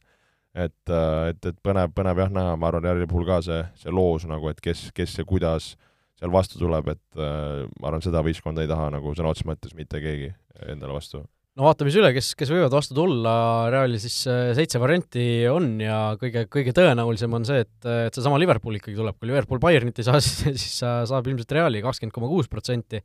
et, 0.54 0.90
äh, 0.90 1.32
et, 1.32 1.46
et 1.50 1.58
põnev, 1.66 1.96
põnev 1.98 2.20
jah 2.22 2.30
näha, 2.30 2.58
ma 2.62 2.70
arvan, 2.70 2.86
Reali 2.86 3.10
puhul 3.10 3.26
ka 3.26 3.42
see, 3.42 3.64
see 3.82 3.94
loos 3.94 4.28
nagu, 4.30 4.52
et 4.52 4.62
kes, 4.62 4.92
kes 4.94 5.18
ja 5.18 5.26
kuidas 5.26 5.74
seal 6.20 6.32
vastu 6.32 6.62
tuleb, 6.62 6.94
et 6.94 7.18
äh, 7.18 7.64
ma 7.80 7.90
arvan, 7.90 8.06
seda 8.06 8.22
võistkonda 8.22 8.62
ei 8.62 8.70
taha 8.70 8.92
nagu 8.94 9.16
sõna 9.18 9.34
otseses 9.34 9.50
mõttes 9.50 9.74
mitte 9.74 10.04
keegi 10.04 10.30
endale 10.70 10.94
vastu 10.94 11.24
no 11.58 11.68
vaatame 11.68 11.92
siis 11.92 12.02
üle, 12.02 12.10
kes, 12.16 12.32
kes 12.38 12.52
võivad 12.54 12.74
vastu 12.74 12.96
tulla, 12.98 13.34
Realil 13.74 14.00
siis 14.02 14.16
äh, 14.30 14.52
seitse 14.58 14.82
varianti 14.82 15.26
on 15.52 15.76
ja 15.84 15.98
kõige, 16.22 16.48
kõige 16.52 16.74
tõenäolisem 16.76 17.36
on 17.38 17.46
see, 17.48 17.62
et, 17.66 17.76
et 18.08 18.18
seesama 18.18 18.40
Liverpool 18.42 18.80
ikkagi 18.80 18.98
tuleb, 18.98 19.20
kui 19.20 19.30
Liverpool 19.30 19.62
Bayernit 19.62 20.02
ei 20.02 20.08
saa, 20.08 20.22
siis, 20.24 20.66
saab 20.82 21.30
ilmselt 21.30 21.54
Reali 21.54 21.84
kakskümmend 21.86 22.16
koma 22.16 22.32
kuus 22.32 22.50
protsenti 22.52 23.02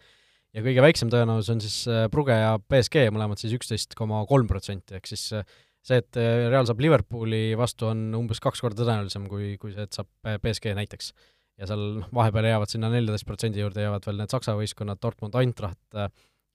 ja 0.56 0.64
kõige 0.64 0.84
väiksem 0.84 1.12
tõenäosus 1.12 1.52
on 1.54 1.64
siis 1.64 1.80
äh, 1.92 2.06
Brugge 2.12 2.38
ja 2.40 2.54
BSG, 2.60 3.08
mõlemad 3.14 3.40
siis 3.40 3.56
üksteist 3.58 3.96
koma 3.98 4.22
kolm 4.30 4.48
protsenti, 4.50 4.96
ehk 4.96 5.10
siis 5.10 5.26
äh, 5.36 5.44
see, 5.84 6.00
et 6.00 6.20
Real 6.48 6.68
saab 6.68 6.80
Liverpooli 6.84 7.52
vastu, 7.56 7.90
on 7.92 8.08
umbes 8.16 8.40
kaks 8.44 8.64
korda 8.64 8.80
tõenäolisem 8.80 9.28
kui, 9.28 9.56
kui 9.60 9.76
see, 9.76 9.84
et 9.84 10.00
saab 10.00 10.08
BSG 10.40 10.72
näiteks. 10.76 11.12
ja 11.58 11.66
seal 11.68 11.84
noh, 12.00 12.08
vahepeal 12.14 12.46
jäävad 12.48 12.70
sinna 12.70 12.88
neljateist 12.92 13.26
protsendi 13.26 13.60
juurde, 13.60 13.82
jäävad 13.82 14.04
veel 14.06 14.20
need 14.20 14.32
Saksa 14.32 14.52
võistkonnad, 14.56 15.00
Dortmund, 15.02 15.34
Eintracht, 15.40 15.80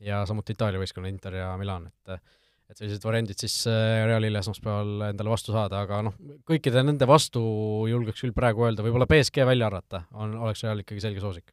ja 0.04 0.24
samuti 0.30 0.56
Itaalia 0.56 0.82
võistkonna 0.82 1.12
Inter 1.12 1.39
ja 1.42 1.52
Milan, 1.60 1.88
et 1.89 2.18
et 2.74 2.80
sellised 2.80 3.04
variandid 3.06 3.38
siis 3.38 3.56
äh, 3.70 4.04
Realile 4.08 4.39
esmaspäeval 4.42 5.10
endale 5.12 5.32
vastu 5.34 5.54
saada, 5.54 5.84
aga 5.86 6.00
noh, 6.08 6.16
kõikide 6.48 6.82
nende 6.86 7.08
vastu 7.10 7.42
julgeks 7.89 8.24
küll 8.24 8.36
praegu 8.36 8.66
öelda, 8.68 8.86
võib-olla 8.86 9.08
BSG 9.10 9.46
välja 9.48 9.68
arvata, 9.70 10.06
on, 10.18 10.38
oleks 10.48 10.63
Real 10.66 10.82
ikkagi 10.82 11.04
selge 11.04 11.22
soosik. 11.24 11.52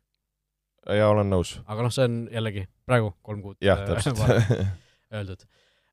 jaa, 0.87 1.11
olen 1.11 1.29
nõus. 1.33 1.59
aga 1.67 1.87
noh, 1.87 1.95
see 1.95 2.07
on 2.09 2.21
jällegi 2.33 2.65
praegu 2.89 3.13
kolm 3.27 3.43
kuud 3.45 3.59
jah, 3.65 3.83
äh, 3.85 3.91
täpselt 3.91 4.23
öeldud. 5.19 5.45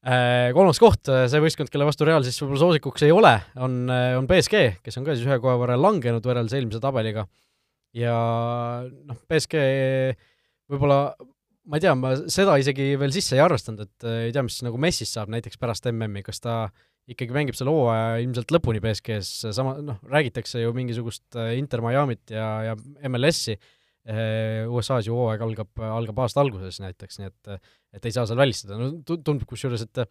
Äh, 0.08 0.54
kolmas 0.56 0.80
koht, 0.80 1.10
see 1.10 1.42
võistkond, 1.44 1.74
kelle 1.74 1.88
vastu 1.90 2.08
Real 2.08 2.24
siis 2.24 2.38
võib-olla 2.44 2.64
soosikuks 2.64 3.08
ei 3.10 3.12
ole, 3.12 3.34
on, 3.60 3.82
on 3.90 4.30
BSG, 4.30 4.78
kes 4.86 5.02
on 5.02 5.08
ka 5.08 5.18
siis 5.18 5.28
ühe 5.28 5.42
koha 5.44 5.58
võrra 5.60 5.76
langenud 5.82 6.24
võrreldes 6.24 6.56
eelmise 6.56 6.84
tabeliga. 6.84 7.26
ja 7.98 8.14
noh, 8.86 9.20
BSG 9.28 9.66
võib-olla 10.72 11.02
ma 11.68 11.78
ei 11.78 11.84
tea, 11.84 11.94
ma 12.00 12.14
seda 12.32 12.58
isegi 12.62 12.92
veel 13.00 13.14
sisse 13.16 13.38
ei 13.38 13.44
arvestanud, 13.44 13.88
et 13.88 14.06
äh, 14.08 14.28
ei 14.28 14.36
tea, 14.36 14.44
mis 14.48 14.60
nagu 14.66 14.80
Messist 14.82 15.18
saab 15.18 15.32
näiteks 15.34 15.60
pärast 15.62 15.88
MM-i, 15.92 16.24
kas 16.26 16.40
ta 16.44 16.60
ikkagi 17.12 17.36
mängib 17.36 17.56
selle 17.56 17.72
hooaja 17.72 18.20
ilmselt 18.24 18.52
lõpuni 18.56 18.82
BSG-s, 18.84 19.50
sama 19.56 19.78
noh, 19.84 20.00
räägitakse 20.12 20.62
ju 20.64 20.74
mingisugust 20.76 21.40
äh, 21.40 21.56
Inter 21.60 21.84
Miami't 21.84 22.34
ja, 22.36 22.48
ja 22.70 22.78
MLS-i, 23.10 23.58
äh, 24.08 24.64
USA-s 24.68 25.08
ju 25.08 25.16
hooaeg 25.16 25.44
algab, 25.48 25.72
algab 26.00 26.24
aasta 26.24 26.44
alguses 26.44 26.82
näiteks, 26.84 27.22
nii 27.22 27.32
et 27.32 27.60
et 27.98 28.06
ei 28.06 28.14
saa 28.14 28.28
seal 28.30 28.40
välistada, 28.40 28.78
no 28.78 28.92
tundub 29.08 29.48
kusjuures, 29.50 29.88
et 29.88 30.04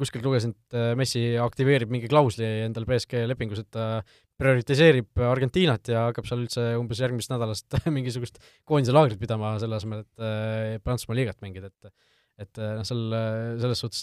kuskilt 0.00 0.24
lugesin, 0.26 0.52
et 0.56 0.76
Messi 0.98 1.20
aktiveerib 1.38 1.92
mingi 1.92 2.08
klausli 2.10 2.46
endal 2.64 2.86
BSG 2.88 3.22
lepingus, 3.30 3.60
et 3.62 3.70
ta 3.74 4.00
prioritiseerib 4.40 5.22
Argentiinat 5.28 5.92
ja 5.92 6.08
hakkab 6.08 6.26
seal 6.28 6.42
üldse 6.42 6.64
umbes 6.80 7.00
järgmisest 7.00 7.32
nädalast 7.32 7.78
mingisugust 7.96 8.40
koondise 8.68 8.94
laagrit 8.96 9.20
pidama, 9.20 9.54
selle 9.62 9.78
asemel, 9.78 10.02
et 10.04 10.24
äh, 10.26 10.78
Prantsusmaa 10.84 11.20
liigat 11.20 11.40
mängida, 11.44 11.72
et 11.72 11.92
et 12.36 12.60
äh, 12.60 12.74
noh, 12.76 12.84
seal 12.84 13.04
selles 13.62 13.80
suhtes 13.80 14.02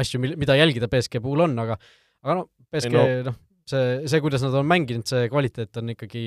asju, 0.00 0.22
mida 0.22 0.56
jälgida 0.56 0.88
BSG 0.90 1.20
puhul 1.24 1.44
on, 1.44 1.58
aga 1.60 1.76
aga 2.24 2.38
noh, 2.40 2.48
BSG 2.72 2.94
noh 2.94 3.26
no,, 3.28 3.34
see, 3.68 4.04
see, 4.08 4.22
kuidas 4.24 4.44
nad 4.44 4.54
on 4.58 4.68
mänginud, 4.68 5.06
see 5.08 5.28
kvaliteet 5.32 5.80
on 5.80 5.92
ikkagi 5.94 6.24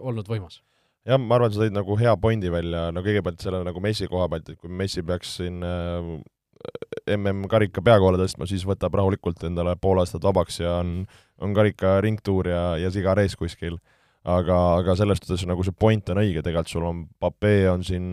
olnud 0.00 0.28
võimas. 0.30 0.60
Jah, 1.06 1.20
ma 1.22 1.36
arvan, 1.36 1.52
sa 1.54 1.62
tõid 1.62 1.74
nagu 1.76 1.94
hea 2.00 2.16
pointi 2.18 2.50
välja, 2.50 2.88
no 2.94 3.02
kõigepealt 3.06 3.42
selle 3.42 3.60
nagu 3.66 3.82
Messi 3.82 4.08
koha 4.10 4.26
pealt, 4.30 4.48
et 4.50 4.58
kui 4.58 4.72
Messi 4.72 5.04
peaks 5.06 5.36
siin 5.38 5.62
äh, 5.62 6.16
MM-karika 7.16 7.82
peakoole 7.84 8.18
tõstma, 8.20 8.48
siis 8.50 8.64
võtab 8.66 8.96
rahulikult 8.98 9.44
endale 9.46 9.76
pool 9.80 10.00
aastat 10.02 10.24
vabaks 10.26 10.60
ja 10.62 10.78
on, 10.82 11.04
on 11.42 11.54
karika 11.56 11.98
ringtuur 12.04 12.50
ja, 12.50 12.62
ja 12.80 12.90
sigar 12.94 13.20
ees 13.22 13.36
kuskil. 13.38 13.78
aga, 14.26 14.56
aga 14.80 14.96
selles 14.98 15.20
suhtes 15.22 15.44
nagu 15.46 15.62
see 15.62 15.74
point 15.78 16.08
on 16.10 16.18
õige, 16.18 16.42
tegelikult 16.42 16.72
sul 16.72 16.86
on, 16.88 17.04
Pape 17.22 17.58
on 17.70 17.84
siin 17.86 18.06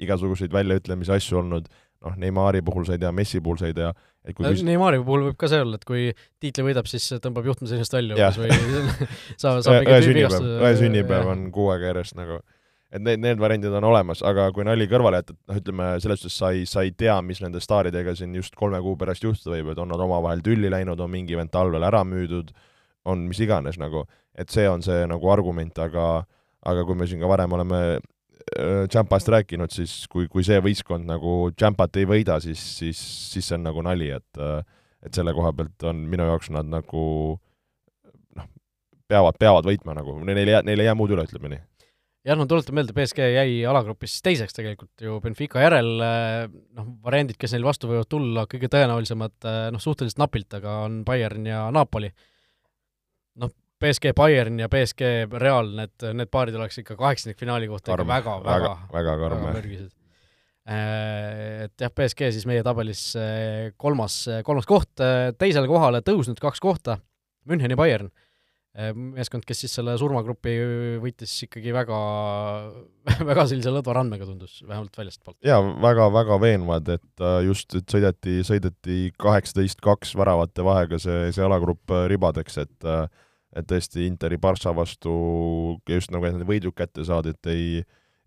igasuguseid 0.00 0.52
väljaütlemisi, 0.52 1.12
asju 1.14 1.38
olnud, 1.40 1.68
noh, 2.04 2.16
Neimari 2.20 2.60
puhul 2.64 2.84
sa 2.88 2.96
ei 2.96 3.00
tea, 3.00 3.12
Messi 3.12 3.40
puhul 3.44 3.56
sa 3.60 3.68
ei 3.70 3.76
tea, 3.76 3.90
et 4.24 4.36
kui 4.36 4.44
küs... 4.44 4.64
Neimari 4.68 5.00
puhul 5.04 5.30
võib 5.30 5.38
ka 5.40 5.48
see 5.52 5.60
olla, 5.64 5.80
et 5.80 5.88
kui 5.88 6.10
tiitli 6.40 6.64
võidab, 6.68 6.88
siis 6.92 7.08
tõmbab 7.24 7.48
juhtimisest 7.48 7.96
välja 7.96 8.16
umbes 8.16 8.40
või 8.40 8.52
saab, 9.40 9.60
saab 9.64 9.80
mingi 9.80 10.00
tüübivastuse 10.06 10.56
ühe 10.60 10.72
sünnipäev 10.80 11.32
on 11.32 11.46
kuu 11.54 11.70
aega 11.74 11.94
järjest 11.94 12.16
nagu 12.20 12.40
et 12.90 13.02
need, 13.02 13.20
need 13.22 13.38
variandid 13.38 13.74
on 13.78 13.86
olemas, 13.86 14.22
aga 14.26 14.48
kui 14.54 14.64
nali 14.66 14.86
kõrvale 14.90 15.20
jätta, 15.20 15.36
noh, 15.48 15.58
ütleme 15.60 15.88
selles 16.02 16.22
suhtes 16.24 16.38
sa 16.40 16.50
ei, 16.54 16.64
sa 16.66 16.82
ei 16.86 16.90
tea, 16.98 17.14
mis 17.22 17.40
nende 17.42 17.62
staaridega 17.62 18.16
siin 18.18 18.34
just 18.34 18.56
kolme 18.58 18.80
kuu 18.82 18.96
pärast 18.98 19.24
juhtuda 19.24 19.54
võib, 19.54 19.70
et 19.72 19.82
on 19.82 19.92
nad 19.92 20.02
omavahel 20.02 20.42
tülli 20.46 20.72
läinud, 20.72 21.00
on 21.00 21.12
mingi 21.12 21.38
vend 21.38 21.52
talvel 21.54 21.86
ära 21.86 22.02
müüdud, 22.06 22.50
on 23.10 23.28
mis 23.28 23.40
iganes 23.42 23.78
nagu, 23.80 24.04
et 24.34 24.50
see 24.50 24.66
on 24.68 24.82
see 24.84 25.04
nagu 25.10 25.30
argument, 25.32 25.78
aga 25.78 26.24
aga 26.66 26.82
kui 26.84 26.98
me 26.98 27.06
siin 27.08 27.22
ka 27.22 27.30
varem 27.30 27.54
oleme 27.56 28.00
Champast 28.90 29.28
rääkinud, 29.30 29.70
siis 29.70 30.08
kui, 30.10 30.26
kui 30.28 30.42
see 30.44 30.58
võistkond 30.64 31.06
nagu 31.06 31.52
Champat 31.54 32.00
ei 32.00 32.08
võida, 32.08 32.40
siis, 32.42 32.58
siis, 32.80 32.98
siis 33.30 33.46
see 33.46 33.58
on 33.60 33.68
nagu 33.68 33.84
nali, 33.86 34.10
et 34.16 34.44
et 35.00 35.16
selle 35.16 35.32
koha 35.32 35.54
pealt 35.56 35.86
on 35.88 36.02
minu 36.10 36.26
jaoks 36.28 36.50
nad 36.52 36.66
nagu 36.68 37.02
noh, 38.36 38.48
peavad, 39.08 39.38
peavad 39.40 39.68
võitma 39.70 39.94
nagu, 39.96 40.18
neil 40.26 40.42
ei 40.42 40.56
jää, 40.56 40.64
neil 40.66 40.82
ei 40.82 40.90
jää 40.90 40.98
muud 40.98 41.14
üle, 41.14 41.24
ütleme 41.30 41.54
nii 41.54 41.62
jah, 42.30 42.38
no 42.38 42.46
tuletan 42.48 42.76
meelde, 42.78 42.94
BSG 42.96 43.26
jäi 43.34 43.54
alagrupis 43.68 44.18
teiseks 44.24 44.54
tegelikult 44.56 45.02
ju 45.04 45.18
Benfica 45.24 45.62
järel, 45.64 45.90
noh, 45.98 46.90
variandid, 47.04 47.38
kes 47.40 47.56
neil 47.56 47.66
vastu 47.66 47.90
võivad 47.90 48.08
tulla, 48.10 48.46
kõige 48.50 48.70
tõenäolisemad 48.72 49.48
noh, 49.74 49.82
suhteliselt 49.82 50.20
napilt, 50.22 50.54
aga 50.60 50.80
on 50.86 51.00
Bayern 51.06 51.48
ja 51.50 51.64
Napoli. 51.74 52.12
noh, 53.40 53.52
BSG 53.80 54.12
Bayern 54.16 54.60
ja 54.60 54.68
BSG 54.70 55.30
Real, 55.40 55.72
need, 55.78 55.94
need 56.14 56.30
paarid 56.30 56.58
oleks 56.58 56.82
ikka 56.82 56.98
kaheksandikfinaali 57.00 57.70
kohta 57.70 57.94
karm. 57.94 58.06
ikka 58.06 58.14
väga, 58.14 58.36
väga, 58.44 58.72
väga, 58.92 59.16
väga, 59.16 59.36
väga 59.40 59.54
mürgised. 59.58 59.92
Äh, 60.70 61.66
et 61.66 61.82
jah, 61.82 61.92
BSG 61.96 62.30
siis 62.36 62.46
meie 62.46 62.62
tabelis 62.62 63.06
kolmas, 63.80 64.22
kolmas 64.46 64.68
koht, 64.68 64.92
teisele 65.40 65.70
kohale 65.70 66.04
tõusnud 66.06 66.38
kaks 66.42 66.62
kohta, 66.62 67.00
Müncheni 67.48 67.78
Bayern 67.80 68.12
meeskond, 68.78 69.42
kes 69.46 69.64
siis 69.64 69.72
selle 69.74 69.96
surmagrupi 69.98 70.52
võitis 71.02 71.32
ikkagi 71.46 71.72
väga, 71.74 71.96
väga 73.30 73.46
sellise 73.50 73.72
lõdva 73.74 73.96
randmega 73.98 74.28
tundus, 74.28 74.60
vähemalt 74.62 74.94
väljastpoolt. 74.96 75.38
jaa, 75.46 75.58
väga-väga 75.82 76.38
veenvad, 76.42 76.92
et 76.94 77.24
äh, 77.24 77.40
just, 77.48 77.74
et 77.74 77.90
sõideti, 77.90 78.38
sõideti 78.46 78.98
kaheksateist 79.18 79.82
kaks 79.82 80.14
väravate 80.18 80.66
vahega 80.66 81.00
see, 81.02 81.32
see 81.34 81.46
alagrupp 81.46 81.90
äh, 81.90 82.06
ribadeks, 82.12 82.60
et 82.62 82.92
et 83.50 83.66
tõesti 83.66 84.04
Interi 84.06 84.36
Barca 84.38 84.70
vastu 84.70 85.12
just 85.90 86.12
nagu 86.14 86.28
need 86.28 86.46
võidud 86.46 86.74
kätte 86.78 87.02
saadi, 87.02 87.32
et 87.34 87.48
ei, 87.50 87.80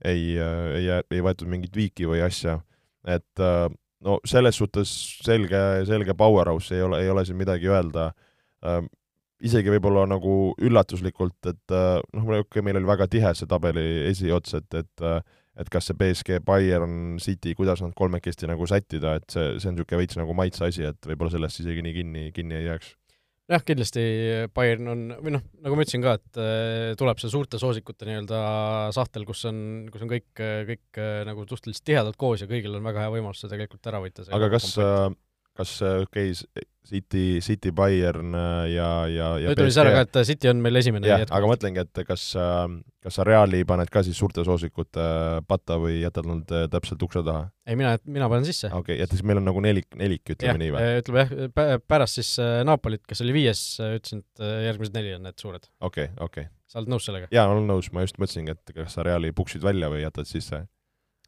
ei, 0.03 0.25
ei, 0.35 0.89
ei 0.99 1.21
võetud 1.23 1.47
mingit 1.47 1.71
viiki 1.79 2.09
või 2.09 2.19
asja, 2.25 2.57
et 3.07 3.43
no 4.03 4.17
selles 4.27 4.59
suhtes 4.59 4.91
selge, 5.23 5.61
selge 5.87 6.11
powerhouse, 6.19 6.75
ei 6.75 6.83
ole, 6.83 6.99
ei 7.05 7.13
ole 7.13 7.23
siin 7.23 7.39
midagi 7.39 7.71
öelda 7.71 8.09
isegi 9.43 9.71
võib-olla 9.73 10.05
nagu 10.09 10.53
üllatuslikult, 10.63 11.39
et 11.51 11.75
äh, 11.75 11.99
noh, 12.15 12.27
okei 12.27 12.45
okay,, 12.45 12.65
meil 12.65 12.79
oli 12.79 12.89
väga 12.89 13.09
tihe 13.11 13.33
see 13.37 13.49
tabeli 13.49 13.85
esiots, 14.09 14.55
et, 14.59 14.69
et 14.79 15.05
äh, 15.05 15.21
et 15.53 15.69
kas 15.69 15.85
see 15.85 15.93
BSG, 15.93 16.39
Bayern, 16.41 17.19
City, 17.21 17.51
kuidas 17.53 17.83
nad 17.83 17.91
kolmekesti 17.93 18.47
nagu 18.49 18.65
sättida, 18.65 19.19
et 19.19 19.27
see, 19.29 19.51
see 19.61 19.69
on 19.69 19.75
niisugune 19.77 19.99
veits 20.01 20.17
nagu 20.17 20.33
maitse 20.33 20.65
asi, 20.65 20.87
et 20.89 21.09
võib-olla 21.11 21.35
sellest 21.35 21.61
isegi 21.61 21.83
nii 21.85 21.93
kinni, 21.99 22.23
kinni 22.33 22.57
ei 22.57 22.69
jääks 22.71 22.95
jah, 23.53 23.61
kindlasti 23.67 24.03
Bayern 24.55 24.89
on, 24.89 25.03
või 25.21 25.35
noh, 25.35 25.43
nagu 25.61 25.77
ma 25.77 25.85
ütlesin 25.85 26.01
ka, 26.01 26.15
et 26.17 26.39
äh, 26.41 26.95
tuleb 26.97 27.21
see 27.21 27.29
suurte 27.29 27.59
soosikute 27.61 28.07
nii-öelda 28.09 28.39
sahtel, 28.95 29.27
kus 29.29 29.43
on, 29.51 29.59
kus 29.93 30.07
on 30.07 30.09
kõik, 30.15 30.31
kõik 30.71 31.01
nagu 31.29 31.45
suhteliselt 31.45 31.85
tihedalt 31.91 32.17
koos 32.17 32.41
ja 32.41 32.49
kõigil 32.49 32.79
on 32.79 32.89
väga 32.89 33.05
hea 33.05 33.13
võimalus 33.19 33.43
see 33.43 33.51
tegelikult 33.51 33.91
ära 33.91 34.01
võita. 34.01 34.25
aga 34.33 34.49
kas, 34.55 34.71
kas 35.57 35.79
okei 35.85 36.33
okay,, 36.33 36.67
City, 36.83 37.39
City, 37.41 37.71
Bayern 37.71 38.35
äh, 38.35 38.73
ja, 38.75 39.07
ja, 39.07 39.27
ja 39.39 39.51
ütleme 39.53 39.71
siis 39.71 39.79
ära 39.79 39.93
ka, 39.95 40.01
et 40.03 40.17
äh, 40.19 40.25
City 40.27 40.49
on 40.51 40.59
meil 40.63 40.75
esimene. 40.75 41.07
jah, 41.07 41.23
aga 41.31 41.47
mõtlengi, 41.47 41.79
et 41.79 42.01
kas, 42.07 42.25
äh, 42.39 42.65
kas 43.03 43.17
sa 43.19 43.25
Reali 43.27 43.61
paned 43.67 43.91
ka 43.91 44.03
siis 44.03 44.19
suurte 44.19 44.43
soosikute 44.43 45.05
patta 45.47 45.77
või 45.79 46.01
jätad 46.01 46.27
nad 46.27 46.51
täpselt 46.73 47.05
ukse 47.07 47.23
taha? 47.23 47.45
ei, 47.63 47.77
mina, 47.79 47.95
mina 48.03 48.27
panen 48.31 48.47
sisse. 48.47 48.67
okei 48.67 48.97
okay,, 48.97 49.05
et 49.05 49.15
siis 49.15 49.23
meil 49.23 49.39
on 49.39 49.47
nagu 49.47 49.63
nelik, 49.63 49.87
nelik, 49.99 50.35
ütleme 50.35 50.59
nii 50.59 50.75
või? 50.75 50.89
ütleme 50.99 51.23
jah, 51.23 51.79
pärast 51.87 52.19
siis 52.19 52.33
Napolit, 52.67 53.05
kes 53.07 53.23
oli 53.23 53.37
viies, 53.37 53.63
ütlesin, 53.79 54.25
et 54.25 54.45
järgmised 54.67 54.99
neli 54.99 55.15
on 55.15 55.23
need 55.29 55.39
suured. 55.39 55.71
okei 55.79 56.11
okay,, 56.11 56.19
okei 56.19 56.49
okay.. 56.49 56.51
sa 56.67 56.81
oled 56.83 56.91
nõus 56.91 57.07
sellega? 57.07 57.31
jaa, 57.31 57.47
olen 57.47 57.71
nõus, 57.71 57.93
ma 57.95 58.03
just 58.03 58.19
mõtlesingi, 58.19 58.57
et 58.57 58.75
kas 58.75 58.99
sa 58.99 59.07
Reali 59.07 59.31
puksid 59.31 59.63
välja 59.63 59.87
või 59.93 60.03
jätad 60.03 60.27
sisse. 60.27 60.65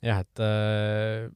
jah, 0.04 0.24
et 0.28 0.44
äh, 0.44 1.32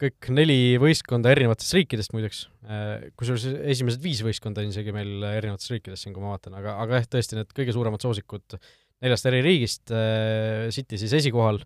kõik 0.00 0.28
neli 0.36 0.58
võistkonda 0.80 1.30
erinevatest 1.32 1.76
riikidest 1.78 2.12
muideks, 2.12 2.42
äh, 2.68 3.08
kusjuures 3.16 3.46
esimesed 3.72 4.02
viis 4.04 4.20
võistkonda 4.24 4.62
on 4.62 4.72
isegi 4.72 4.92
meil 4.94 5.24
erinevatest 5.30 5.72
riikidest 5.72 6.04
siin, 6.04 6.16
kui 6.16 6.24
ma 6.24 6.34
vaatan, 6.34 6.58
aga, 6.58 6.76
aga 6.84 7.00
jah, 7.00 7.08
tõesti 7.16 7.38
need 7.38 7.54
kõige 7.56 7.74
suuremad 7.76 8.04
soosikud 8.04 8.58
neljast 9.04 9.30
eri 9.30 9.40
riigist, 9.44 9.88
äh, 9.94 10.68
City 10.74 11.00
siis 11.00 11.16
esikohal 11.16 11.62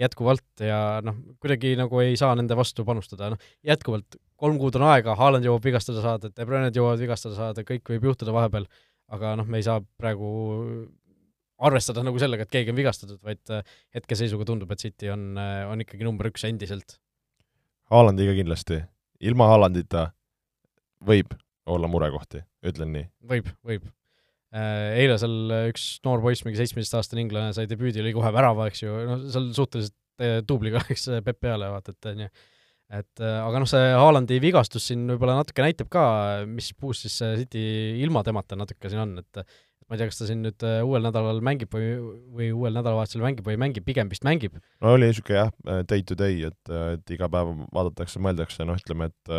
jätkuvalt 0.00 0.64
ja 0.64 0.78
noh, 1.04 1.20
kuidagi 1.42 1.74
nagu 1.78 2.00
ei 2.02 2.16
saa 2.18 2.32
nende 2.38 2.56
vastu 2.58 2.86
panustada, 2.88 3.30
noh 3.34 3.52
jätkuvalt 3.66 4.18
kolm 4.40 4.58
kuud 4.58 4.80
on 4.80 4.88
aega, 4.88 5.14
Haaland 5.20 5.46
jõuab 5.46 5.68
vigastada 5.68 6.02
saada, 6.02 6.32
De 6.32 6.48
Bruyne'd 6.48 6.74
jõuavad 6.74 7.04
vigastada 7.04 7.36
saada, 7.36 7.62
kõik 7.68 7.94
võib 7.94 8.08
juhtuda 8.10 8.34
vahepeal, 8.34 8.66
aga 9.14 9.36
noh, 9.38 9.46
me 9.46 9.60
ei 9.60 9.68
saa 9.68 9.84
praegu 10.00 10.26
arvestada 11.64 12.02
nagu 12.02 12.18
sellega, 12.18 12.48
et 12.48 12.52
keegi 12.52 12.72
on 12.72 12.80
vigastatud, 12.80 13.20
vaid 13.22 13.54
äh, 13.54 13.76
hetkeseisuga 13.94 14.48
tundub, 14.48 14.72
et 14.72 14.82
City 14.82 15.12
on, 15.12 15.34
on 15.38 15.84
ikkagi 15.84 16.08
number 16.08 16.32
üks 16.32 16.48
endiselt 16.48 16.98
Haalandiga 17.92 18.34
kindlasti, 18.36 18.80
ilma 19.24 19.48
Haalandita 19.50 20.08
võib 21.04 21.34
olla 21.70 21.88
murekohti, 21.90 22.42
ütlen 22.64 22.92
nii. 22.94 23.06
võib, 23.28 23.50
võib. 23.64 23.84
Äh, 24.54 24.94
eile 25.02 25.18
seal 25.18 25.52
üks 25.72 25.86
noor 26.06 26.22
poiss, 26.22 26.44
mingi 26.46 26.60
seitsmeteistaastane 26.60 27.24
inglane, 27.24 27.54
sai 27.56 27.66
debüüdi, 27.70 28.04
lõi 28.04 28.14
kohe 28.16 28.30
värava, 28.34 28.68
eks 28.70 28.84
ju, 28.84 28.96
noh, 29.08 29.22
seal 29.34 29.48
suhteliselt 29.56 29.96
äh, 30.22 30.40
tubliga 30.46 30.82
läks 30.84 31.08
Peep 31.26 31.40
peale, 31.42 31.70
vaata, 31.74 31.94
et 31.94 32.10
on 32.12 32.24
ju. 32.26 32.30
et 33.00 33.24
äh, 33.24 33.36
aga 33.42 33.62
noh, 33.64 33.68
see 33.68 33.92
Haalandi 33.98 34.38
vigastus 34.44 34.88
siin 34.90 35.04
võib-olla 35.10 35.40
natuke 35.40 35.64
näitab 35.66 35.90
ka, 35.92 36.06
mis 36.48 36.70
puus 36.78 37.02
siis 37.04 37.18
City 37.40 37.64
ilma 38.04 38.22
temata 38.26 38.56
natuke 38.60 38.92
siin 38.92 39.02
on, 39.04 39.18
et 39.24 39.44
ma 39.88 39.96
ei 39.96 40.00
tea, 40.00 40.08
kas 40.10 40.20
ta 40.20 40.28
siin 40.28 40.42
nüüd 40.44 40.64
äh, 40.66 40.80
uuel 40.86 41.04
nädalal 41.04 41.42
mängib 41.44 41.74
või, 41.74 41.92
või 42.38 42.48
uuel 42.56 42.76
nädalavahetusel 42.78 43.24
mängib 43.24 43.46
või 43.46 43.58
ei 43.58 43.62
mängi, 43.66 43.84
pigem 43.84 44.10
vist 44.12 44.24
mängib. 44.26 44.56
no 44.80 44.96
oli 44.96 45.10
niisugune 45.10 45.42
jah, 45.42 45.54
äh, 45.68 45.84
day 45.90 46.04
to 46.06 46.16
day, 46.18 46.40
et, 46.48 46.72
äh, 46.72 46.96
et 46.96 47.14
iga 47.16 47.28
päev 47.32 47.54
vaadatakse, 47.74 48.22
mõeldakse, 48.24 48.66
noh, 48.68 48.80
ütleme, 48.80 49.12
et 49.12 49.38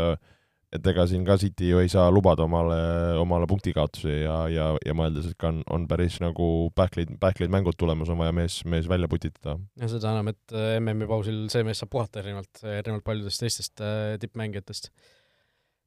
et 0.76 0.88
ega 0.91 1.06
siin 1.08 1.22
ka 1.24 1.38
City 1.39 1.70
ju 1.70 1.78
ei 1.80 1.88
saa 1.88 2.10
lubada 2.12 2.43
omale, 2.43 2.76
omale 3.22 3.46
punktikaotusi 3.48 4.12
ja, 4.12 4.34
ja, 4.52 4.66
ja 4.84 4.96
mõeldes, 4.98 5.30
et 5.30 5.38
ka 5.39 5.48
on, 5.54 5.62
on 5.72 5.86
päris 5.88 6.18
nagu 6.20 6.48
pähklid, 6.76 7.14
pähklid 7.22 7.54
mängud 7.54 7.78
tulemas, 7.80 8.12
on 8.12 8.20
vaja 8.20 8.34
mees, 8.36 8.58
mees 8.68 8.89
välja 8.91 9.08
putitada. 9.08 9.56
ja 9.80 9.88
seda 9.88 10.12
enam, 10.12 10.34
et 10.34 10.58
MM-i 10.82 11.08
pausil 11.08 11.46
see 11.54 11.64
mees 11.64 11.80
saab 11.80 11.93
puhata 11.96 12.20
erinevalt, 12.20 12.66
erinevalt 12.66 13.06
paljudest 13.08 13.46
teistest 13.46 13.86
tippmängijatest 14.26 14.91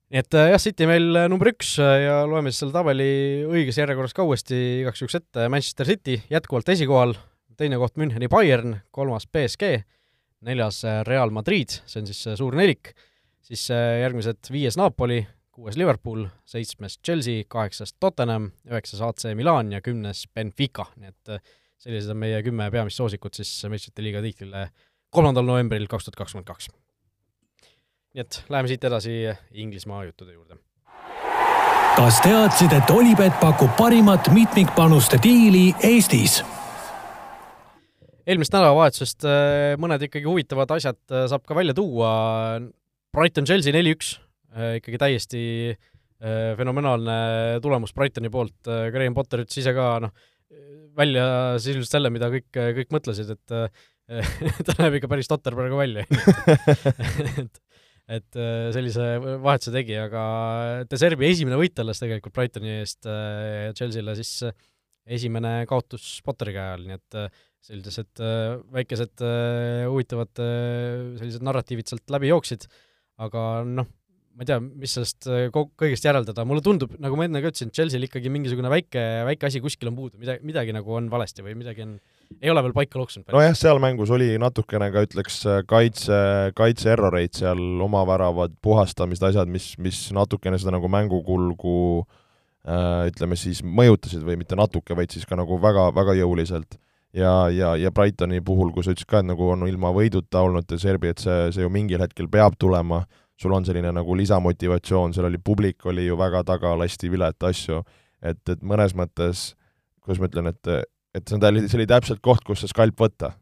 nii 0.08 0.22
et 0.22 0.36
äh, 0.38 0.50
jah, 0.52 0.60
City 0.62 0.86
meil 0.88 1.16
äh, 1.16 1.26
number 1.30 1.50
üks 1.52 1.74
äh, 1.82 2.04
ja 2.06 2.20
loeme 2.28 2.52
siis 2.52 2.62
selle 2.62 2.74
tabeli 2.74 3.08
õiges 3.48 3.78
järjekorras 3.80 4.16
ka 4.16 4.24
uuesti 4.24 4.58
igaks 4.82 5.02
juhuks 5.02 5.18
ette, 5.20 5.48
Manchester 5.52 5.88
City 5.88 6.16
jätkuvalt 6.32 6.70
esikohal, 6.72 7.12
teine 7.60 7.80
koht 7.80 7.98
Müncheni 8.00 8.30
Bayern, 8.32 8.78
kolmas 8.94 9.28
BSG, 9.28 9.82
neljas 10.48 10.80
Real 11.08 11.32
Madrid, 11.34 11.80
see 11.90 12.00
on 12.00 12.08
siis 12.08 12.22
suur 12.38 12.56
nelik, 12.56 12.94
siis 13.44 13.66
järgmised 13.72 14.52
viies 14.54 14.78
Napoli, 14.78 15.18
kuues 15.52 15.76
Liverpool, 15.76 16.28
seitsmes 16.46 17.00
Chelsea, 17.02 17.42
kaheksas 17.50 17.96
Tottenham, 17.98 18.52
üheksas 18.70 19.02
AC 19.02 19.32
Milan 19.34 19.74
ja 19.74 19.82
kümnes 19.82 20.28
Benfica, 20.30 20.86
nii 20.94 21.10
et 21.10 21.54
sellised 21.82 22.14
on 22.14 22.22
meie 22.22 22.38
kümme 22.46 22.70
peamist 22.70 23.02
soosikut 23.02 23.42
siis 23.42 23.50
meistrite 23.70 24.06
liiga 24.06 24.22
tiitlile 24.22 24.68
kolmandal 25.10 25.46
novembril 25.50 25.90
kaks 25.90 26.06
tuhat 26.06 26.22
kakskümmend 26.22 26.46
kaks 26.48 26.70
nii 28.18 28.26
et 28.26 28.38
läheme 28.50 28.66
siit 28.66 28.84
edasi 28.84 29.12
Inglismaa 29.54 30.02
juttude 30.08 30.32
juurde. 30.34 30.58
kas 31.98 32.20
teadsid, 32.22 32.72
et 32.74 32.90
Olipet 32.90 33.34
pakub 33.40 33.70
parimat 33.78 34.30
mitmikpanuste 34.34 35.20
diili 35.22 35.70
Eestis? 35.86 36.40
eelmisest 38.28 38.56
nädalavahetusest 38.56 39.26
äh, 39.28 39.74
mõned 39.80 40.02
ikkagi 40.04 40.26
huvitavad 40.28 40.74
asjad 40.74 40.98
äh, 41.14 41.28
saab 41.30 41.46
ka 41.48 41.54
välja 41.56 41.72
tuua. 41.78 42.10
Brighton 43.14 43.46
Chelsea 43.48 43.72
neli-üks, 43.72 44.16
äh, 44.56 44.80
ikkagi 44.82 45.00
täiesti 45.00 45.44
fenomenaalne 46.58 47.14
tulemus 47.62 47.92
Brightoni 47.94 48.26
poolt, 48.34 48.66
Graham 48.66 49.14
Potter 49.14 49.44
ütles 49.44 49.60
ise 49.60 49.70
ka, 49.70 49.84
noh, 50.02 50.10
välja 50.98 51.28
sisuliselt 51.62 51.92
selle, 51.92 52.10
mida 52.10 52.26
kõik, 52.32 52.48
kõik 52.50 52.90
mõtlesid, 52.90 53.30
et 53.36 53.54
ta 54.66 54.74
näeb 54.80 54.96
ikka 54.98 55.12
päris 55.12 55.30
totter 55.30 55.54
praegu 55.54 55.78
välja 55.78 56.02
et, 57.44 57.62
et 58.08 58.38
sellise 58.72 59.04
vahetuse 59.44 59.74
tegi, 59.74 59.96
aga 60.00 60.22
De 60.88 60.96
Serbi 61.00 61.28
esimene 61.28 61.58
võit 61.60 61.76
alles 61.82 62.00
tegelikult 62.00 62.32
Brightoni 62.38 62.78
eest 62.78 63.04
ja 63.04 63.74
Chelsea'le 63.76 64.14
siis 64.16 64.32
esimene 65.18 65.66
kaotus 65.68 66.06
Potteri 66.24 66.54
käe 66.56 66.72
all, 66.72 66.88
nii 66.88 66.96
et 66.96 67.18
sellised 67.68 68.22
väikesed 68.72 69.24
huvitavad 69.90 70.40
sellised 70.40 71.44
narratiivid 71.44 71.92
sealt 71.92 72.16
läbi 72.16 72.32
jooksid, 72.32 72.64
aga 73.20 73.44
noh, 73.68 73.88
ma 74.38 74.46
ei 74.46 74.50
tea, 74.52 74.58
mis 74.62 74.92
sellest 74.94 75.26
äh, 75.34 75.48
kõigest 75.50 76.04
järeldada, 76.06 76.44
mulle 76.46 76.62
tundub, 76.62 76.92
nagu 77.02 77.18
ma 77.18 77.26
enne 77.26 77.40
ka 77.42 77.50
ütlesin, 77.50 77.72
Chelsea'l 77.74 78.06
ikkagi 78.06 78.30
mingisugune 78.30 78.70
väike, 78.70 79.02
väike 79.26 79.48
asi 79.48 79.62
kuskil 79.64 79.90
on 79.90 79.96
puudu, 79.98 80.20
midagi, 80.22 80.46
midagi 80.46 80.74
nagu 80.76 80.94
on 80.94 81.08
valesti 81.10 81.42
või 81.42 81.56
midagi 81.58 81.82
on, 81.82 81.96
ei 82.42 82.50
ole 82.52 82.62
veel 82.66 82.74
paika 82.76 83.00
loksunud. 83.00 83.28
nojah, 83.32 83.56
seal 83.58 83.80
mängus 83.82 84.12
oli 84.14 84.30
natukene 84.40 84.90
ka 84.94 85.04
ütleks 85.06 85.40
kaitse, 85.70 86.18
kaitse 86.58 86.92
erroreid 86.94 87.34
seal, 87.38 87.62
oma 87.84 88.04
väravad, 88.08 88.56
puhastamised, 88.64 89.24
asjad, 89.30 89.50
mis, 89.50 89.72
mis 89.82 90.06
natukene 90.16 90.60
seda 90.60 90.74
nagu 90.76 90.90
mängukulgu 90.92 91.78
äh, 92.68 93.08
ütleme 93.10 93.38
siis 93.40 93.62
mõjutasid 93.64 94.26
või 94.26 94.38
mitte 94.40 94.58
natuke, 94.58 94.96
vaid 94.98 95.14
siis 95.14 95.26
ka 95.28 95.38
nagu 95.38 95.60
väga, 95.62 95.90
väga 95.96 96.18
jõuliselt 96.20 96.78
ja, 97.12 97.48
ja, 97.50 97.76
ja 97.76 97.92
Brightoni 97.92 98.40
puhul, 98.44 98.72
kui 98.72 98.84
sa 98.84 98.92
ütlesid 98.92 99.08
ka, 99.08 99.22
et 99.22 99.30
nagu 99.30 99.48
on 99.52 99.66
ilma 99.68 99.92
võiduta 99.94 100.42
olnud 100.46 100.76
Serbi, 100.80 101.12
et 101.12 101.22
see, 101.22 101.48
see 101.54 101.64
ju 101.64 101.72
mingil 101.72 102.02
hetkel 102.04 102.28
peab 102.30 102.58
tulema, 102.60 103.02
sul 103.38 103.54
on 103.54 103.66
selline 103.66 103.92
nagu 103.94 104.16
lisamotivatsioon, 104.18 105.14
seal 105.14 105.28
oli, 105.30 105.40
publik 105.42 105.86
oli 105.88 106.08
ju 106.08 106.18
väga 106.18 106.44
taga, 106.46 106.74
lasti 106.78 107.10
vilet 107.10 107.48
asju, 107.50 107.82
et, 108.22 108.42
et 108.50 108.62
mõnes 108.62 108.94
mõttes, 108.98 109.52
kuidas 110.02 110.22
ma 110.22 110.30
ütlen, 110.30 110.52
et, 110.52 110.72
et 111.14 111.28
see 111.28 111.38
on, 111.38 111.60
see 111.64 111.78
oli 111.78 111.88
täpselt 111.90 112.22
koht, 112.24 112.44
kus 112.46 112.64
see 112.64 112.72
skalp 112.72 112.98
võtta. 113.00 113.34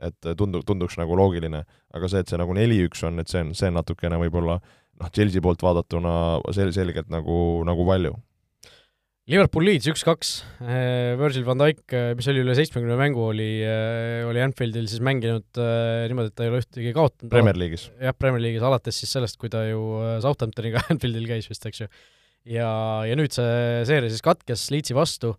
et 0.00 0.30
tundub, 0.32 0.62
tunduks 0.64 0.96
nagu 0.96 1.12
loogiline, 1.12 1.58
aga 1.92 2.08
see, 2.08 2.22
et 2.22 2.30
see 2.32 2.38
nagu 2.40 2.54
neli-üks 2.56 3.02
on, 3.04 3.20
et 3.20 3.28
see 3.28 3.42
on, 3.44 3.50
see 3.52 3.68
on 3.68 3.74
natukene 3.76 4.16
võib-olla 4.22 4.56
noh, 4.56 5.10
Chelsea 5.12 5.44
poolt 5.44 5.60
vaadatuna 5.60 6.12
sel-, 6.56 6.72
selgelt 6.72 7.10
nagu, 7.12 7.36
nagu 7.68 7.84
palju 7.84 8.14
Liverpool 9.30 9.62
Leeds 9.62 9.86
üks-kaks, 9.92 10.30
äh, 10.64 11.12
Virgil 11.20 11.44
van 11.46 11.60
Dijk, 11.60 11.84
äh, 11.94 12.08
mis 12.18 12.26
oli 12.32 12.40
üle 12.42 12.54
seitsmekümne 12.58 12.96
mängu, 12.98 13.28
oli, 13.30 13.60
äh, 13.62 14.24
oli 14.26 14.40
Anfieldil 14.42 14.88
siis 14.90 15.02
mänginud 15.06 15.60
niimoodi, 16.10 16.32
et 16.32 16.34
ta 16.34 16.46
ei 16.46 16.50
ole 16.50 16.62
ühtegi 16.64 16.94
kaotanud. 16.96 17.30
Premier 17.30 17.58
League'is? 17.60 17.84
jah, 18.00 18.16
Premier 18.16 18.42
League'is, 18.42 18.64
alates 18.66 18.98
siis 18.98 19.12
sellest, 19.14 19.38
kui 19.38 19.52
ta 19.52 19.62
ju 19.68 19.84
Southamptoniga 20.24 20.82
Anfieldil 20.94 21.28
käis 21.30 21.46
vist, 21.50 21.68
eks 21.68 21.84
ju. 21.84 21.90
ja, 22.56 22.72
ja 23.06 23.20
nüüd 23.20 23.36
see 23.36 23.84
seeria 23.86 24.10
siis 24.10 24.24
katkes 24.24 24.66
Leedsi 24.74 24.98
vastu, 24.98 25.36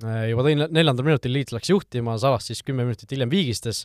juba 0.00 0.46
teine, 0.46 0.70
neljandal 0.72 1.04
minutil 1.04 1.34
Leeds 1.36 1.52
läks 1.52 1.68
juhtima, 1.72 2.16
Salas 2.20 2.46
siis 2.48 2.62
kümme 2.64 2.86
minutit 2.86 3.12
hiljem 3.12 3.30
viigistas 3.32 3.84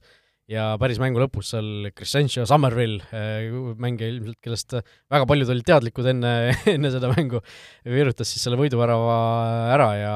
ja 0.52 0.68
päris 0.80 1.00
mängu 1.02 1.20
lõpus 1.20 1.52
seal 1.52 1.90
Crescencio 1.96 2.46
Somerville, 2.48 3.04
eh, 3.16 3.50
mängija 3.84 4.12
ilmselt, 4.14 4.40
kellest 4.44 4.78
väga 4.78 5.28
paljud 5.28 5.52
olid 5.52 5.68
teadlikud 5.68 6.08
enne, 6.14 6.34
enne 6.76 6.92
seda 6.94 7.12
mängu, 7.12 7.42
virutas 7.88 8.32
siis 8.32 8.48
selle 8.48 8.60
võiduvärava 8.60 9.18
ära 9.76 9.90
ja, 10.00 10.16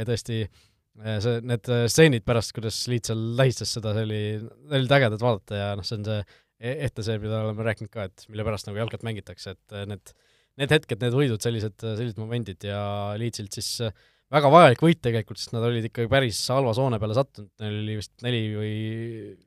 ja 0.00 0.08
tõesti 0.08 0.40
eh, 0.42 1.20
see, 1.22 1.38
need 1.46 1.70
stseenid 1.86 2.26
pärast, 2.26 2.54
kuidas 2.56 2.80
Liit 2.90 3.10
seal 3.10 3.22
tähistas 3.38 3.76
seda, 3.78 3.94
see 3.94 4.08
oli, 4.08 4.22
need 4.42 4.80
olid 4.82 4.98
ägedad 4.98 5.22
vaadata 5.22 5.62
ja 5.62 5.70
noh, 5.78 5.86
see 5.86 6.00
on 6.00 6.10
see 6.10 6.20
e-, 6.58 6.78
ette 6.88 7.06
see, 7.06 7.22
mida 7.22 7.44
oleme 7.44 7.70
rääkinud 7.70 7.94
ka, 7.94 8.10
et 8.10 8.26
mille 8.32 8.46
pärast 8.50 8.66
nagu 8.66 8.82
jalkat 8.82 9.06
mängitakse, 9.06 9.54
et 9.54 9.80
need, 9.94 10.14
need 10.58 10.74
hetked, 10.74 11.06
need 11.06 11.14
võidud, 11.14 11.42
sellised, 11.44 11.78
sellised 11.86 12.18
momendid 12.18 12.66
ja 12.66 12.82
Liitsilt 13.20 13.54
siis 13.60 13.76
äh, 13.86 14.06
väga 14.34 14.50
vajalik 14.52 14.82
võit 14.84 15.00
tegelikult, 15.04 15.40
sest 15.40 15.54
nad 15.56 15.64
olid 15.68 15.86
ikkagi 15.88 16.10
päris 16.12 16.40
halva 16.52 16.74
soone 16.76 16.98
peale 17.00 17.16
sattunud, 17.16 17.52
neil 17.62 17.78
oli 17.82 17.98
vist 18.00 18.14
neli 18.24 18.42
või 18.56 18.72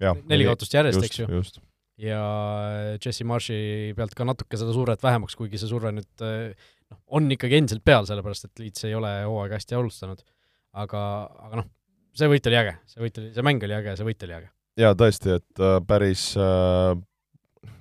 ja, 0.01 0.15
neli 0.31 0.47
kaotust 0.47 0.77
järjest, 0.77 1.03
eks 1.05 1.21
ju. 1.21 1.41
ja 2.01 2.21
Jesse 2.97 3.27
Marshi 3.27 3.59
pealt 3.97 4.15
ka 4.17 4.27
natuke 4.27 4.59
seda 4.59 4.73
survet 4.75 5.03
vähemaks, 5.05 5.37
kuigi 5.37 5.61
see 5.61 5.69
surve 5.69 5.93
nüüd 5.95 6.25
noh, 6.91 7.01
on 7.17 7.29
ikkagi 7.33 7.59
endiselt 7.59 7.85
peal, 7.87 8.07
sellepärast 8.09 8.49
et 8.49 8.63
Leeds 8.63 8.87
ei 8.89 8.97
ole 8.97 9.11
hooaega 9.27 9.59
hästi 9.59 9.77
alustanud. 9.77 10.25
aga, 10.81 11.03
aga 11.47 11.61
noh, 11.61 11.69
see 12.17 12.31
võit 12.31 12.49
oli 12.49 12.59
äge, 12.61 12.75
see 12.89 13.03
võit 13.03 13.21
oli, 13.21 13.31
see 13.35 13.45
mäng 13.45 13.63
oli 13.67 13.77
äge, 13.77 13.95
see 13.99 14.07
võit 14.07 14.27
oli 14.27 14.37
äge. 14.39 14.51
jaa, 14.81 14.97
tõesti, 14.97 15.37
et 15.41 15.63
äh, 15.63 15.77
päris 15.87 16.31
äh, 16.39 16.95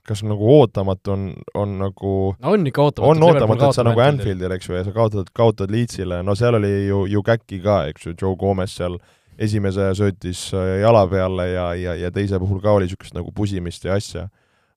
kas 0.07 0.23
nagu 0.27 0.49
ootamatu 0.59 1.13
on, 1.15 1.23
on 1.55 1.79
nagu 1.81 2.13
no 2.39 2.53
on 2.55 2.67
ikka 2.67 2.83
ootamatu. 2.83 3.11
on 3.11 3.23
ootamatu, 3.29 3.69
et 3.69 3.79
sa 3.79 3.85
nagu 3.87 4.03
Anfieldil, 4.05 4.53
eks 4.57 4.69
ju, 4.69 4.77
ja 4.77 4.85
sa 4.85 4.93
kaotad, 4.97 5.31
kaotad 5.37 5.73
Leedsile, 5.73 6.23
no 6.27 6.35
seal 6.39 6.59
oli 6.59 6.73
ju, 6.89 7.05
ju 7.11 7.23
käkki 7.27 7.61
ka, 7.65 7.83
eks 7.93 8.07
ju, 8.07 8.15
Joe 8.17 8.37
Gomez 8.41 8.75
seal 8.77 8.99
esimese 9.41 9.91
söötis 9.97 10.51
äh, 10.57 10.81
jala 10.83 11.07
peale 11.09 11.49
ja, 11.53 11.71
ja, 11.79 11.97
ja 11.97 12.11
teise 12.13 12.41
puhul 12.43 12.61
ka 12.61 12.75
oli 12.77 12.89
niisugust 12.89 13.17
nagu 13.17 13.33
pusimist 13.33 13.85
ja 13.85 13.97
asja. 13.97 14.29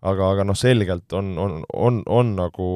aga, 0.03 0.29
aga 0.35 0.43
noh, 0.43 0.55
selgelt 0.55 1.13
on, 1.15 1.33
on, 1.39 1.59
on, 1.73 2.01
on 2.07 2.35
nagu 2.35 2.69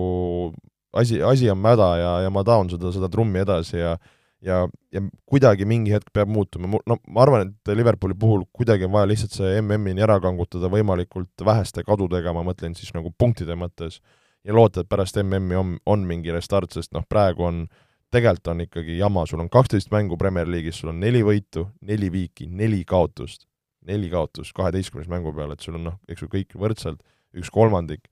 asi, 0.93 1.21
asi 1.23 1.49
on 1.51 1.59
mäda 1.59 1.89
ja, 1.99 2.11
ja 2.25 2.29
ma 2.33 2.43
taon 2.47 2.71
seda, 2.71 2.91
seda 2.95 3.09
trummi 3.11 3.43
edasi 3.43 3.79
ja 3.79 3.97
ja, 4.41 4.67
ja 4.93 5.01
kuidagi 5.25 5.65
mingi 5.65 5.93
hetk 5.93 6.11
peab 6.13 6.29
muutuma, 6.31 6.79
no 6.87 6.97
ma 7.07 7.23
arvan, 7.23 7.49
et 7.49 7.73
Liverpooli 7.77 8.17
puhul 8.19 8.45
kuidagi 8.53 8.87
on 8.87 8.93
vaja 8.93 9.09
lihtsalt 9.09 9.35
see 9.39 9.57
MM-ini 9.61 10.03
ära 10.05 10.19
kangutada 10.23 10.69
võimalikult 10.71 11.45
väheste 11.45 11.83
kadudega, 11.87 12.33
ma 12.35 12.45
mõtlen 12.47 12.75
siis 12.77 12.93
nagu 12.95 13.11
punktide 13.17 13.57
mõttes, 13.57 13.99
ja 14.45 14.55
loota, 14.55 14.83
et 14.83 14.89
pärast 14.89 15.17
MM-i 15.23 15.59
on, 15.59 15.75
on 15.85 16.05
mingi 16.07 16.33
restart, 16.33 16.75
sest 16.75 16.93
noh, 16.95 17.05
praegu 17.09 17.47
on, 17.47 17.65
tegelikult 18.13 18.53
on 18.53 18.65
ikkagi 18.67 18.99
jama, 19.01 19.25
sul 19.27 19.43
on 19.43 19.51
kaksteist 19.51 19.91
mängu 19.91 20.19
Premier 20.19 20.47
League'is, 20.49 20.81
sul 20.81 20.93
on 20.93 21.01
neli 21.03 21.23
võitu, 21.25 21.67
neli 21.81 22.11
viiki, 22.13 22.47
neli 22.47 22.83
kaotust, 22.87 23.47
neli 23.87 24.11
kaotust 24.11 24.55
kaheteistkümnes 24.55 25.09
mängu 25.11 25.33
peale, 25.35 25.57
et 25.57 25.65
sul 25.65 25.79
on 25.79 25.89
noh, 25.91 25.97
eks 26.07 26.23
ju, 26.23 26.31
kõik 26.31 26.55
võrdselt, 26.59 27.01
üks 27.37 27.51
kolmandik 27.53 28.07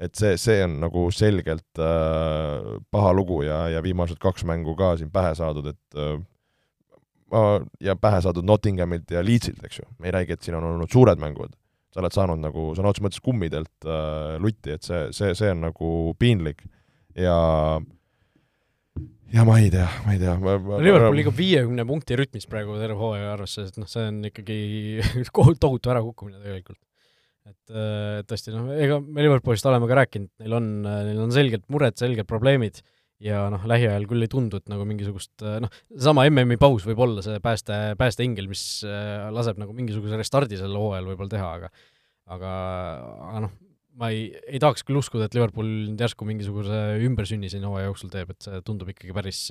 et 0.00 0.16
see, 0.16 0.36
see 0.40 0.64
on 0.64 0.78
nagu 0.80 1.04
selgelt 1.12 1.80
äh, 1.82 2.72
paha 2.92 3.12
lugu 3.16 3.42
ja, 3.44 3.66
ja 3.74 3.82
viimased 3.84 4.20
kaks 4.22 4.46
mängu 4.48 4.74
ka 4.78 4.94
siin 5.00 5.12
pähe 5.12 5.34
saadud, 5.36 5.70
et 5.74 6.00
äh, 6.00 6.18
ja 7.84 7.96
pähe 8.00 8.22
saadud 8.24 8.46
Nottinghamilt 8.48 9.12
ja 9.12 9.22
Leedsilt, 9.24 9.62
eks 9.66 9.82
ju, 9.82 9.86
me 10.00 10.10
ei 10.10 10.16
räägi, 10.16 10.34
et 10.36 10.46
siin 10.46 10.56
on 10.58 10.66
olnud 10.72 10.90
suured 10.90 11.20
mängud, 11.22 11.52
sa 11.92 12.02
oled 12.02 12.16
saanud 12.16 12.42
nagu 12.42 12.70
sõna 12.78 12.90
otseses 12.90 13.06
mõttes 13.06 13.24
kummidelt 13.24 13.86
äh, 13.86 14.36
lutti, 14.42 14.74
et 14.74 14.86
see, 14.86 15.08
see, 15.16 15.34
see 15.38 15.52
on 15.52 15.66
nagu 15.68 15.94
piinlik. 16.18 16.64
Ja 17.18 17.36
ja 19.34 19.44
ma 19.46 19.58
ei 19.60 19.68
tea, 19.70 19.86
ma 20.06 20.14
ei 20.14 20.20
tea 20.22 20.36
Liverpool 20.38 21.16
liigub 21.18 21.36
viiekümne 21.36 21.84
punkti 21.86 22.16
rütmis 22.18 22.48
praegu 22.50 22.78
terve 22.80 22.96
hooaja 22.98 23.34
arvesse, 23.34 23.68
et 23.68 23.78
noh, 23.78 23.90
see 23.90 24.06
on 24.08 24.22
ikkagi 24.30 24.60
tohutu 25.60 25.92
ärakukkumine 25.92 26.40
tegelikult 26.40 26.80
et 27.48 27.72
äh, 27.72 28.20
tõesti 28.28 28.52
noh, 28.54 28.68
ega 28.76 28.98
me 29.00 29.24
Liverpoolist 29.24 29.66
oleme 29.68 29.88
ka 29.88 30.00
rääkinud, 30.02 30.30
neil 30.42 30.56
on, 30.58 30.66
neil 30.84 31.20
on 31.24 31.32
selged 31.34 31.64
mured, 31.72 31.96
selged 32.00 32.28
probleemid 32.28 32.82
ja 33.24 33.46
noh, 33.52 33.64
lähiajal 33.68 34.06
küll 34.08 34.24
ei 34.24 34.30
tundu, 34.32 34.60
et 34.60 34.68
nagu 34.72 34.84
mingisugust 34.88 35.44
äh, 35.44 35.58
noh, 35.64 35.72
seesama 35.92 36.26
MM-i 36.30 36.60
paus 36.60 36.84
võib 36.88 37.00
olla 37.06 37.24
see 37.24 37.40
pääste, 37.44 37.80
päästeingel, 38.00 38.48
mis 38.50 38.64
äh, 38.88 39.28
laseb 39.32 39.60
nagu 39.60 39.74
mingisuguse 39.76 40.20
restardi 40.20 40.60
sel 40.60 40.76
hooajal 40.76 41.10
võib-olla 41.12 41.34
teha, 41.34 41.50
aga 41.60 41.72
aga, 42.30 42.54
aga 43.30 43.44
noh, 43.46 43.56
ma 44.00 44.12
ei, 44.14 44.28
ei 44.46 44.60
tahaks 44.62 44.84
küll 44.86 45.00
uskuda, 45.00 45.26
et 45.26 45.36
Liverpool 45.36 45.68
nüüd 45.90 46.00
järsku 46.00 46.28
mingisuguse 46.28 46.80
ümbersünni 47.08 47.50
siin 47.52 47.66
hooaja 47.66 47.88
jooksul 47.88 48.12
teeb, 48.12 48.30
et 48.34 48.46
see 48.46 48.60
tundub 48.66 48.92
ikkagi 48.92 49.16
päris, 49.16 49.42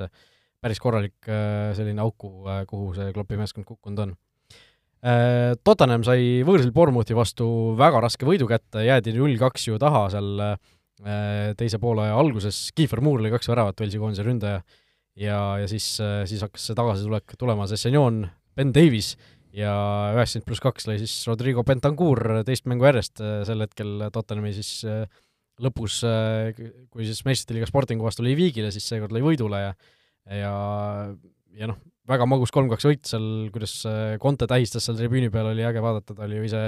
päris 0.64 0.80
korralik 0.82 1.28
selline 1.76 2.02
auku, 2.06 2.32
kuhu 2.70 2.94
see 2.96 3.12
Kloppi 3.16 3.38
meeskond 3.40 3.68
kukkunud 3.68 4.06
on 4.06 4.16
Tottenham 5.00 6.04
sai 6.04 6.42
võõrsil 6.44 6.74
Bournemouthi 6.76 7.16
vastu 7.16 7.46
väga 7.80 8.02
raske 8.04 8.28
võidu 8.28 8.50
kätte, 8.50 8.84
jäädi 8.84 9.14
null-kaks 9.16 9.70
ju 9.70 9.78
taha 9.80 10.02
seal 10.12 10.42
äh, 10.44 11.54
teise 11.60 11.80
poole 11.80 12.10
alguses, 12.12 12.66
Kiefer 12.76 13.00
Moore 13.06 13.24
lõi 13.24 13.32
kaks 13.32 13.48
väravat, 13.52 13.80
Velsi 13.80 14.02
koondise 14.02 14.26
ründaja, 14.28 14.58
ja, 15.16 15.38
ja 15.62 15.70
siis, 15.72 15.88
äh, 16.04 16.26
siis 16.28 16.44
hakkas 16.44 16.68
see 16.68 16.76
tagasitulek 16.76 17.38
tulema, 17.40 17.68
Sessignon, 17.72 18.26
Ben 18.60 18.74
Davis 18.76 19.14
ja 19.56 19.72
üheksakümmend 20.18 20.50
pluss 20.50 20.66
kaks 20.66 20.90
lõi 20.90 20.98
siis 21.00 21.16
Rodrigo 21.30 21.64
Bentancur 21.66 22.44
teist 22.46 22.68
mängu 22.70 22.86
järjest, 22.90 23.24
sel 23.48 23.64
hetkel 23.64 24.10
Tottenhami 24.14 24.52
siis 24.54 24.84
lõpus, 25.60 26.02
kui 26.92 27.08
siis 27.08 27.24
meistrite 27.26 27.56
liiga 27.56 27.72
Sportingu 27.72 28.06
vastu 28.06 28.24
lõi 28.28 28.36
viigile, 28.38 28.70
siis 28.76 28.86
seekord 28.92 29.16
lõi 29.16 29.24
võidule 29.26 29.64
ja 29.64 29.72
ja, 30.30 30.54
ja 31.58 31.70
noh, 31.70 31.80
väga 32.10 32.28
magus 32.30 32.54
kolm-kaks 32.54 32.88
võit 32.90 33.10
seal, 33.10 33.28
kuidas 33.54 33.76
äh, 33.90 34.16
Conte 34.22 34.48
tähistas 34.50 34.88
seal 34.88 34.98
tribüüni 35.00 35.30
peal, 35.34 35.52
oli 35.52 35.66
äge 35.68 35.84
vaadata, 35.84 36.16
ta 36.18 36.26
oli 36.26 36.40
ju 36.40 36.48
ise 36.50 36.64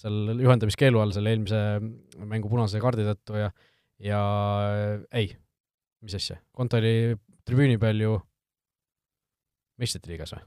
seal 0.00 0.40
juhendamiskeelu 0.40 1.00
all 1.02 1.12
selle 1.14 1.34
eelmise 1.34 1.60
mängu 2.26 2.50
punase 2.50 2.80
kaardi 2.82 3.06
tõttu 3.06 3.38
ja 3.38 3.50
ja 4.00 4.20
äh, 4.66 4.94
ei, 5.22 5.34
mis 6.04 6.16
asja, 6.16 6.40
Conte 6.56 6.80
oli 6.80 6.94
tribüüni 7.46 7.78
peal 7.80 8.00
ju 8.02 8.16
meistrite 9.80 10.12
liigas 10.12 10.34
või? 10.36 10.44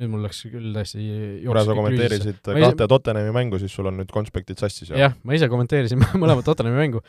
nüüd 0.00 0.08
mul 0.08 0.22
läks 0.24 0.38
küll 0.48 0.70
täiesti 0.72 1.02
kuna 1.44 1.66
sa 1.66 1.74
kommenteerisid 1.76 2.38
kahte 2.46 2.80
ise... 2.80 2.88
Tottenhami 2.88 3.34
mängu, 3.36 3.58
siis 3.60 3.74
sul 3.76 3.90
on 3.90 3.98
nüüd 4.00 4.12
konspektid 4.12 4.60
sassis, 4.60 4.88
jah? 4.88 5.02
jah, 5.06 5.18
ma 5.20 5.36
ise 5.36 5.50
kommenteerisin 5.52 6.00
mõlemat 6.22 6.48
Tottenhami 6.48 6.80
mängu, 6.80 7.02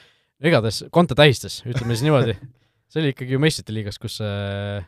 igatahes 0.43 0.83
Conte 0.93 1.15
tähistas, 1.17 1.61
ütleme 1.63 1.95
siis 1.95 2.03
niimoodi, 2.05 2.35
see 2.91 3.03
oli 3.03 3.13
ikkagi 3.15 3.37
ju 3.37 3.41
meistrite 3.41 3.75
liigas, 3.75 4.01
kus 4.03 4.19
äh, 4.25 4.83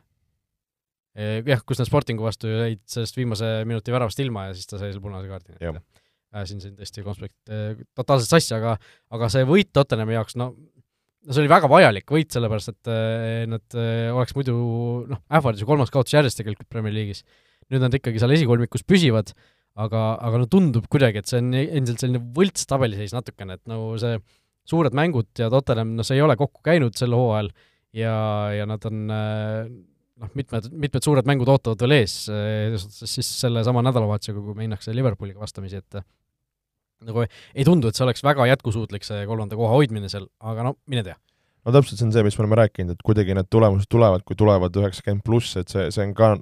jah, 1.16 1.62
kus 1.64 1.80
nad 1.80 1.88
Sportingu 1.88 2.26
vastu 2.26 2.50
jäid 2.52 2.82
sellest 2.92 3.16
viimase 3.16 3.52
minuti 3.68 3.94
väravast 3.94 4.20
ilma 4.20 4.50
ja 4.50 4.56
siis 4.58 4.68
ta 4.68 4.80
sai 4.80 4.92
selle 4.92 5.04
punase 5.04 5.30
kaardi. 5.32 5.56
siin 6.46 6.60
sain 6.60 6.76
tõesti 6.76 7.04
konspekt 7.06 7.54
totaalselt 7.96 8.34
sassi, 8.34 8.56
aga 8.58 8.76
aga 9.16 9.30
see 9.32 9.46
võit 9.48 9.72
Tottenhami 9.72 10.18
jaoks, 10.18 10.36
no 10.36 10.52
no 11.26 11.34
see 11.34 11.42
oli 11.44 11.52
väga 11.52 11.70
vajalik 11.72 12.12
võit, 12.12 12.30
sellepärast 12.36 12.72
et 12.74 12.92
nad 13.50 13.78
oleks 14.14 14.36
muidu 14.38 14.56
noh, 15.10 15.22
ähvardis 15.32 15.64
ju 15.64 15.70
kolmas 15.70 15.94
kaotus 15.94 16.18
järjest 16.18 16.42
tegelikult 16.42 16.70
Premier 16.72 16.94
League'is. 16.94 17.24
nüüd 17.74 17.82
nad 17.82 17.96
ikkagi 17.98 18.22
seal 18.22 18.36
esikolmikus 18.36 18.84
püsivad, 18.86 19.32
aga, 19.82 20.02
aga 20.22 20.42
no 20.44 20.50
tundub 20.52 20.86
kuidagi, 20.92 21.24
et 21.24 21.32
see 21.32 21.42
on 21.42 21.50
endiselt 21.56 22.04
selline 22.04 22.22
võlts 22.36 22.68
tabeliseis 22.70 23.16
natukene, 23.16 23.58
et 23.58 23.64
no 23.72 23.96
see 24.02 24.20
suured 24.70 24.94
mängud 24.98 25.30
ja 25.40 25.50
Tottenham, 25.54 25.96
no 25.98 26.06
see 26.06 26.20
ei 26.20 26.26
ole 26.26 26.38
kokku 26.38 26.62
käinud 26.66 26.98
sel 26.98 27.16
hooajal 27.18 27.50
ja, 27.96 28.16
ja 28.54 28.70
nad 28.70 28.86
on 28.90 29.02
noh, 30.22 30.32
mitmed, 30.38 30.70
mitmed 30.86 31.06
suured 31.06 31.28
mängud 31.28 31.50
ootavad 31.52 31.82
veel 31.86 31.98
ees, 32.00 32.16
siis 33.02 33.30
sellesama 33.42 33.84
nädalavahetusega, 33.86 34.42
kui 34.44 34.58
minnakse 34.58 34.96
Liverpooliga 34.96 35.42
vastamisi, 35.42 35.82
et 35.82 36.00
nagu 37.06 37.26
ei 37.26 37.66
tundu, 37.68 37.90
et 37.90 37.98
see 37.98 38.06
oleks 38.06 38.24
väga 38.26 38.48
jätkusuutlik, 38.54 39.06
see 39.08 39.26
kolmanda 39.30 39.58
koha 39.60 39.74
hoidmine 39.76 40.10
seal, 40.12 40.28
aga 40.44 40.70
no 40.70 40.76
mine 40.92 41.04
tea. 41.06 41.18
no 41.66 41.74
täpselt, 41.76 42.00
see 42.00 42.08
on 42.08 42.14
see, 42.16 42.24
mis 42.28 42.38
me 42.38 42.46
oleme 42.46 42.62
rääkinud, 42.62 42.96
et 42.96 43.04
kuidagi 43.06 43.36
need 43.38 43.50
tulemused 43.52 43.90
tulevad, 43.92 44.24
kui 44.28 44.38
tulevad 44.40 44.80
üheksakümmend 44.80 45.26
pluss, 45.26 45.58
et 45.60 45.74
see, 45.74 45.90
see 45.94 46.08
on 46.08 46.16
ka, 46.18 46.36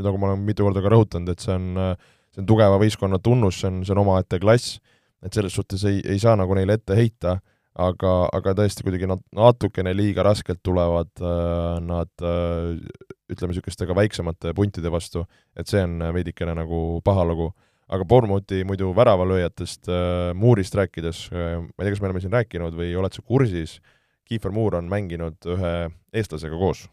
nagu 0.00 0.22
ma 0.22 0.30
olen 0.30 0.46
mitu 0.46 0.66
korda 0.66 0.82
ka 0.84 0.94
rõhutanud, 0.94 1.34
et 1.34 1.44
see 1.44 1.54
on, 1.56 1.68
see 2.32 2.42
on 2.44 2.48
tugeva 2.48 2.80
võistkonna 2.80 3.20
tunnus, 3.22 3.60
see 3.60 3.70
on, 3.72 3.82
see 3.84 3.96
on 3.96 4.02
omaette 4.06 4.40
klass, 4.42 4.78
et 5.20 5.36
selles 5.36 5.54
suhtes 5.58 5.84
ei, 5.90 6.00
ei 6.08 6.22
saa 6.22 6.36
nagu 6.40 6.56
neile 6.56 6.78
ette 6.80 6.96
heita 6.96 7.40
aga, 7.78 8.12
aga 8.34 8.54
tõesti 8.58 8.84
kuidagi 8.86 9.08
nad 9.10 9.22
natukene 9.36 9.92
liiga 9.94 10.24
raskelt 10.26 10.62
tulevad 10.66 11.10
äh, 11.22 11.78
nad 11.84 12.10
äh, 12.24 12.76
ütleme, 13.30 13.52
niisuguste 13.52 13.86
ka 13.86 13.96
väiksemate 13.96 14.54
puntide 14.58 14.90
vastu, 14.90 15.24
et 15.54 15.70
see 15.70 15.82
on 15.86 16.00
veidikene 16.16 16.56
nagu 16.58 17.00
paha 17.06 17.26
lugu. 17.28 17.52
aga 17.90 18.04
Bournemouthi 18.06 18.62
muidu 18.62 18.92
väravalööjatest 18.94 19.88
äh,, 19.90 20.30
Muurist 20.34 20.74
rääkides 20.78 21.24
ma 21.32 21.58
ei 21.58 21.86
tea, 21.86 21.90
kas 21.90 22.00
me 22.00 22.06
oleme 22.06 22.20
siin 22.22 22.32
rääkinud 22.32 22.76
või 22.78 22.92
oled 22.94 23.14
sa 23.14 23.22
kursis, 23.22 23.80
Kiefer 24.24 24.52
Moore 24.54 24.78
on 24.78 24.86
mänginud 24.86 25.42
ühe 25.42 25.72
eestlasega 26.14 26.54
koos. 26.54 26.84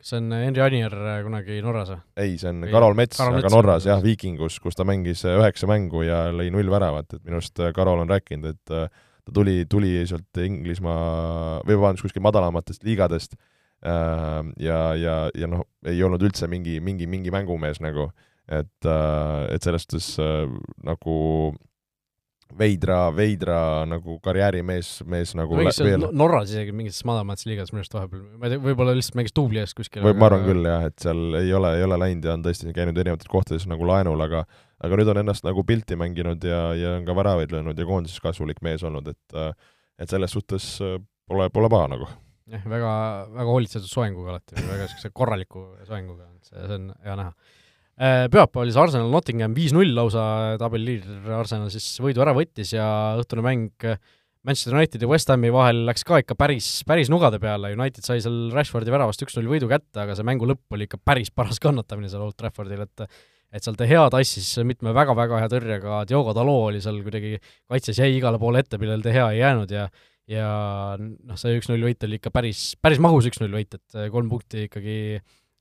kas 0.00 0.14
see 0.14 0.20
on 0.22 0.32
Henri 0.32 0.64
Anier 0.64 0.96
kunagi 1.24 1.60
Norras 1.64 1.92
või? 1.92 2.00
ei, 2.16 2.38
see 2.40 2.48
on 2.52 2.64
või 2.64 2.72
Karol 2.72 2.96
Mets, 2.96 3.20
aga 3.20 3.36
Mets 3.36 3.52
Norras 3.52 3.88
jah, 3.88 4.00
Viikingus, 4.04 4.56
kus 4.64 4.76
ta 4.76 4.88
mängis 4.88 5.24
üheksa 5.28 5.68
mängu 5.68 6.06
ja 6.08 6.26
lõi 6.32 6.48
null 6.52 6.72
väravat, 6.72 7.12
et 7.12 7.24
minu 7.24 7.40
arust 7.40 7.60
Karol 7.76 8.04
on 8.04 8.12
rääkinud, 8.16 8.56
et 8.56 8.76
ta 9.26 9.34
tuli, 9.34 9.58
tuli 9.70 9.92
sealt 10.06 10.40
Inglismaa, 10.42 11.60
või 11.66 11.78
vabandust, 11.80 12.06
kuskil 12.06 12.24
madalamatest 12.24 12.86
liigadest 12.86 13.36
äh, 13.36 14.40
ja, 14.62 14.80
ja, 14.94 15.18
ja 15.34 15.50
noh, 15.50 15.66
ei 15.86 16.02
olnud 16.06 16.22
üldse 16.26 16.48
mingi, 16.50 16.78
mingi, 16.80 17.08
mingi 17.10 17.34
mängumees 17.34 17.82
nagu, 17.84 18.10
et, 18.46 18.76
äh, 18.86 19.46
et 19.54 19.66
selles 19.66 19.86
suhtes 19.86 20.12
äh, 20.22 20.44
nagu 20.86 21.16
veidra, 22.54 22.98
veidra 23.14 23.58
nagu 23.90 24.20
karjäärimees, 24.22 25.00
mees 25.10 25.32
nagu 25.36 25.56
mängis 25.58 25.80
seal 25.80 26.06
Norras 26.14 26.52
isegi 26.52 26.74
mingites 26.76 27.02
madalamates 27.08 27.48
liigades 27.48 27.72
minu 27.74 27.82
arust 27.82 27.96
vahepeal, 27.96 28.22
ma 28.36 28.46
ei 28.46 28.54
tea, 28.54 28.62
võib-olla 28.62 28.94
lihtsalt 28.96 29.18
mängis 29.18 29.34
duubli 29.36 29.62
eest 29.62 29.76
kuskil. 29.78 30.04
või 30.06 30.14
ma 30.14 30.28
arvan 30.30 30.46
küll 30.46 30.68
jah, 30.70 30.86
et 30.86 31.02
seal 31.02 31.40
ei 31.40 31.50
ole, 31.56 31.74
ei 31.80 31.86
ole 31.88 31.98
läinud 32.04 32.28
ja 32.28 32.36
on 32.36 32.46
tõesti 32.46 32.70
käinud 32.76 33.02
erinevates 33.02 33.30
kohtades 33.32 33.66
nagu 33.70 33.88
laenul, 33.88 34.22
aga 34.28 34.44
aga 34.84 34.98
nüüd 35.00 35.10
on 35.12 35.22
ennast 35.22 35.46
nagu 35.46 35.64
pilti 35.66 35.96
mänginud 35.98 36.44
ja, 36.44 36.60
ja 36.76 36.94
on 36.98 37.06
ka 37.08 37.16
väravaid 37.16 37.54
löönud 37.54 37.78
ja 37.78 37.88
koondises 37.88 38.22
kasulik 38.24 38.62
mees 38.66 38.84
olnud, 38.86 39.08
et 39.14 39.40
et 39.96 40.12
selles 40.12 40.32
suhtes 40.32 40.64
pole, 41.26 41.48
pole 41.52 41.70
paha 41.72 41.92
nagu. 41.94 42.08
jah, 42.52 42.66
väga, 42.70 42.90
väga 43.34 43.52
hoolitsetud 43.52 43.90
soenguga 43.90 44.34
alati, 44.34 44.58
väga 44.60 44.84
niisuguse 44.84 45.12
korraliku 45.16 45.62
soenguga, 45.86 46.28
see, 46.46 46.60
see 46.60 46.76
on 46.76 46.90
hea 47.02 47.16
näha. 47.22 47.32
Äh, 47.96 48.26
pühapäeval 48.28 48.68
siis 48.68 48.76
Arsenal 48.78 49.08
Nottingham 49.10 49.54
viis-null 49.56 49.94
lausa, 49.96 50.22
tabeliliider 50.60 51.32
Arsenal 51.32 51.72
siis 51.72 51.88
võidu 52.04 52.20
ära 52.22 52.36
võttis 52.36 52.74
ja 52.76 52.86
õhtune 53.16 53.42
mäng 53.42 53.88
Manchester 54.46 54.76
Unitedi 54.76 55.02
ja 55.02 55.10
West 55.10 55.30
Hami 55.32 55.48
vahel 55.50 55.80
läks 55.88 56.04
ka 56.06 56.20
ikka 56.22 56.36
päris, 56.38 56.68
päris 56.86 57.08
nugade 57.10 57.40
peale, 57.42 57.72
United 57.74 58.06
sai 58.06 58.20
seal 58.22 58.52
Rashfordi 58.54 58.92
väravast 58.94 59.24
üks-null 59.26 59.48
võidu 59.50 59.66
kätte, 59.70 60.04
aga 60.04 60.14
see 60.14 60.26
mängu 60.28 60.46
lõpp 60.46 60.76
oli 60.76 60.86
ikka 60.86 61.00
päris 61.02 61.32
paras 61.34 61.58
kannatamine 61.62 62.12
seal 62.12 62.22
Old 62.22 62.36
Traffordil, 62.38 62.84
et 62.84 63.06
et 63.54 63.64
seal 63.64 63.78
ta 63.78 63.86
hea 63.88 64.02
tassis 64.12 64.50
mitme 64.66 64.92
väga-väga 64.96 65.40
hea 65.42 65.52
tõrjega, 65.52 66.02
Diogo 66.08 66.34
Dalo 66.36 66.58
oli 66.66 66.82
seal 66.84 67.00
kuidagi, 67.06 67.36
kaitses 67.70 68.00
jäi 68.02 68.16
igale 68.16 68.40
poole 68.42 68.64
ette, 68.64 68.80
millel 68.82 69.04
ta 69.04 69.14
hea 69.14 69.30
ei 69.34 69.42
jäänud 69.42 69.74
ja 69.76 69.88
ja 70.26 70.46
noh, 70.98 71.38
see 71.38 71.54
üks-null 71.60 71.84
võit 71.86 72.02
oli 72.02 72.18
ikka 72.18 72.32
päris, 72.34 72.72
päris 72.82 72.98
mahus 72.98 73.28
üks-null 73.30 73.54
võit, 73.54 73.76
et 73.78 73.98
kolm 74.10 74.30
punkti 74.32 74.64
ikkagi 74.66 74.96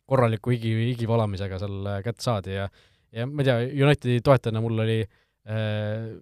korraliku 0.10 0.54
higi, 0.56 0.72
higivalamisega 0.92 1.60
seal 1.62 1.90
kätte 2.06 2.26
saadi 2.26 2.58
ja 2.58 2.70
ja 3.16 3.26
ma 3.30 3.44
ei 3.44 3.48
tea, 3.48 3.60
Unitedi 3.86 4.24
toetajana 4.26 4.62
mul 4.64 4.82
oli 4.84 4.98
äh, 5.06 6.16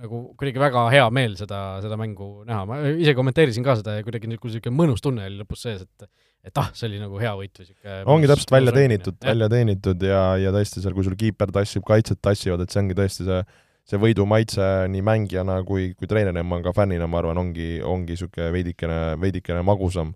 nagu 0.00 0.20
kuidagi 0.38 0.62
väga 0.62 0.84
hea 0.94 1.04
meel 1.14 1.36
seda, 1.38 1.60
seda 1.84 1.98
mängu 2.00 2.28
näha, 2.48 2.64
ma 2.66 2.80
ise 2.90 3.14
kommenteerisin 3.16 3.66
ka 3.66 3.76
seda 3.78 3.98
ja 3.98 4.06
kuidagi 4.06 4.30
niisugune 4.30 4.74
mõnus 4.74 5.04
tunne 5.04 5.28
oli 5.28 5.38
lõpus 5.42 5.62
sees, 5.66 5.84
et 5.84 6.08
et 6.44 6.60
ah, 6.60 6.70
see 6.76 6.90
oli 6.90 7.00
nagu 7.00 7.20
hea 7.20 7.32
võit 7.38 7.56
või 7.56 7.66
niisugune 7.66 8.00
ongi 8.14 8.28
täpselt 8.30 8.52
välja 8.52 8.74
teenitud, 8.76 9.18
välja 9.24 9.50
teenitud 9.52 10.02
ja, 10.04 10.22
ja 10.40 10.52
tõesti 10.54 10.82
seal, 10.84 10.96
kui 10.96 11.06
sul 11.06 11.16
kiiper 11.20 11.52
tassib, 11.54 11.84
kaitsjad 11.88 12.20
tassivad, 12.20 12.64
et 12.64 12.74
see 12.74 12.82
ongi 12.84 12.98
tõesti 12.98 13.28
see 13.28 13.44
see 13.88 14.00
võidu 14.00 14.24
maitse 14.28 14.64
nii 14.88 15.02
mängijana 15.04 15.58
kui, 15.68 15.90
kui 15.98 16.08
treenerina, 16.08 16.44
ma 16.46 16.60
ka 16.64 16.72
fännina, 16.76 17.08
ma 17.10 17.20
arvan, 17.20 17.40
ongi, 17.42 17.68
ongi 17.84 18.14
niisugune 18.16 18.48
veidikene, 18.54 19.00
veidikene 19.20 19.64
magusam. 19.66 20.14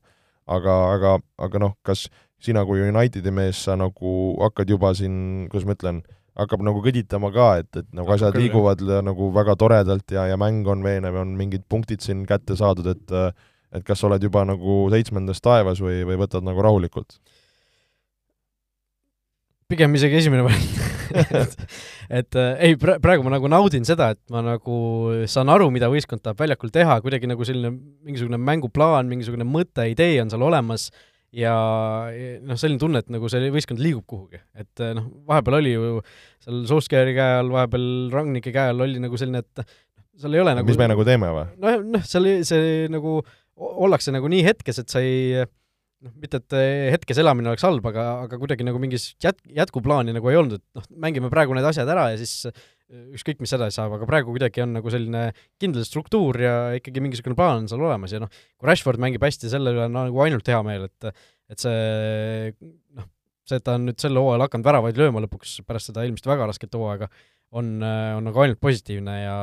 aga, 0.49 0.75
aga, 0.95 1.11
aga 1.45 1.61
noh, 1.61 1.75
kas 1.85 2.07
sina 2.41 2.63
kui 2.65 2.81
Unitedi 2.81 3.29
mees, 3.35 3.59
sa 3.67 3.75
nagu 3.77 4.13
hakkad 4.41 4.71
juba 4.73 4.95
siin, 4.97 5.45
kuidas 5.53 5.67
ma 5.69 5.75
ütlen, 5.77 5.99
hakkab 6.41 6.63
nagu 6.65 6.81
kõditama 6.81 7.29
ka, 7.35 7.49
et, 7.61 7.69
et 7.77 7.89
nagu 7.93 8.15
asjad 8.15 8.33
küll, 8.33 8.47
liiguvad 8.47 8.81
jah. 8.81 9.03
nagu 9.05 9.29
väga 9.35 9.59
toredalt 9.61 10.15
ja, 10.15 10.25
ja 10.31 10.39
mäng 10.41 10.65
on 10.73 10.81
veenev, 10.87 11.19
on 11.21 11.35
mingid 11.37 11.67
punktid 11.69 12.01
siin 12.01 12.25
kätte 12.31 12.57
saadud, 12.57 12.89
et 12.95 13.13
et 13.75 13.85
kas 13.85 14.01
sa 14.01 14.09
oled 14.09 14.23
juba 14.25 14.45
nagu 14.49 14.81
seitsmendas 14.93 15.43
taevas 15.45 15.83
või, 15.85 16.01
või 16.09 16.21
võtad 16.21 16.47
nagu 16.47 16.65
rahulikult? 16.65 17.19
pigem 19.69 19.93
isegi 19.99 20.17
esimene 20.17 20.47
variant 20.47 20.89
et, 21.41 21.57
et 22.21 22.39
äh, 22.39 22.63
ei, 22.69 22.77
praegu 22.79 23.25
ma 23.25 23.35
nagu 23.35 23.51
naudin 23.51 23.85
seda, 23.89 24.11
et 24.15 24.21
ma 24.33 24.43
nagu 24.45 24.79
saan 25.31 25.53
aru, 25.53 25.69
mida 25.73 25.91
võistkond 25.93 26.23
tahab 26.25 26.41
väljakul 26.43 26.73
teha, 26.73 26.99
kuidagi 27.05 27.31
nagu 27.31 27.45
selline 27.49 27.73
mingisugune 28.07 28.41
mänguplaan, 28.41 29.09
mingisugune 29.11 29.47
mõte, 29.49 29.87
idee 29.93 30.19
on 30.23 30.33
seal 30.33 30.45
olemas 30.45 30.89
ja 31.35 31.55
noh, 32.45 32.57
selline 32.61 32.81
tunne, 32.81 33.03
et 33.05 33.11
nagu 33.13 33.29
see 33.29 33.51
võistkond 33.53 33.83
liigub 33.83 34.07
kuhugi, 34.09 34.41
et 34.57 34.85
noh, 34.97 35.11
vahepeal 35.29 35.59
oli 35.61 35.75
ju 35.75 35.99
seal 36.45 36.63
Solskjaeri 36.71 37.17
käe 37.17 37.43
all, 37.43 37.53
vahepeal 37.53 37.85
Rangnike 38.15 38.55
käe 38.55 38.73
all 38.73 38.87
oli 38.87 39.03
nagu 39.03 39.21
selline, 39.21 39.45
et 39.45 39.69
seal 40.19 40.35
ei 40.35 40.43
ole 40.45 40.57
nagu 40.57 40.69
mis 40.69 40.81
me 40.81 40.89
nagu 40.91 41.05
teeme 41.07 41.33
või? 41.35 41.45
noh, 41.61 41.85
noh, 41.97 42.09
seal 42.09 42.31
see 42.49 42.89
nagu 42.93 43.19
ollakse 43.59 44.15
nagu 44.15 44.31
nii 44.31 44.45
hetkes, 44.47 44.83
et 44.83 44.93
sa 44.93 45.03
ei 45.05 45.47
noh, 46.05 46.15
mitte 46.21 46.39
et 46.41 46.57
eh, 46.57 46.89
hetkes 46.95 47.19
elamine 47.23 47.51
oleks 47.51 47.65
halb, 47.67 47.87
aga, 47.91 48.05
aga 48.27 48.39
kuidagi 48.41 48.67
nagu 48.67 48.81
mingis 48.83 49.11
jät-, 49.23 49.43
jätkuplaani 49.57 50.15
nagu 50.17 50.31
ei 50.31 50.39
olnud, 50.39 50.59
et 50.61 50.79
noh, 50.79 50.87
mängime 51.07 51.31
praegu 51.33 51.57
need 51.57 51.67
asjad 51.69 51.91
ära 51.91 52.09
ja 52.13 52.21
siis 52.21 52.49
eh, 52.51 52.61
ükskõik, 53.17 53.41
mis 53.43 53.55
edasi 53.57 53.81
saab, 53.81 53.97
aga 53.99 54.09
praegu 54.09 54.35
kuidagi 54.35 54.63
on 54.65 54.77
nagu 54.79 54.93
selline 54.95 55.29
kindel 55.61 55.87
struktuur 55.89 56.39
ja 56.43 56.55
ikkagi 56.79 57.03
mingisugune 57.05 57.39
plaan 57.39 57.65
on 57.65 57.71
seal 57.71 57.83
olemas 57.83 58.15
ja 58.15 58.23
noh, 58.23 58.33
kui 58.59 58.71
Rashford 58.71 59.03
mängib 59.03 59.25
hästi, 59.27 59.51
selle 59.53 59.75
üle 59.75 59.87
on 59.89 59.97
nagu 59.99 60.27
ainult 60.27 60.49
hea 60.49 60.61
meel, 60.67 60.89
et 60.91 61.13
et 61.49 61.63
see 61.65 62.53
noh, 62.99 63.09
see, 63.49 63.57
et 63.57 63.65
ta 63.65 63.79
on 63.79 63.89
nüüd 63.89 63.99
sel 64.01 64.19
hooajal 64.21 64.45
hakanud 64.45 64.69
väravaid 64.69 65.01
lööma 65.01 65.25
lõpuks 65.25 65.59
pärast 65.67 65.91
seda 65.91 66.05
eelmist 66.05 66.29
väga 66.29 66.47
rasket 66.51 66.77
hooaega, 66.77 67.09
on, 67.57 67.79
on 67.81 68.27
nagu 68.29 68.45
ainult 68.45 68.61
positiivne 68.61 69.15
ja, 69.23 69.39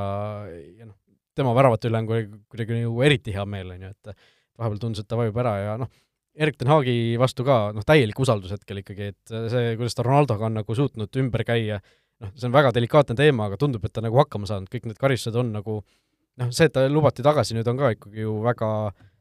ja 0.54 0.86
noh, 0.86 0.94
tema 1.38 1.54
väravate 1.58 1.92
üle 1.92 2.02
on 2.02 2.10
kuidagi 2.10 2.82
nagu 2.82 3.06
eriti 3.06 3.36
hea 3.36 3.46
meel, 3.50 3.76
on 3.76 3.86
ju, 3.88 3.92
et 3.94 4.16
vahepeal 4.60 4.82
tundus, 4.82 5.04
et 5.04 5.10
ta 5.10 5.20
vajub 5.20 5.38
ära 5.44 5.56
ja 5.62 5.78
noh, 5.82 5.92
Erik 6.36 6.58
ten 6.60 6.68
Haagi 6.68 7.16
vastu 7.20 7.46
ka 7.48 7.70
noh, 7.76 7.84
täielik 7.88 8.18
usaldus 8.20 8.52
hetkel 8.52 8.82
ikkagi, 8.82 9.14
et 9.14 9.36
see, 9.52 9.76
kuidas 9.80 9.96
ta 9.96 10.04
Ronaldoga 10.04 10.50
on 10.50 10.58
nagu 10.60 10.76
suutnud 10.76 11.20
ümber 11.22 11.46
käia, 11.48 11.80
noh, 12.24 12.34
see 12.36 12.50
on 12.50 12.56
väga 12.56 12.74
delikaatne 12.76 13.16
teema, 13.16 13.48
aga 13.48 13.60
tundub, 13.62 13.86
et 13.88 13.94
ta 13.96 14.04
nagu 14.04 14.20
hakkama 14.20 14.50
saanud, 14.50 14.68
kõik 14.72 14.90
need 14.90 15.00
karistused 15.00 15.38
on 15.40 15.54
nagu 15.56 15.80
noh, 15.80 16.52
see, 16.52 16.68
et 16.68 16.76
ta 16.76 16.84
lubati 16.92 17.24
tagasi 17.24 17.56
nüüd 17.56 17.70
on 17.72 17.80
ka 17.80 17.94
ikkagi 17.96 18.26
ju 18.26 18.36
väga, 18.44 18.70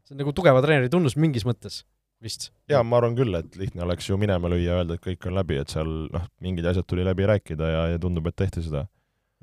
see 0.09 0.17
on 0.17 0.25
nagu 0.25 0.35
tugeva 0.35 0.65
treeneri 0.65 0.91
tunnus 0.91 1.15
mingis 1.15 1.47
mõttes 1.47 1.85
vist. 2.25 2.51
jaa, 2.71 2.83
ma 2.83 2.99
arvan 2.99 3.15
küll, 3.19 3.39
et 3.39 3.61
lihtne 3.61 3.87
oleks 3.87 4.11
ju 4.11 4.19
minema 4.19 4.51
lüüa 4.51 4.81
öelda, 4.81 4.99
et 4.99 5.07
kõik 5.07 5.31
on 5.31 5.39
läbi, 5.39 5.61
et 5.63 5.71
seal 5.71 5.95
noh, 6.11 6.27
mingid 6.43 6.67
asjad 6.71 6.89
tuli 6.91 7.07
läbi 7.07 7.31
rääkida 7.31 7.71
ja, 7.71 7.87
ja 7.95 8.03
tundub, 8.03 8.27
et 8.31 8.39
tehti 8.43 8.65
seda 8.67 8.89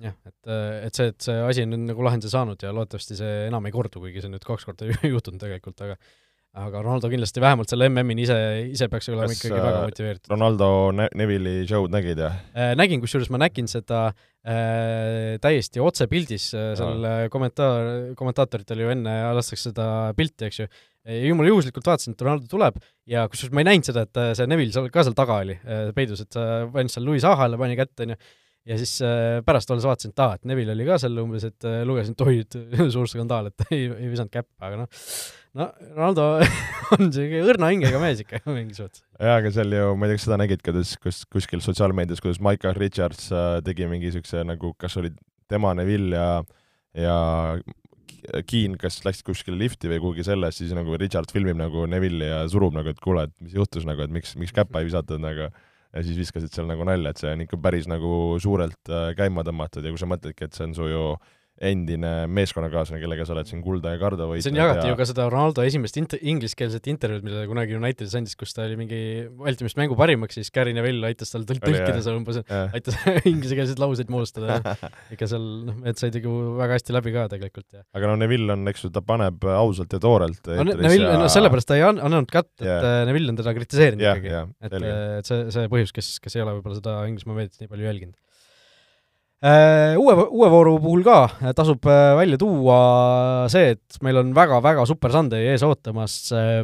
jah, 0.02 0.18
et, 0.26 0.52
et 0.88 0.98
see, 0.98 1.12
et 1.14 1.30
see 1.30 1.38
asi 1.46 1.66
on 1.68 1.74
nüüd 1.76 1.92
nagu 1.92 2.08
lahenduse 2.08 2.34
saanud 2.34 2.64
ja 2.66 2.74
loodetavasti 2.76 3.20
see 3.20 3.46
enam 3.48 3.70
ei 3.70 3.76
kordu, 3.76 4.02
kuigi 4.04 4.24
see 4.24 4.34
nüüd 4.34 4.46
kaks 4.48 4.68
korda 4.70 4.90
juhtunud 5.14 5.42
tegelikult, 5.42 5.82
aga 5.86 6.00
aga 6.52 6.82
Ronaldo 6.84 7.08
kindlasti 7.12 7.40
vähemalt 7.40 7.72
selle 7.72 7.88
MM-ini 7.88 8.26
ise, 8.26 8.38
ise 8.74 8.88
peaks 8.92 9.08
olema 9.08 9.30
Kas, 9.30 9.40
ikkagi 9.40 9.56
väga 9.56 9.70
äh, 9.72 9.86
motiveeritud. 9.88 10.32
Ronaldo 10.34 10.68
ne-, 10.98 11.08
Neville'i 11.22 11.64
show'd 11.70 11.94
nägid, 11.94 12.20
jah? 12.20 12.36
Äh, 12.52 12.74
nägin, 12.80 13.00
kusjuures 13.04 13.32
ma 13.32 13.40
nägin 13.40 13.70
seda 13.72 14.02
äh, 14.12 15.38
täiesti 15.44 15.80
otsepildis 15.84 16.50
äh,, 16.52 16.74
seal 16.80 17.08
äh, 17.08 17.22
kommentaar, 17.32 18.12
kommentaatoritel 18.20 18.84
ju 18.84 18.92
enne 18.92 19.16
lastakse 19.38 19.72
seda 19.72 19.88
pilti, 20.18 20.50
eks 20.50 20.60
ju, 20.60 20.68
jumala 21.30 21.54
juhuslikult 21.54 21.88
vaatasin, 21.88 22.18
et 22.18 22.28
Ronaldo 22.28 22.52
tuleb 22.52 22.84
ja 23.10 23.24
kusjuures 23.32 23.56
ma 23.56 23.64
ei 23.64 23.72
näinud 23.72 23.88
seda, 23.88 24.04
et 24.10 24.20
äh, 24.20 24.34
see 24.36 24.52
Neville 24.52 24.76
seal 24.76 24.92
ka 24.92 25.08
seal 25.08 25.16
taga 25.18 25.40
oli 25.46 25.56
peidus, 25.96 26.26
et 26.26 26.36
ta 26.36 26.66
andis 26.68 27.00
seal 27.00 27.08
Louis 27.08 27.24
Ahale, 27.32 27.60
pani 27.62 27.80
kätte, 27.80 28.10
on 28.10 28.18
ju, 28.18 28.24
ja 28.70 28.78
siis 28.78 28.94
äh, 29.06 29.40
pärast 29.46 29.72
olles 29.74 29.86
vaatasin, 29.88 30.14
et 30.14 30.24
aa, 30.24 30.38
et 30.38 30.48
Neville 30.50 30.76
oli 30.76 30.86
ka 30.88 30.98
seal 31.02 31.18
umbes, 31.24 31.46
et 31.48 31.68
äh, 31.68 31.82
lugesin, 31.88 32.16
et 32.16 32.26
oi, 32.26 32.42
et 32.46 32.58
suur 32.94 33.10
skandaal, 33.10 33.50
et 33.52 33.66
ei, 33.72 33.88
ei 33.90 34.10
visanud 34.12 34.34
käppa, 34.34 34.70
aga 34.70 34.84
noh, 34.84 35.02
no 35.58 35.68
Ronaldo 35.96 36.28
on 36.98 37.12
siuke 37.14 37.42
õrna 37.54 37.72
hingega 37.74 38.02
mees 38.04 38.24
ikka 38.24 38.44
mingis 38.58 38.84
mõttes. 38.84 39.04
jaa, 39.18 39.36
aga 39.40 39.54
seal 39.56 39.78
ju, 39.78 39.92
ma 39.98 40.08
ei 40.08 40.14
tea, 40.14 40.22
kas 40.22 40.28
seda 40.30 40.40
nägid, 40.44 40.64
kuidas, 40.66 40.96
kus 41.02 41.24
kuskil 41.34 41.66
sotsiaalmeedias, 41.66 42.24
kuidas 42.24 42.42
Michael 42.44 42.78
Richards 42.78 43.30
äh, 43.34 43.60
tegi 43.66 43.90
mingi 43.90 44.14
siukse 44.14 44.46
nagu, 44.48 44.76
kas 44.82 44.98
oli 45.02 45.14
tema 45.52 45.76
Neville 45.78 46.18
ja 46.18 46.34
ja 46.98 47.16
Keen, 48.46 48.76
kes 48.78 49.00
läksid 49.02 49.26
kuskile 49.26 49.58
lifti 49.58 49.90
või 49.90 49.98
kuhugi 50.02 50.26
selles, 50.28 50.60
siis 50.60 50.76
nagu 50.78 50.94
Richard 51.00 51.32
filmib 51.34 51.58
nagu 51.58 51.88
Neville'i 51.90 52.28
ja 52.30 52.42
surub 52.52 52.76
nagu, 52.76 52.92
et 52.94 53.00
kuule, 53.02 53.24
et 53.26 53.34
mis 53.42 53.56
juhtus 53.58 53.88
nagu, 53.88 54.04
et 54.06 54.14
miks, 54.14 54.36
miks 54.38 54.54
käppa 54.54 54.82
ei 54.82 54.90
visatud 54.92 55.24
nagu 55.24 55.48
ja 55.92 56.04
siis 56.06 56.20
viskasid 56.22 56.54
seal 56.56 56.70
nagu 56.70 56.86
nalja, 56.88 57.12
et 57.12 57.22
see 57.22 57.32
on 57.36 57.44
ikka 57.44 57.60
päris 57.62 57.88
nagu 57.92 58.40
suurelt 58.42 58.92
äh, 58.92 59.12
käima 59.18 59.46
tõmmatud. 59.48 59.86
Ja 59.86 59.94
kui 59.94 60.02
sa 60.02 60.10
mõtledki, 60.10 60.48
et 60.48 60.58
see 60.58 60.70
on 60.70 60.76
su 60.78 60.90
ju 60.92 61.06
endine 61.62 62.12
meeskonnakaaslane, 62.34 63.00
kellega 63.04 63.26
sa 63.28 63.36
oled 63.36 63.50
siin 63.50 63.62
kulda 63.64 63.94
ja 63.94 64.00
karda 64.02 64.26
võitnud. 64.30 64.46
siin 64.48 64.58
jagati 64.58 64.88
ja... 64.88 64.94
ju 64.94 64.98
ka 64.98 65.06
seda 65.10 65.28
Ronaldo 65.30 65.66
esimest 65.68 66.00
int-, 66.02 66.18
ingliskeelset 66.18 66.90
intervjuud, 66.90 67.26
mille 67.26 67.44
ta 67.44 67.50
kunagi 67.50 67.78
Unitedis 67.78 68.16
andis, 68.18 68.34
kus 68.40 68.56
ta 68.58 68.66
oli 68.66 68.80
mingi 68.80 69.02
Ultimate 69.30 69.80
mängu 69.80 69.98
parimaks, 70.00 70.40
siis 70.40 70.50
Gary 70.54 70.74
Neville 70.78 71.12
aitas 71.12 71.34
tal 71.34 71.46
tõl-, 71.50 71.62
tõlkida 71.62 72.00
seal 72.02 72.18
umbes, 72.18 72.42
aitas 72.50 72.98
inglisekeelseid 73.32 73.82
lauseid 73.82 74.14
moodustada 74.14 74.58
ja 74.58 74.76
ikka 75.16 75.30
seal 75.30 75.46
noh, 75.68 75.78
need 75.86 76.02
said 76.02 76.18
nagu 76.18 76.36
väga 76.58 76.80
hästi 76.80 76.98
läbi 76.98 77.16
ka 77.16 77.28
tegelikult 77.36 77.78
ja 77.78 77.86
aga 77.98 78.10
no 78.10 78.18
Neville 78.24 78.58
on, 78.58 78.66
eks 78.74 78.88
ju, 78.88 78.94
ta 78.96 79.06
paneb 79.06 79.46
ausalt 79.54 79.94
ja 79.94 80.02
toorelt 80.02 80.50
no, 80.50 80.66
Neville 80.72 81.14
ja..., 81.14 81.22
no 81.22 81.30
sellepärast 81.32 81.70
ta 81.70 81.78
ei 81.78 81.86
an-, 81.86 82.02
annanud 82.02 82.32
kätt, 82.32 82.52
et 82.64 82.68
yeah. 82.68 83.06
Neville 83.10 83.30
on 83.34 83.38
teda 83.38 83.54
kritiseerinud 83.60 84.08
yeah, 84.08 84.18
ikkagi. 84.18 84.34
yeah,, 84.34 84.50
et, 84.66 84.78
et 85.22 85.30
see, 85.30 85.46
see 85.54 85.70
põhjus, 85.72 85.94
kes, 85.94 86.16
kes 86.24 86.40
ei 86.40 86.46
ole 86.46 86.58
võib-olla 86.58 86.82
seda 86.82 86.98
Inglismaa 87.12 87.38
meediat 87.38 87.62
nii 87.62 87.70
palju 87.70 87.90
jälginud. 87.92 88.18
Äh, 88.18 88.31
uue, 89.98 90.14
uue 90.30 90.50
vooru 90.54 90.76
puhul 90.82 91.02
ka 91.06 91.52
tasub 91.58 91.88
äh, 91.90 92.14
välja 92.20 92.38
tuua 92.38 92.80
see, 93.50 93.74
et 93.74 94.02
meil 94.06 94.20
on 94.22 94.36
väga-väga 94.38 94.86
super 94.86 95.14
Sunday 95.14 95.48
ees 95.50 95.64
ootamas 95.66 96.18
äh, 96.38 96.62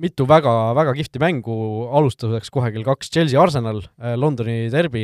mitu 0.00 0.26
väga-väga 0.30 0.94
kihvti 0.94 1.20
mängu, 1.20 1.56
alustuseks 1.98 2.52
kohe 2.54 2.70
kell 2.70 2.86
kaks 2.86 3.10
Chelsea 3.10 3.40
Arsenal, 3.42 3.82
Londoni 4.16 4.70
derbi, 4.72 5.02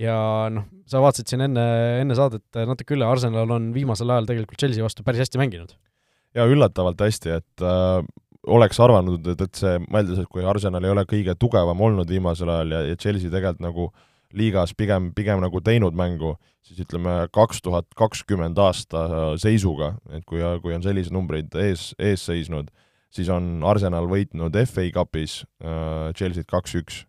ja 0.00 0.16
noh, 0.50 0.64
sa 0.90 1.02
vaatasid 1.04 1.30
siin 1.30 1.44
enne, 1.44 1.66
enne 2.00 2.16
saadet 2.18 2.58
natuke 2.66 2.96
üle, 2.96 3.06
Arsenal 3.06 3.52
on 3.54 3.68
viimasel 3.76 4.10
ajal 4.10 4.26
tegelikult 4.26 4.58
Chelsea 4.58 4.82
vastu 4.82 5.04
päris 5.06 5.22
hästi 5.22 5.38
mänginud. 5.38 5.76
jaa, 6.34 6.48
üllatavalt 6.50 7.04
hästi, 7.04 7.36
et 7.36 7.62
äh, 7.68 8.00
oleks 8.48 8.80
arvanud, 8.82 9.28
et, 9.36 9.44
et 9.44 9.60
see, 9.60 9.76
mõeldes, 9.86 10.24
et 10.24 10.32
kui 10.32 10.42
Arsenal 10.42 10.88
ei 10.88 10.96
ole 10.96 11.06
kõige 11.12 11.36
tugevam 11.38 11.86
olnud 11.86 12.10
viimasel 12.10 12.50
ajal 12.56 12.74
ja, 12.74 12.82
ja 12.90 12.98
Chelsea 12.98 13.30
tegelikult 13.30 13.62
nagu 13.68 13.86
äh, 13.92 14.08
liigas 14.34 14.74
pigem, 14.76 15.12
pigem 15.14 15.40
nagu 15.42 15.60
teinud 15.64 15.96
mängu, 15.96 16.34
siis 16.64 16.80
ütleme, 16.84 17.24
kaks 17.34 17.62
tuhat 17.64 17.86
kakskümmend 17.98 18.58
aasta 18.58 19.06
seisuga, 19.40 19.94
et 20.10 20.24
kui, 20.28 20.42
kui 20.62 20.74
on 20.74 20.84
selliseid 20.84 21.14
numbreid 21.14 21.54
ees, 21.60 21.92
ees 21.98 22.26
seisnud, 22.26 22.70
siis 23.14 23.30
on 23.30 23.62
Arsenal 23.66 24.08
võitnud 24.10 24.56
FA 24.66 24.88
Cupis 24.94 25.42
äh, 25.62 26.10
Chelsea't 26.16 26.50
kaks-üks 26.50 27.04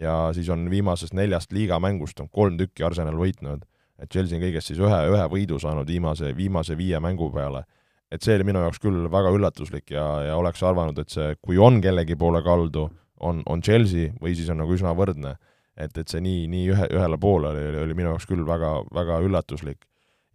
ja 0.00 0.30
siis 0.32 0.48
on 0.48 0.68
viimasest 0.70 1.14
neljast 1.16 1.52
liigamängust 1.52 2.20
on 2.22 2.28
kolm 2.30 2.58
tükki 2.58 2.84
Arsenal 2.86 3.16
võitnud. 3.18 3.64
et 3.98 4.10
Chelsea 4.10 4.38
on 4.38 4.44
kõigest 4.44 4.70
siis 4.70 4.78
ühe, 4.78 5.00
ühe 5.10 5.24
võidu 5.26 5.58
saanud 5.58 5.88
viimase, 5.88 6.30
viimase 6.36 6.76
viie 6.78 7.00
mängu 7.00 7.32
peale. 7.34 7.64
et 8.10 8.22
see 8.22 8.36
oli 8.38 8.44
minu 8.44 8.62
jaoks 8.62 8.78
küll 8.78 9.10
väga 9.10 9.32
üllatuslik 9.34 9.90
ja, 9.90 10.06
ja 10.22 10.36
oleks 10.36 10.62
arvanud, 10.62 10.98
et 10.98 11.10
see, 11.10 11.34
kui 11.42 11.58
on 11.58 11.80
kellegi 11.80 12.16
poole 12.16 12.42
kaldu, 12.42 12.88
on, 13.20 13.42
on 13.46 13.62
Chelsea 13.62 14.12
või 14.22 14.34
siis 14.36 14.48
on 14.48 14.62
nagu 14.62 14.72
üsna 14.72 14.94
võrdne 14.94 15.36
et, 15.78 15.98
et 15.98 16.08
see 16.10 16.22
nii, 16.24 16.46
nii 16.50 16.70
ühe, 16.74 16.88
ühele 16.98 17.18
poole 17.20 17.52
oli, 17.52 17.66
oli, 17.70 17.82
oli 17.86 17.98
minu 17.98 18.12
jaoks 18.12 18.26
küll 18.28 18.44
väga, 18.46 18.72
väga 18.94 19.20
üllatuslik. 19.26 19.84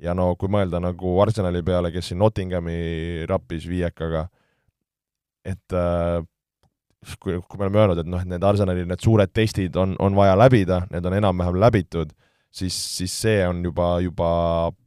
ja 0.04 0.16
no 0.18 0.34
kui 0.40 0.50
mõelda 0.52 0.82
nagu 0.84 1.18
Arsenali 1.22 1.62
peale, 1.64 1.92
kes 1.94 2.12
siin 2.12 2.20
Nottinghami 2.20 3.26
rappis 3.30 3.68
viiekaga, 3.70 4.26
et 5.46 5.76
äh, 5.78 6.24
kui, 7.20 7.38
kui 7.40 7.60
me 7.60 7.68
oleme 7.68 7.82
öelnud, 7.84 8.02
et 8.02 8.10
noh, 8.10 8.22
et 8.24 8.32
need 8.32 8.44
Arsenali 8.44 8.86
need 8.88 9.04
suured 9.04 9.32
testid 9.36 9.76
on, 9.80 9.96
on 10.00 10.16
vaja 10.18 10.36
läbida, 10.40 10.84
need 10.92 11.06
on 11.08 11.18
enam-vähem 11.20 11.60
läbitud, 11.62 12.14
siis, 12.52 12.76
siis 12.98 13.16
see 13.26 13.42
on 13.48 13.64
juba, 13.66 13.96
juba 14.04 14.30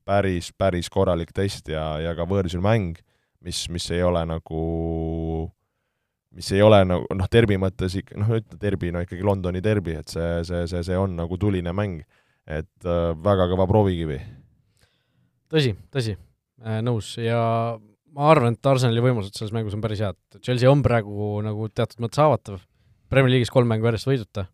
päris, 0.06 0.52
päris 0.56 0.90
korralik 0.92 1.32
test 1.36 1.70
ja, 1.72 1.96
ja 2.02 2.14
ka 2.16 2.26
võõrsil 2.28 2.64
mäng, 2.64 2.98
mis, 3.44 3.66
mis 3.72 3.90
ei 3.94 4.02
ole 4.06 4.24
nagu 4.28 4.62
mis 6.36 6.52
ei 6.52 6.62
ole 6.64 6.82
nagu 6.84 7.16
noh, 7.16 7.28
derbi 7.32 7.58
mõttes 7.60 7.96
ikka, 8.00 8.18
noh, 8.20 8.30
ütle 8.36 8.60
derbi, 8.60 8.92
no 8.92 9.02
ikkagi 9.04 9.24
Londoni 9.24 9.62
derbi, 9.64 9.96
et 10.02 10.12
see, 10.12 10.30
see, 10.48 10.64
see, 10.70 10.84
see 10.90 10.98
on 11.00 11.16
nagu 11.18 11.40
tuline 11.40 11.72
mäng. 11.76 12.04
et 12.46 12.86
äh, 12.86 13.10
väga 13.18 13.48
kõva 13.50 13.64
proovikivi. 13.66 14.20
tõsi, 15.50 15.72
tõsi 15.90 16.12
äh,, 16.14 16.78
nõus 16.84 17.16
ja 17.18 17.40
ma 18.16 18.28
arvan, 18.30 18.54
et 18.54 18.68
Arsenali 18.70 19.02
võimalused 19.02 19.34
selles 19.34 19.54
mängus 19.54 19.74
on 19.74 19.82
päris 19.82 20.02
head. 20.04 20.18
Chelsea 20.38 20.70
on 20.70 20.84
praegu 20.84 21.40
nagu 21.44 21.66
teatud 21.68 22.04
mõttes 22.04 22.22
haavatav, 22.22 22.60
Premier 23.10 23.34
League'is 23.34 23.50
kolm 23.52 23.68
mängu 23.70 23.88
järjest 23.90 24.08
võiduta, 24.08 24.46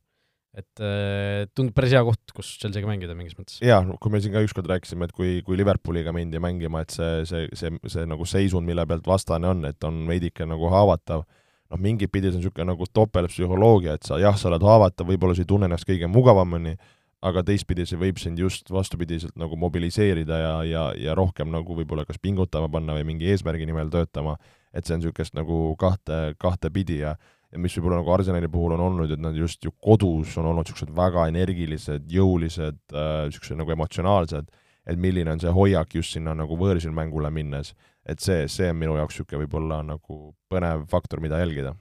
et 0.57 0.81
äh, 0.85 1.45
tundub 1.53 1.77
päris 1.77 1.93
hea 1.93 2.03
koht, 2.07 2.33
kus 2.33 2.55
Chelsea'ga 2.63 2.89
mängida 2.89 3.19
mingis 3.19 3.37
mõttes. 3.37 3.61
jaa, 3.61 3.83
kui 4.01 4.15
me 4.15 4.23
siin 4.23 4.33
ka 4.33 4.43
ükskord 4.47 4.73
rääkisime, 4.73 5.11
et 5.11 5.15
kui, 5.17 5.35
kui 5.45 5.61
Liverpooliga 5.61 6.17
mindi 6.17 6.41
mängima, 6.43 6.87
et 6.87 6.97
see, 6.97 7.23
see, 7.29 7.53
see, 7.59 7.77
see 7.93 8.09
nagu 8.09 8.25
seisund, 8.29 8.69
mille 8.69 8.89
pealt 8.89 9.09
vastane 9.09 9.53
on, 9.53 9.65
et 9.69 9.89
on 9.89 10.03
veidike 10.09 10.49
nagu 10.49 10.73
haavatav 10.73 11.27
noh, 11.73 11.81
mingit 11.81 12.13
pidi 12.13 12.29
see 12.31 12.39
on 12.39 12.43
niisugune 12.45 12.69
nagu 12.69 12.89
topeltpsühholoogia, 12.93 13.97
et 13.97 14.09
sa 14.09 14.21
jah, 14.21 14.37
sa 14.39 14.51
oled 14.51 14.65
haavatav, 14.67 15.09
võib-olla 15.09 15.37
sa 15.37 15.45
ei 15.45 15.49
tunne 15.49 15.69
ennast 15.71 15.89
kõige 15.89 16.11
mugavamini, 16.11 16.77
aga 17.23 17.45
teistpidi 17.47 17.87
see 17.87 18.01
võib 18.01 18.19
sind 18.19 18.41
just 18.43 18.71
vastupidiselt 18.75 19.37
nagu 19.39 19.57
mobiliseerida 19.59 20.41
ja, 20.41 20.55
ja, 20.67 20.87
ja 20.99 21.15
rohkem 21.19 21.53
nagu 21.55 21.77
võib-olla 21.79 22.05
kas 22.09 22.19
pingutama 22.23 22.71
panna 22.73 22.97
või 22.99 23.07
mingi 23.13 23.31
eesmärgi 23.31 23.69
nimel 23.69 23.93
töötama, 23.93 24.37
et 24.75 24.87
see 24.87 24.97
on 24.97 25.05
niisugust 25.05 25.39
nagu 25.39 25.61
kahte, 25.81 26.35
kahte 26.43 26.73
pidi 26.75 27.03
ja 27.05 27.17
ja 27.53 27.61
mis 27.61 27.75
võib-olla 27.77 27.99
nagu 28.01 28.13
Arsenali 28.15 28.49
puhul 28.49 28.73
on 28.79 28.81
olnud, 28.81 29.11
et 29.13 29.21
nad 29.21 29.37
just 29.37 29.61
ju 29.65 29.75
kodus 29.77 30.39
on 30.41 30.47
olnud 30.49 30.65
niisugused 30.65 30.93
väga 30.97 31.27
energilised, 31.29 32.07
jõulised 32.09 32.79
äh,, 32.97 33.27
niisugused 33.29 33.59
nagu 33.61 33.75
emotsionaalsed, 33.75 34.49
et 34.89 34.99
milline 34.99 35.35
on 35.35 35.43
see 35.43 35.53
hoiak 35.53 35.93
just 35.99 36.17
sinna 36.17 36.33
nagu 36.35 36.57
võõrsil 36.59 36.95
mängule 36.97 37.31
minnes 37.31 37.75
et 38.09 38.23
see, 38.23 38.47
see 38.51 38.71
on 38.73 38.79
minu 38.79 38.97
jaoks 38.99 39.17
niisugune 39.17 39.45
võib-olla 39.45 39.81
nagu 39.87 40.33
põnev 40.51 40.87
faktor, 40.91 41.23
mida 41.23 41.39
jälgida. 41.43 41.75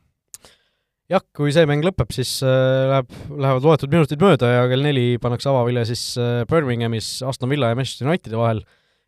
jah, 1.11 1.23
kui 1.35 1.51
see 1.51 1.65
mäng 1.67 1.83
lõpeb, 1.83 2.13
siis 2.15 2.37
äh, 2.45 2.91
läheb, 2.91 3.15
lähevad 3.31 3.65
loetud 3.67 3.91
minutid 3.91 4.21
mööda 4.21 4.51
ja 4.53 4.67
kell 4.71 4.85
neli 4.85 5.17
pannakse 5.21 5.49
avavile 5.51 5.83
siis 5.89 6.03
äh, 6.21 6.43
Birminghamis 6.49 7.17
Aston 7.27 7.51
Villa 7.51 7.71
ja 7.71 7.79
Manchester 7.79 8.07
Unitedi 8.07 8.39
vahel. 8.39 8.63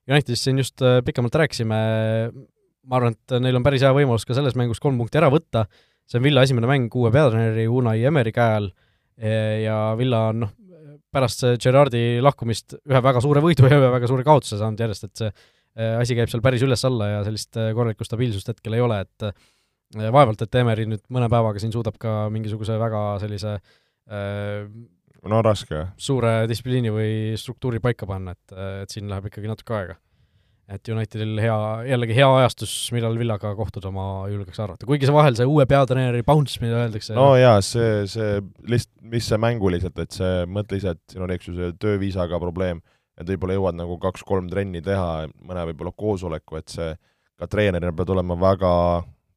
Unitedist 0.09 0.43
siin 0.43 0.59
just 0.59 0.83
äh, 0.83 0.99
pikemalt 1.05 1.37
rääkisime, 1.39 1.77
ma 2.33 2.99
arvan, 2.99 3.15
et 3.15 3.37
neil 3.39 3.55
on 3.55 3.63
päris 3.63 3.85
hea 3.85 3.93
võimalus 3.95 4.27
ka 4.27 4.35
selles 4.35 4.57
mängus 4.59 4.83
kolm 4.83 4.97
punkti 4.99 5.21
ära 5.21 5.29
võtta, 5.31 5.67
see 6.09 6.19
on 6.19 6.25
Villa 6.25 6.43
esimene 6.43 6.67
mäng 6.67 6.97
uue 6.99 7.13
peatreeneri 7.13 7.69
Unai 7.71 8.01
Emeri 8.09 8.33
käe 8.35 8.57
all 8.57 8.73
ja 9.61 9.77
Villa 9.95 10.25
on 10.31 10.39
noh, 10.41 10.51
pärast 11.13 11.45
Gerardi 11.61 12.17
lahkumist 12.25 12.73
ühe 12.81 12.99
väga 13.05 13.21
suure 13.21 13.43
võidu 13.45 13.69
ja 13.69 13.77
ühe 13.77 13.91
väga 13.93 14.09
suure 14.09 14.25
kaotuse 14.25 14.57
saanud 14.57 14.81
järjest, 14.81 15.05
et 15.05 15.21
see 15.21 15.29
asi 15.73 16.17
käib 16.17 16.31
seal 16.31 16.43
päris 16.45 16.63
üles-alla 16.65 17.09
ja 17.09 17.21
sellist 17.25 17.57
äh, 17.57 17.71
korralikku 17.73 18.05
stabiilsust 18.07 18.53
hetkel 18.53 18.77
ei 18.77 18.83
ole, 18.83 18.99
et 19.05 19.27
äh, 19.29 20.09
vaevalt, 20.13 20.41
et 20.45 20.61
Emeri 20.61 20.87
nüüd 20.89 21.03
mõne 21.13 21.29
päevaga 21.31 21.61
siin 21.61 21.73
suudab 21.73 21.97
ka 22.01 22.27
mingisuguse 22.33 22.77
väga 22.81 23.03
sellise 23.21 23.57
no 25.29 25.41
raske. 25.45 25.85
suure 25.97 26.43
distsipliini 26.49 26.91
või 26.91 27.11
struktuuri 27.39 27.79
paika 27.83 28.07
panna, 28.09 28.33
et, 28.35 28.55
et 28.83 28.93
siin 28.93 29.07
läheb 29.09 29.29
ikkagi 29.29 29.47
natuke 29.47 29.77
aega. 29.77 29.95
et 30.73 30.89
Unitedil 30.89 31.37
hea, 31.43 31.57
jällegi 31.87 32.17
hea 32.17 32.27
ajastus, 32.39 32.73
millal 32.95 33.17
Villaga 33.19 33.53
kohtuda, 33.55 33.91
ma 33.95 34.25
julgeks 34.31 34.59
arvata, 34.63 34.89
kuigi 34.89 35.07
see 35.07 35.15
vahel, 35.15 35.37
see 35.37 35.47
uue 35.47 35.65
peatreeneri 35.69 36.25
bounce, 36.27 36.57
mida 36.63 36.81
öeldakse 36.83 37.15
no 37.15 37.33
jaa, 37.39 37.61
see, 37.63 38.03
see 38.09 38.41
lihtsalt, 38.65 38.97
mis 39.13 39.29
see 39.29 39.39
mänguliselt, 39.45 40.03
et 40.03 40.19
see, 40.19 40.33
mõtle 40.49 40.81
ise, 40.81 40.97
et 40.97 41.15
siin 41.15 41.25
on, 41.25 41.33
eks 41.37 41.49
ju, 41.49 41.55
see 41.59 41.77
tööviisaga 41.85 42.41
probleem 42.43 42.81
et 43.19 43.29
võib-olla 43.29 43.57
jõuad 43.57 43.77
nagu 43.77 43.97
kaks-kolm 44.01 44.47
trenni 44.51 44.81
teha, 44.81 45.27
mõne 45.45 45.65
võib-olla 45.71 45.93
koosoleku, 45.97 46.57
et 46.59 46.73
see 46.73 46.93
ka 47.39 47.49
treenerina 47.49 47.93
pead 47.95 48.13
olema 48.13 48.37
väga 48.39 48.71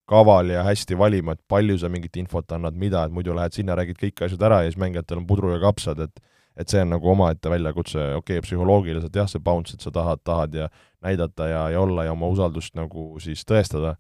kaval 0.07 0.53
ja 0.55 0.63
hästi 0.67 0.99
valima, 0.99 1.35
et 1.35 1.43
palju 1.49 1.79
sa 1.83 1.91
mingit 1.91 2.17
infot 2.21 2.53
annad, 2.55 2.77
mida, 2.79 3.05
et 3.07 3.15
muidu 3.15 3.35
lähed 3.35 3.57
sinna, 3.57 3.75
räägid 3.79 3.99
kõik 4.01 4.27
asjad 4.27 4.43
ära 4.49 4.63
ja 4.63 4.71
siis 4.71 4.79
mängijatel 4.81 5.21
on 5.23 5.27
pudru 5.29 5.53
ja 5.55 5.61
kapsad, 5.63 6.03
et 6.07 6.25
et 6.57 6.73
see 6.73 6.81
on 6.81 6.89
nagu 6.95 7.11
omaette 7.13 7.51
väljakutse, 7.53 8.01
okei 8.17 8.39
okay,, 8.39 8.45
psühholoogiliselt 8.47 9.17
jah, 9.19 9.27
see 9.29 9.43
bounce, 9.45 9.75
et 9.77 9.85
sa 9.85 9.91
tahad, 9.93 10.23
tahad 10.25 10.55
ja 10.57 10.69
näidata 11.05 11.49
ja, 11.51 11.65
ja 11.75 11.83
olla 11.85 12.07
ja 12.07 12.15
oma 12.15 12.31
usaldust 12.33 12.73
nagu 12.79 13.11
siis 13.21 13.45
tõestada, 13.45 13.93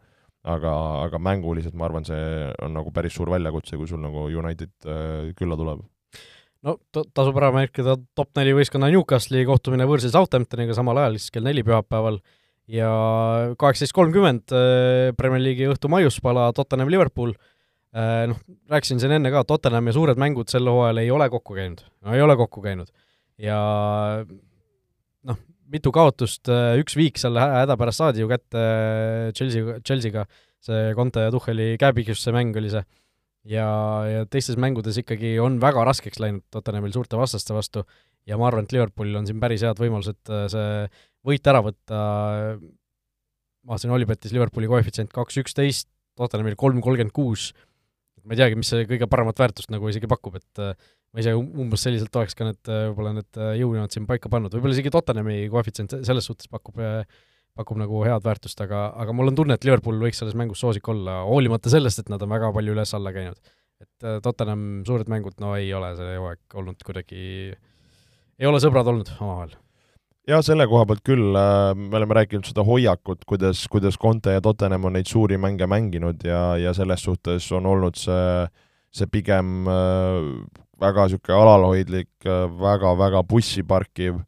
aga, 0.46 0.72
aga 1.04 1.20
mänguliselt 1.20 1.76
ma 1.76 1.84
arvan, 1.88 2.06
see 2.08 2.48
on 2.64 2.72
nagu 2.78 2.92
päris 2.96 3.16
suur 3.18 3.28
väljakutse, 3.34 3.76
kui 3.76 3.90
sul 3.90 4.00
nagu 4.00 4.24
United 4.30 4.72
äh, 4.88 5.34
külla 5.36 5.58
tuleb. 5.60 5.84
No 6.64 6.78
tasub 6.94 7.36
ära 7.40 7.52
märkida 7.54 7.98
top 8.16 8.30
neli 8.38 8.54
võistkonna 8.56 8.88
Newcastli 8.92 9.44
kohtumine 9.48 9.86
võõrsil 9.88 10.14
Southamptoniga 10.14 10.76
samal 10.76 11.02
ajal, 11.02 11.18
siis 11.20 11.34
kell 11.34 11.46
neli 11.46 11.64
pühapäeval, 11.66 12.20
ja 12.70 12.88
kaheksateist 13.58 13.94
kolmkümmend 13.96 14.54
äh, 14.54 15.12
Premier 15.18 15.42
League'i 15.42 15.68
õhtu 15.70 15.90
maiuspala 15.92 16.48
Tottenham 16.56 16.90
Liverpool, 16.92 17.34
äh, 17.94 18.24
noh, 18.30 18.40
rääkisin 18.72 19.02
siin 19.02 19.16
enne 19.18 19.32
ka, 19.34 19.44
Tottenhami 19.46 19.94
suured 19.94 20.20
mängud 20.20 20.50
sel 20.52 20.66
hooajal 20.70 21.02
ei 21.02 21.12
ole 21.14 21.28
kokku 21.32 21.58
käinud, 21.58 21.84
no 22.02 22.16
ei 22.16 22.24
ole 22.24 22.36
kokku 22.38 22.64
käinud. 22.64 22.90
ja 23.42 23.58
noh, 25.26 25.40
mitu 25.70 25.92
kaotust, 25.94 26.48
äh, 26.50 26.74
üks 26.82 26.98
viik 26.98 27.20
seal 27.22 27.38
häda 27.38 27.78
pärast 27.78 28.02
saadi 28.02 28.24
ju 28.24 28.30
kätte 28.30 28.66
Chelsea, 29.36 29.78
Chelsea'ga, 29.86 30.26
see 30.66 30.94
Conte 30.98 31.28
ja 31.28 31.34
Tuhheli 31.34 31.74
käepikistuse 31.78 32.34
mäng 32.34 32.56
oli 32.58 32.72
see, 32.72 32.82
ja, 33.50 33.68
ja 34.10 34.24
teistes 34.30 34.58
mängudes 34.60 34.98
ikkagi 35.00 35.36
on 35.42 35.60
väga 35.62 35.84
raskeks 35.86 36.20
läinud 36.22 36.44
Tottenhamil 36.52 36.94
suurte 36.94 37.18
vastaste 37.18 37.54
vastu. 37.56 37.84
Ja 38.26 38.38
ma 38.40 38.48
arvan, 38.48 38.66
et 38.66 38.74
Liverpoolil 38.74 39.20
on 39.20 39.28
siin 39.28 39.38
päris 39.42 39.62
head 39.62 39.78
võimalused 39.78 40.32
äh, 40.34 40.46
see 40.50 40.66
võit 41.26 41.46
ära 41.50 41.62
võtta, 41.62 42.00
ma 43.66 43.72
vaatasin 43.74 43.94
Olipetis 43.94 44.34
Liverpooli 44.34 44.70
koefitsient 44.70 45.14
kaks 45.14 45.40
üksteist, 45.42 45.90
Tottenhamil 46.16 46.56
kolm 46.58 46.78
kolmkümmend 46.82 47.14
kuus, 47.14 47.50
ma 48.26 48.34
ei 48.34 48.40
teagi, 48.40 48.58
mis 48.58 48.70
see 48.72 48.86
kõige 48.88 49.08
paremat 49.10 49.38
väärtust 49.38 49.70
nagu 49.74 49.90
isegi 49.90 50.08
pakub, 50.10 50.38
et 50.38 50.62
ma 50.62 51.22
ise 51.22 51.34
umbes 51.36 51.82
selliselt 51.86 52.14
oleks 52.18 52.38
ka 52.38 52.46
need, 52.48 52.60
võib-olla 52.70 53.12
need 53.18 53.40
jõujooned 53.60 53.94
siin 53.94 54.06
paika 54.08 54.30
pannud, 54.32 54.54
võib-olla 54.54 54.74
isegi 54.78 54.94
Tottenhami 54.94 55.44
koefitsient 55.52 55.98
selles 56.06 56.30
suhtes 56.30 56.50
pakub, 56.50 56.78
pakub 57.56 57.80
nagu 57.80 58.02
head 58.04 58.24
väärtust, 58.24 58.60
aga, 58.64 58.88
aga 59.02 59.14
mul 59.16 59.32
on 59.32 59.38
tunne, 59.38 59.56
et 59.56 59.64
Liverpool 59.64 60.00
võiks 60.02 60.20
selles 60.22 60.36
mängus 60.38 60.60
soosik 60.62 60.88
olla, 60.92 61.22
hoolimata 61.28 61.72
sellest, 61.72 62.02
et 62.02 62.10
nad 62.12 62.22
on 62.22 62.32
väga 62.32 62.52
palju 62.56 62.76
üles-alla 62.76 63.12
käinud. 63.16 63.54
et 63.76 64.08
Tottenham 64.24 64.84
suured 64.88 65.08
mängud, 65.12 65.36
no 65.40 65.52
ei 65.56 65.68
ole 65.76 65.92
see 65.98 66.16
hooaeg 66.16 66.54
olnud 66.56 66.84
kuidagi, 66.84 67.20
ei 68.40 68.48
ole 68.48 68.60
sõbrad 68.62 68.88
olnud 68.88 69.10
omavahel 69.20 69.56
jaa, 70.26 70.42
selle 70.44 70.66
koha 70.68 70.86
pealt 70.88 71.02
küll, 71.06 71.34
äh, 71.38 71.72
me 71.78 71.98
oleme 72.00 72.18
rääkinud 72.18 72.46
seda 72.48 72.64
hoiakut, 72.66 73.24
kuidas, 73.28 73.64
kuidas 73.70 73.98
Conte 74.00 74.34
ja 74.36 74.42
Tottenham 74.44 74.88
on 74.88 74.96
neid 74.98 75.10
suuri 75.10 75.38
mänge 75.38 75.68
mänginud 75.70 76.24
ja, 76.26 76.56
ja 76.60 76.74
selles 76.76 77.04
suhtes 77.06 77.46
on 77.54 77.66
olnud 77.70 77.98
see, 78.00 78.46
see 78.94 79.10
pigem 79.12 79.68
äh, 79.70 80.30
väga 80.82 81.06
niisugune 81.06 81.42
alalhoidlik 81.42 82.10
väga,, 82.26 82.48
väga-väga 82.60 83.22
bussi 83.28 83.62
parkiv, 83.66 84.18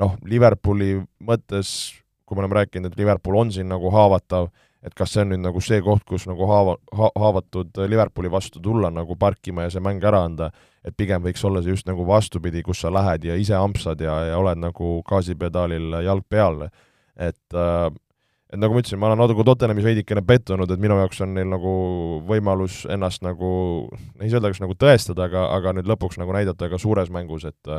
noh, 0.00 0.16
Liverpooli 0.26 0.98
mõttes, 1.24 1.94
kui 2.24 2.36
me 2.36 2.44
oleme 2.44 2.60
rääkinud, 2.60 2.92
et 2.92 3.00
Liverpool 3.00 3.36
on 3.40 3.50
siin 3.52 3.68
nagu 3.68 3.90
haavatav, 3.92 4.48
et 4.84 4.94
kas 4.96 5.14
see 5.14 5.24
on 5.24 5.32
nüüd 5.32 5.42
nagu 5.44 5.60
see 5.64 5.80
koht, 5.84 6.04
kus 6.08 6.26
nagu 6.28 6.46
haava, 6.48 6.76
ha-, 6.96 7.12
haavatud 7.20 7.82
Liverpooli 7.88 8.30
vastu 8.32 8.62
tulla 8.64 8.90
nagu 8.92 9.16
parkima 9.16 9.66
ja 9.66 9.72
see 9.72 9.84
mäng 9.84 10.04
ära 10.04 10.24
anda, 10.28 10.50
et 10.84 10.96
pigem 10.96 11.24
võiks 11.24 11.44
olla 11.48 11.62
see 11.64 11.72
just 11.72 11.88
nagu 11.88 12.04
vastupidi, 12.08 12.62
kus 12.64 12.84
sa 12.84 12.92
lähed 12.92 13.24
ja 13.24 13.36
ise 13.40 13.56
ampsad 13.56 14.00
ja, 14.04 14.18
ja 14.30 14.40
oled 14.40 14.60
nagu 14.60 14.98
gaasipedaalil 15.08 16.00
jalg 16.04 16.26
peal. 16.28 16.68
et 17.16 17.54
äh, 17.54 17.88
et 18.54 18.60
nagu 18.60 18.74
ma 18.74 18.82
ütlesin, 18.84 19.00
ma 19.02 19.08
olen 19.10 19.18
natuke 19.18 19.44
Tottenhamis 19.46 19.86
veidikene 19.86 20.22
pettunud, 20.26 20.70
et 20.70 20.82
minu 20.82 20.94
jaoks 21.00 21.20
on 21.24 21.32
neil 21.34 21.48
nagu 21.50 21.72
võimalus 22.28 22.84
ennast 22.92 23.24
nagu, 23.26 23.48
ei 24.20 24.30
saa 24.30 24.38
öelda, 24.38 24.52
kas 24.52 24.62
nagu 24.62 24.76
tõestada, 24.78 25.26
aga, 25.26 25.48
aga 25.56 25.72
nüüd 25.74 25.88
lõpuks 25.90 26.20
nagu 26.20 26.34
näidata 26.36 26.68
ka 26.70 26.78
suures 26.78 27.10
mängus, 27.14 27.48
et 27.50 27.72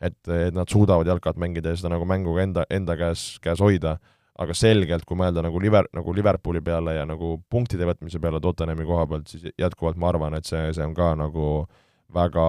et, 0.00 0.18
et 0.28 0.54
nad 0.54 0.70
suudavad 0.70 1.08
jalkat 1.08 1.38
mängida 1.40 1.72
ja 1.72 1.80
seda 1.80 1.94
nagu 1.94 2.06
mängu 2.08 2.34
ka 2.36 2.42
enda, 2.44 2.66
enda 2.70 2.96
käes, 2.98 3.24
käes 3.44 3.62
hoida, 3.62 3.96
aga 4.40 4.56
selgelt, 4.56 5.04
kui 5.06 5.18
mõelda 5.18 5.44
nagu 5.44 5.60
Liver-, 5.62 5.88
nagu 5.94 6.14
Liverpooli 6.14 6.62
peale 6.64 6.96
ja 6.96 7.04
nagu 7.06 7.36
punktide 7.50 7.86
võtmise 7.86 8.20
peale 8.22 8.40
Tottenhami 8.42 8.86
koha 8.88 9.06
pealt, 9.10 9.30
siis 9.30 9.46
jätkuvalt 9.60 10.00
ma 10.00 10.10
arvan, 10.10 10.34
et 10.38 10.48
see, 10.48 10.66
see 10.74 10.86
on 10.86 10.96
ka 10.96 11.12
nagu 11.18 11.66
väga, 12.14 12.48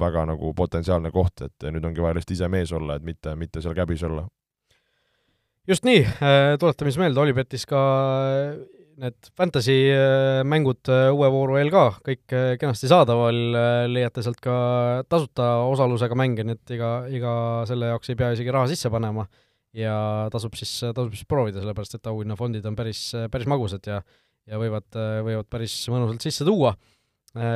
väga 0.00 0.24
nagu 0.32 0.52
potentsiaalne 0.56 1.12
koht, 1.12 1.44
et 1.44 1.68
nüüd 1.72 1.84
ongi 1.84 2.04
vaja 2.04 2.16
lihtsalt 2.16 2.36
ise 2.36 2.48
mees 2.52 2.72
olla, 2.76 2.96
et 2.96 3.04
mitte, 3.04 3.36
mitte 3.36 3.62
seal 3.64 3.76
käbis 3.76 4.04
olla. 4.08 4.26
Just 5.66 5.84
nii, 5.86 6.02
äh, 6.22 6.54
tuletame 6.62 6.92
siis 6.92 7.00
meelde, 7.02 7.20
Olipetis 7.20 7.66
ka 7.66 7.80
need 9.02 9.30
fantasy 9.36 9.76
äh, 9.92 10.42
mängud 10.48 10.88
uue 10.88 11.30
vooru 11.32 11.58
eel 11.60 11.72
ka 11.72 11.86
kõik 12.06 12.36
kenasti 12.60 12.90
saadaval, 12.90 13.40
leiate 13.92 14.24
sealt 14.24 14.40
ka 14.44 14.56
tasuta 15.10 15.50
osalusega 15.68 16.18
mänge, 16.18 16.46
nii 16.46 16.56
et 16.56 16.76
iga, 16.78 16.92
iga 17.12 17.32
selle 17.68 17.92
jaoks 17.92 18.12
ei 18.12 18.20
pea 18.20 18.32
isegi 18.36 18.54
raha 18.54 18.70
sisse 18.72 18.92
panema 18.92 19.26
ja 19.76 19.96
tasub 20.32 20.56
siis, 20.56 20.78
tasub 20.96 21.12
siis 21.12 21.28
proovida, 21.28 21.60
sellepärast 21.60 21.98
et 21.98 22.08
auhinnafondid 22.08 22.64
on 22.68 22.78
päris, 22.78 23.10
päris 23.32 23.50
magusad 23.50 23.84
ja 23.90 24.00
ja 24.46 24.60
võivad, 24.60 24.86
võivad 25.26 25.48
päris 25.50 25.74
mõnusalt 25.90 26.22
sisse 26.22 26.46
tuua. 26.46 26.70
Ma 27.36 27.46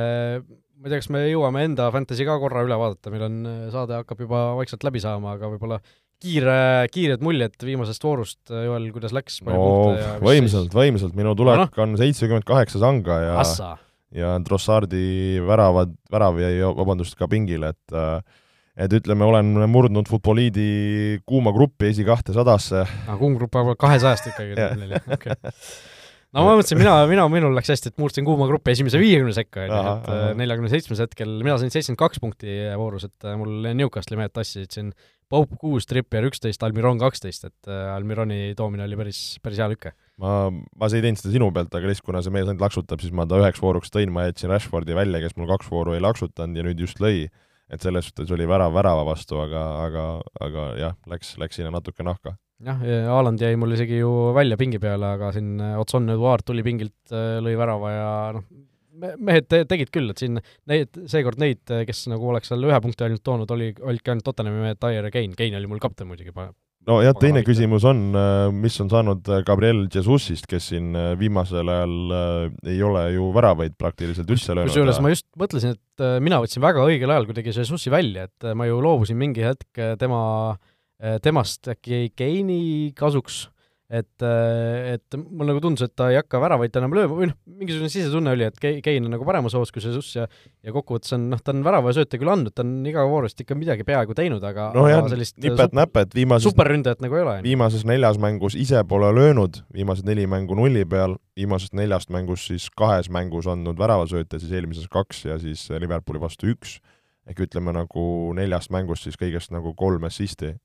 ei 0.89 0.91
tea, 0.91 0.99
kas 0.99 1.09
me 1.13 1.23
jõuame 1.29 1.63
enda 1.67 1.87
Fantasy 1.93 2.25
ka 2.27 2.37
korra 2.41 2.63
üle 2.65 2.77
vaadata, 2.77 3.13
meil 3.13 3.25
on, 3.27 3.37
saade 3.73 3.99
hakkab 4.01 4.23
juba 4.25 4.41
vaikselt 4.59 4.83
läbi 4.83 5.01
saama, 5.03 5.35
aga 5.37 5.49
võib-olla 5.53 5.79
kiire, 6.21 6.57
kiired 6.93 7.23
muljed 7.25 7.55
viimasest 7.65 8.03
voorust, 8.05 8.39
Joel, 8.49 8.89
kuidas 8.95 9.15
läks? 9.15 9.39
no 9.45 9.95
võimsalt, 10.23 10.73
võimsalt, 10.75 11.15
minu 11.17 11.33
tulek 11.37 11.63
no, 11.63 11.69
no. 11.69 11.85
on 11.85 11.97
seitsekümmend 12.01 12.47
kaheksa 12.47 12.81
sanga 12.83 13.17
ja 13.23 13.39
Assa. 13.41 13.71
ja 14.15 14.35
Trossardi 14.45 15.41
väravad, 15.47 15.95
värav 16.11 16.39
jäi, 16.41 16.59
vabandust, 16.77 17.17
ka 17.19 17.29
pingile, 17.31 17.73
et 17.75 17.99
et 18.81 18.93
ütleme, 18.95 19.25
olen 19.27 19.49
murdnud 19.69 20.07
Futboliidi 20.09 21.19
kuuma 21.27 21.51
gruppi 21.53 21.89
esikahte 21.91 22.33
sadasse. 22.33 22.85
aa, 22.85 23.17
kuum 23.19 23.35
grupp 23.39 23.57
kahesajast 23.79 24.31
ikkagi, 24.31 24.55
no 26.35 26.43
ma 26.47 26.57
mõtlesin, 26.57 26.79
mina, 26.79 26.93
mina, 27.09 27.25
minul 27.31 27.55
läks 27.57 27.71
hästi, 27.73 27.91
et 27.91 28.01
murdsin 28.01 28.27
kuuma 28.27 28.47
grupi 28.49 28.73
esimese 28.73 28.99
viiekümne 29.01 29.33
sekka, 29.35 29.65
onju, 29.65 29.79
et 29.93 30.11
äh, 30.15 30.27
neljakümne 30.39 30.71
seitsmes 30.71 31.01
hetkel, 31.03 31.33
mina 31.43 31.57
sain 31.59 31.73
seitsekümmend 31.73 32.01
kaks 32.01 32.21
punkti 32.23 32.59
voorus, 32.79 33.07
et 33.09 33.27
äh, 33.27 33.35
mul 33.39 33.71
Newcastli 33.75 34.19
mehed 34.19 34.35
tassisid 34.35 34.77
siin 34.77 34.93
Pope 35.31 35.55
kuus, 35.55 35.85
Trippier 35.87 36.25
üksteist, 36.27 36.59
Almiron 36.67 36.99
kaksteist, 36.99 37.45
et 37.47 37.69
äh, 37.71 37.93
Almironi 37.93 38.51
toomine 38.59 38.83
oli 38.83 38.99
päris, 38.99 39.21
päris 39.43 39.61
hea 39.63 39.69
lüke. 39.71 39.93
ma, 40.19 40.33
ma 40.51 40.91
ei 40.91 41.03
teinud 41.03 41.21
seda 41.21 41.31
sinu 41.35 41.47
pealt, 41.55 41.71
aga 41.75 41.87
lihtsalt 41.87 42.09
kuna 42.09 42.23
see 42.23 42.35
mees 42.35 42.47
ainult 42.47 42.63
laksutab, 42.63 43.03
siis 43.03 43.15
ma 43.15 43.27
ta 43.27 43.39
üheks 43.39 43.63
vooruks 43.63 43.93
tõin, 43.93 44.11
ma 44.11 44.27
jätsin 44.27 44.51
Rashfordi 44.51 44.97
välja, 44.97 45.23
kes 45.23 45.37
mul 45.39 45.47
kaks 45.51 45.71
vooru 45.71 45.95
ei 45.95 46.03
laksutanud 46.03 46.59
ja 46.59 46.67
nüüd 46.67 46.83
just 46.83 46.99
lõi. 47.03 47.29
et 47.71 47.79
selles 47.79 48.09
suhtes 48.09 48.31
oli 48.35 48.43
värav 48.43 48.73
värava 48.75 49.05
vastu, 49.07 49.37
aga, 49.39 49.61
aga, 49.85 50.05
aga 50.43 50.63
jah, 50.75 50.95
läks, 51.07 51.37
läks 51.39 51.55
sinna 51.55 51.71
natuke 51.71 52.03
nahka 52.03 52.35
jah, 52.65 52.81
Haaland 53.09 53.41
jäi 53.41 53.57
mul 53.59 53.75
isegi 53.75 54.01
ju 54.01 54.11
välja 54.37 54.57
pingi 54.59 54.79
peale, 54.81 55.15
aga 55.17 55.31
siin 55.35 55.55
äh, 55.61 55.77
Otson 55.81 56.09
Eduard 56.13 56.45
tuli 56.47 56.65
pingilt, 56.65 56.97
äh, 57.13 57.39
lõi 57.43 57.55
värava 57.59 57.93
ja 57.93 58.09
noh, 58.37 58.47
mehed 59.01 59.47
te 59.49 59.63
tegid 59.69 59.89
küll, 59.93 60.11
et 60.13 60.21
siin 60.21 60.37
neid, 60.69 60.97
seekord 61.09 61.39
neid, 61.41 61.63
kes 61.87 62.03
nagu 62.11 62.33
oleks 62.33 62.51
seal 62.51 62.67
ühe 62.67 62.81
punkti 62.83 63.07
ainult 63.07 63.23
toonud, 63.25 63.53
oli, 63.55 63.71
olidki 63.81 64.13
ainult 64.13 64.27
Tottenhami 64.27 64.67
mehed, 64.67 64.81
Dyer 64.83 65.07
ja 65.07 65.13
Kane, 65.13 65.37
Kane 65.37 65.57
oli 65.57 65.69
mul 65.71 65.81
kapten 65.81 66.09
muidugi. 66.09 66.33
nojah, 66.85 67.15
teine 67.17 67.41
küsimus 67.45 67.85
on, 67.89 68.03
mis 68.57 68.77
on 68.83 68.91
saanud 68.91 69.31
Gabriel 69.47 69.87
Jesusist, 69.93 70.45
kes 70.49 70.69
siin 70.73 70.91
viimasel 71.17 71.71
ajal 71.71 72.13
ei 72.67 72.83
ole 72.85 73.07
ju 73.15 73.31
väravaid 73.33 73.73
praktiliselt 73.79 74.29
üldse 74.29 74.53
löönud. 74.53 74.69
kusjuures 74.69 75.01
ma 75.01 75.13
just 75.13 75.27
mõtlesin, 75.39 75.79
et 75.79 76.05
mina 76.21 76.41
võtsin 76.43 76.61
väga 76.61 76.85
õigel 76.85 77.15
ajal 77.15 77.29
kuidagi 77.31 77.55
Jesusi 77.57 77.93
välja, 77.93 78.27
et 78.29 78.51
ma 78.53 78.69
ju 78.69 78.83
loobusin 78.85 79.17
mingi 79.17 79.47
hetk 79.47 79.81
tema 80.01 80.21
Äh, 80.53 80.71
temast 81.23 81.71
äkki 81.71 82.11
Keini 82.15 82.93
kasuks, 82.97 83.47
et, 83.91 84.23
äh, 84.23 84.95
et 84.95 85.17
mul 85.19 85.49
nagu 85.49 85.59
tundus, 85.63 85.83
et 85.83 85.93
ta 85.99 86.07
ei 86.11 86.17
hakka 86.21 86.39
väravaid 86.39 86.77
enam 86.79 86.93
lööma 86.95 87.17
või 87.17 87.27
noh, 87.27 87.35
mingisugune 87.59 87.91
sisetunne 87.91 88.31
oli, 88.31 88.45
et 88.47 88.59
Kein 88.61 89.07
on 89.07 89.11
nagu 89.11 89.27
paremas 89.27 89.55
hoos 89.57 89.73
kui 89.73 89.83
Jesus 89.83 90.13
ja 90.15 90.27
ja 90.63 90.71
kokkuvõttes 90.71 91.11
on 91.17 91.27
noh, 91.33 91.41
ta 91.43 91.51
on 91.51 91.63
värava 91.65 91.91
ja 91.91 91.99
sööte 91.99 92.19
küll 92.21 92.31
andnud, 92.31 92.53
ta 92.55 92.63
on 92.63 92.87
iga 92.87 93.03
voorust 93.09 93.43
ikka 93.43 93.57
midagi 93.59 93.83
peaaegu 93.87 94.15
teinud, 94.17 94.43
aga 94.47 94.69
no 94.77 94.85
jah, 94.87 95.03
nipet-näpet, 95.11 96.15
viimases 96.15 96.47
superründajat 96.47 97.03
nagu 97.03 97.19
ei 97.19 97.25
ole. 97.25 97.35
viimases 97.49 97.83
neljas 97.89 98.21
mängus 98.21 98.55
ise 98.59 98.85
pole 98.87 99.11
löönud, 99.17 99.59
viimased 99.75 100.07
neli 100.07 100.25
mängu 100.31 100.55
nulli 100.57 100.87
peal, 100.87 101.17
viimasest 101.35 101.75
neljast 101.75 102.15
mängus 102.15 102.47
siis 102.47 102.71
kahes 102.71 103.11
mängus 103.11 103.51
andnud 103.51 103.79
väravasööte, 103.81 104.39
siis 104.39 104.55
eelmises 104.55 104.87
kaks 104.91 105.25
ja 105.27 105.39
siis 105.41 105.67
Liverpooli 105.75 106.23
vastu 106.23 106.53
üks, 106.55 106.79
ehk 107.27 107.43
ütleme 107.43 107.75
nagu 107.75 108.03
neljast 108.39 108.71
mängust 108.71 109.03
siis 109.09 109.19
kõigest 109.19 109.51
nagu 109.51 109.75
kolm 109.75 110.07
assist'i 110.07 110.55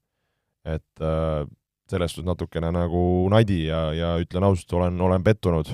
et 0.66 1.04
äh, 1.04 1.44
selles 1.90 2.14
suhtes 2.14 2.26
natukene 2.26 2.72
nagu 2.74 3.02
nadi 3.32 3.66
ja, 3.68 3.82
ja 3.94 4.14
ütlen 4.22 4.46
ausalt, 4.48 4.74
olen, 4.78 4.98
olen 5.08 5.24
pettunud. 5.26 5.70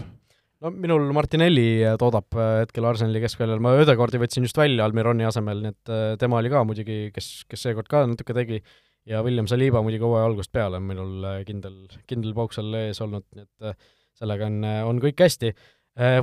no 0.62 0.70
minul 0.70 1.08
Martinelli 1.16 1.82
toodab 2.00 2.36
äh, 2.36 2.54
hetkel 2.62 2.86
Arsenali 2.88 3.22
keskväljal, 3.24 3.62
ma 3.64 3.74
Ödegaardi 3.80 4.20
võtsin 4.22 4.46
just 4.46 4.58
välja 4.58 4.86
Almironi 4.86 5.26
asemel, 5.28 5.64
nii 5.64 5.74
et 5.74 5.92
äh, 5.92 6.06
tema 6.20 6.40
oli 6.40 6.52
ka 6.52 6.64
muidugi, 6.68 7.04
kes, 7.14 7.34
kes 7.48 7.68
seekord 7.68 7.88
ka 7.90 8.04
natuke 8.10 8.36
tegi, 8.36 8.60
ja 9.08 9.22
William 9.24 9.48
Saliba 9.50 9.82
muidugi 9.84 10.06
hooaja 10.06 10.28
algusest 10.30 10.52
peale 10.54 10.78
on 10.78 10.88
minul 10.90 11.28
kindel, 11.48 11.84
kindel 12.08 12.36
pauk 12.36 12.52
seal 12.54 12.74
ees 12.84 13.00
olnud, 13.02 13.26
nii 13.34 13.48
et 13.48 13.86
sellega 14.20 14.46
on, 14.46 14.60
on 14.92 15.00
kõik 15.02 15.24
hästi. 15.24 15.50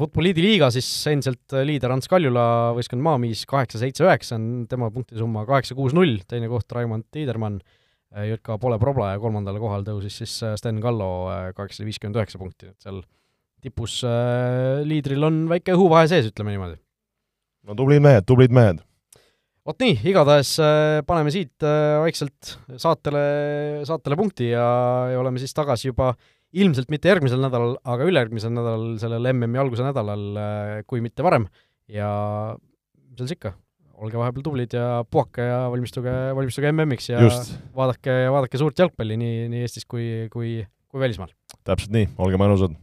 Futboliidi 0.01 0.41
liiga 0.41 0.69
siis 0.73 0.87
endiselt 1.11 1.53
liider 1.67 1.91
Ants 1.93 2.09
Kaljula, 2.09 2.71
võistkond 2.77 3.03
Maamiis 3.05 3.43
kaheksa, 3.49 3.77
seitse, 3.81 4.01
üheksa 4.01 4.37
on 4.39 4.63
tema 4.71 4.87
punktisumma 4.93 5.43
kaheksa, 5.45 5.75
kuus, 5.77 5.93
null, 5.93 6.15
teine 6.29 6.47
koht 6.49 6.73
Raimond 6.73 7.05
Tiidermann 7.13 7.59
Äh, 7.59 7.78
JK 8.09 8.57
Pole 8.61 8.79
Probla 8.81 9.13
ja 9.13 9.21
kolmandale 9.21 9.61
kohale 9.61 9.85
tõusis 9.85 10.15
siis 10.21 10.35
äh, 10.45 10.55
Sten 10.57 10.81
Kallo 10.81 11.29
äh, 11.29 11.49
kaheksasada 11.53 11.85
viiskümmend 11.85 12.17
üheksa 12.17 12.41
punkti, 12.41 12.71
et 12.71 12.85
seal 12.85 13.03
tipus 13.63 13.99
äh, 14.07 14.81
liidril 14.87 15.27
on 15.27 15.43
väike 15.51 15.75
õhuvahe 15.77 16.09
sees, 16.09 16.29
ütleme 16.31 16.55
niimoodi. 16.55 16.79
no 17.67 17.77
tublid 17.77 18.01
mehed, 18.03 18.25
tublid 18.29 18.55
mehed. 18.55 18.81
vot 19.67 19.85
nii, 19.85 19.99
igatahes 20.09 20.55
äh, 20.63 21.03
paneme 21.07 21.33
siit 21.35 21.65
äh, 21.67 21.99
vaikselt 22.01 22.55
saatele, 22.81 23.23
saatele 23.87 24.17
punkti 24.19 24.49
ja, 24.55 24.65
ja 25.13 25.21
oleme 25.21 25.41
siis 25.41 25.53
tagasi 25.53 25.91
juba 25.91 26.15
ilmselt 26.57 26.89
mitte 26.89 27.11
järgmisel 27.11 27.41
nädalal, 27.43 27.75
aga 27.85 28.09
ülejärgmisel 28.09 28.53
nädalal, 28.55 28.95
sellel 29.01 29.29
MM-i 29.35 29.61
alguse 29.61 29.85
nädalal, 29.85 30.29
äh, 30.41 30.75
kui 30.89 31.03
mitte 31.05 31.25
varem 31.25 31.45
ja 31.89 32.09
mis 32.57 33.19
seal 33.19 33.29
siis 33.29 33.37
ikka, 33.37 33.53
olge 33.99 34.19
vahepeal 34.19 34.45
tublid 34.45 34.75
ja 34.75 35.03
puhake 35.11 35.45
ja 35.45 35.63
valmistuge, 35.71 36.13
valmistuge 36.35 36.71
MM-iks 36.71 37.09
ja 37.11 37.23
Just. 37.23 37.55
vaadake, 37.75 38.19
vaadake 38.33 38.61
suurt 38.61 38.79
jalgpalli 38.79 39.17
nii, 39.19 39.47
nii 39.51 39.63
Eestis 39.67 39.87
kui, 39.89 40.27
kui, 40.33 40.59
kui 40.87 41.03
välismaal. 41.03 41.33
täpselt 41.67 41.95
nii, 41.95 42.11
olge 42.17 42.39
mõnusad 42.41 42.77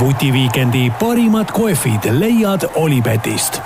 vutiviikendi 0.00 0.88
parimad 1.00 1.50
kohvid 1.52 2.08
leiad 2.16 2.64
Olipetist 2.80 3.60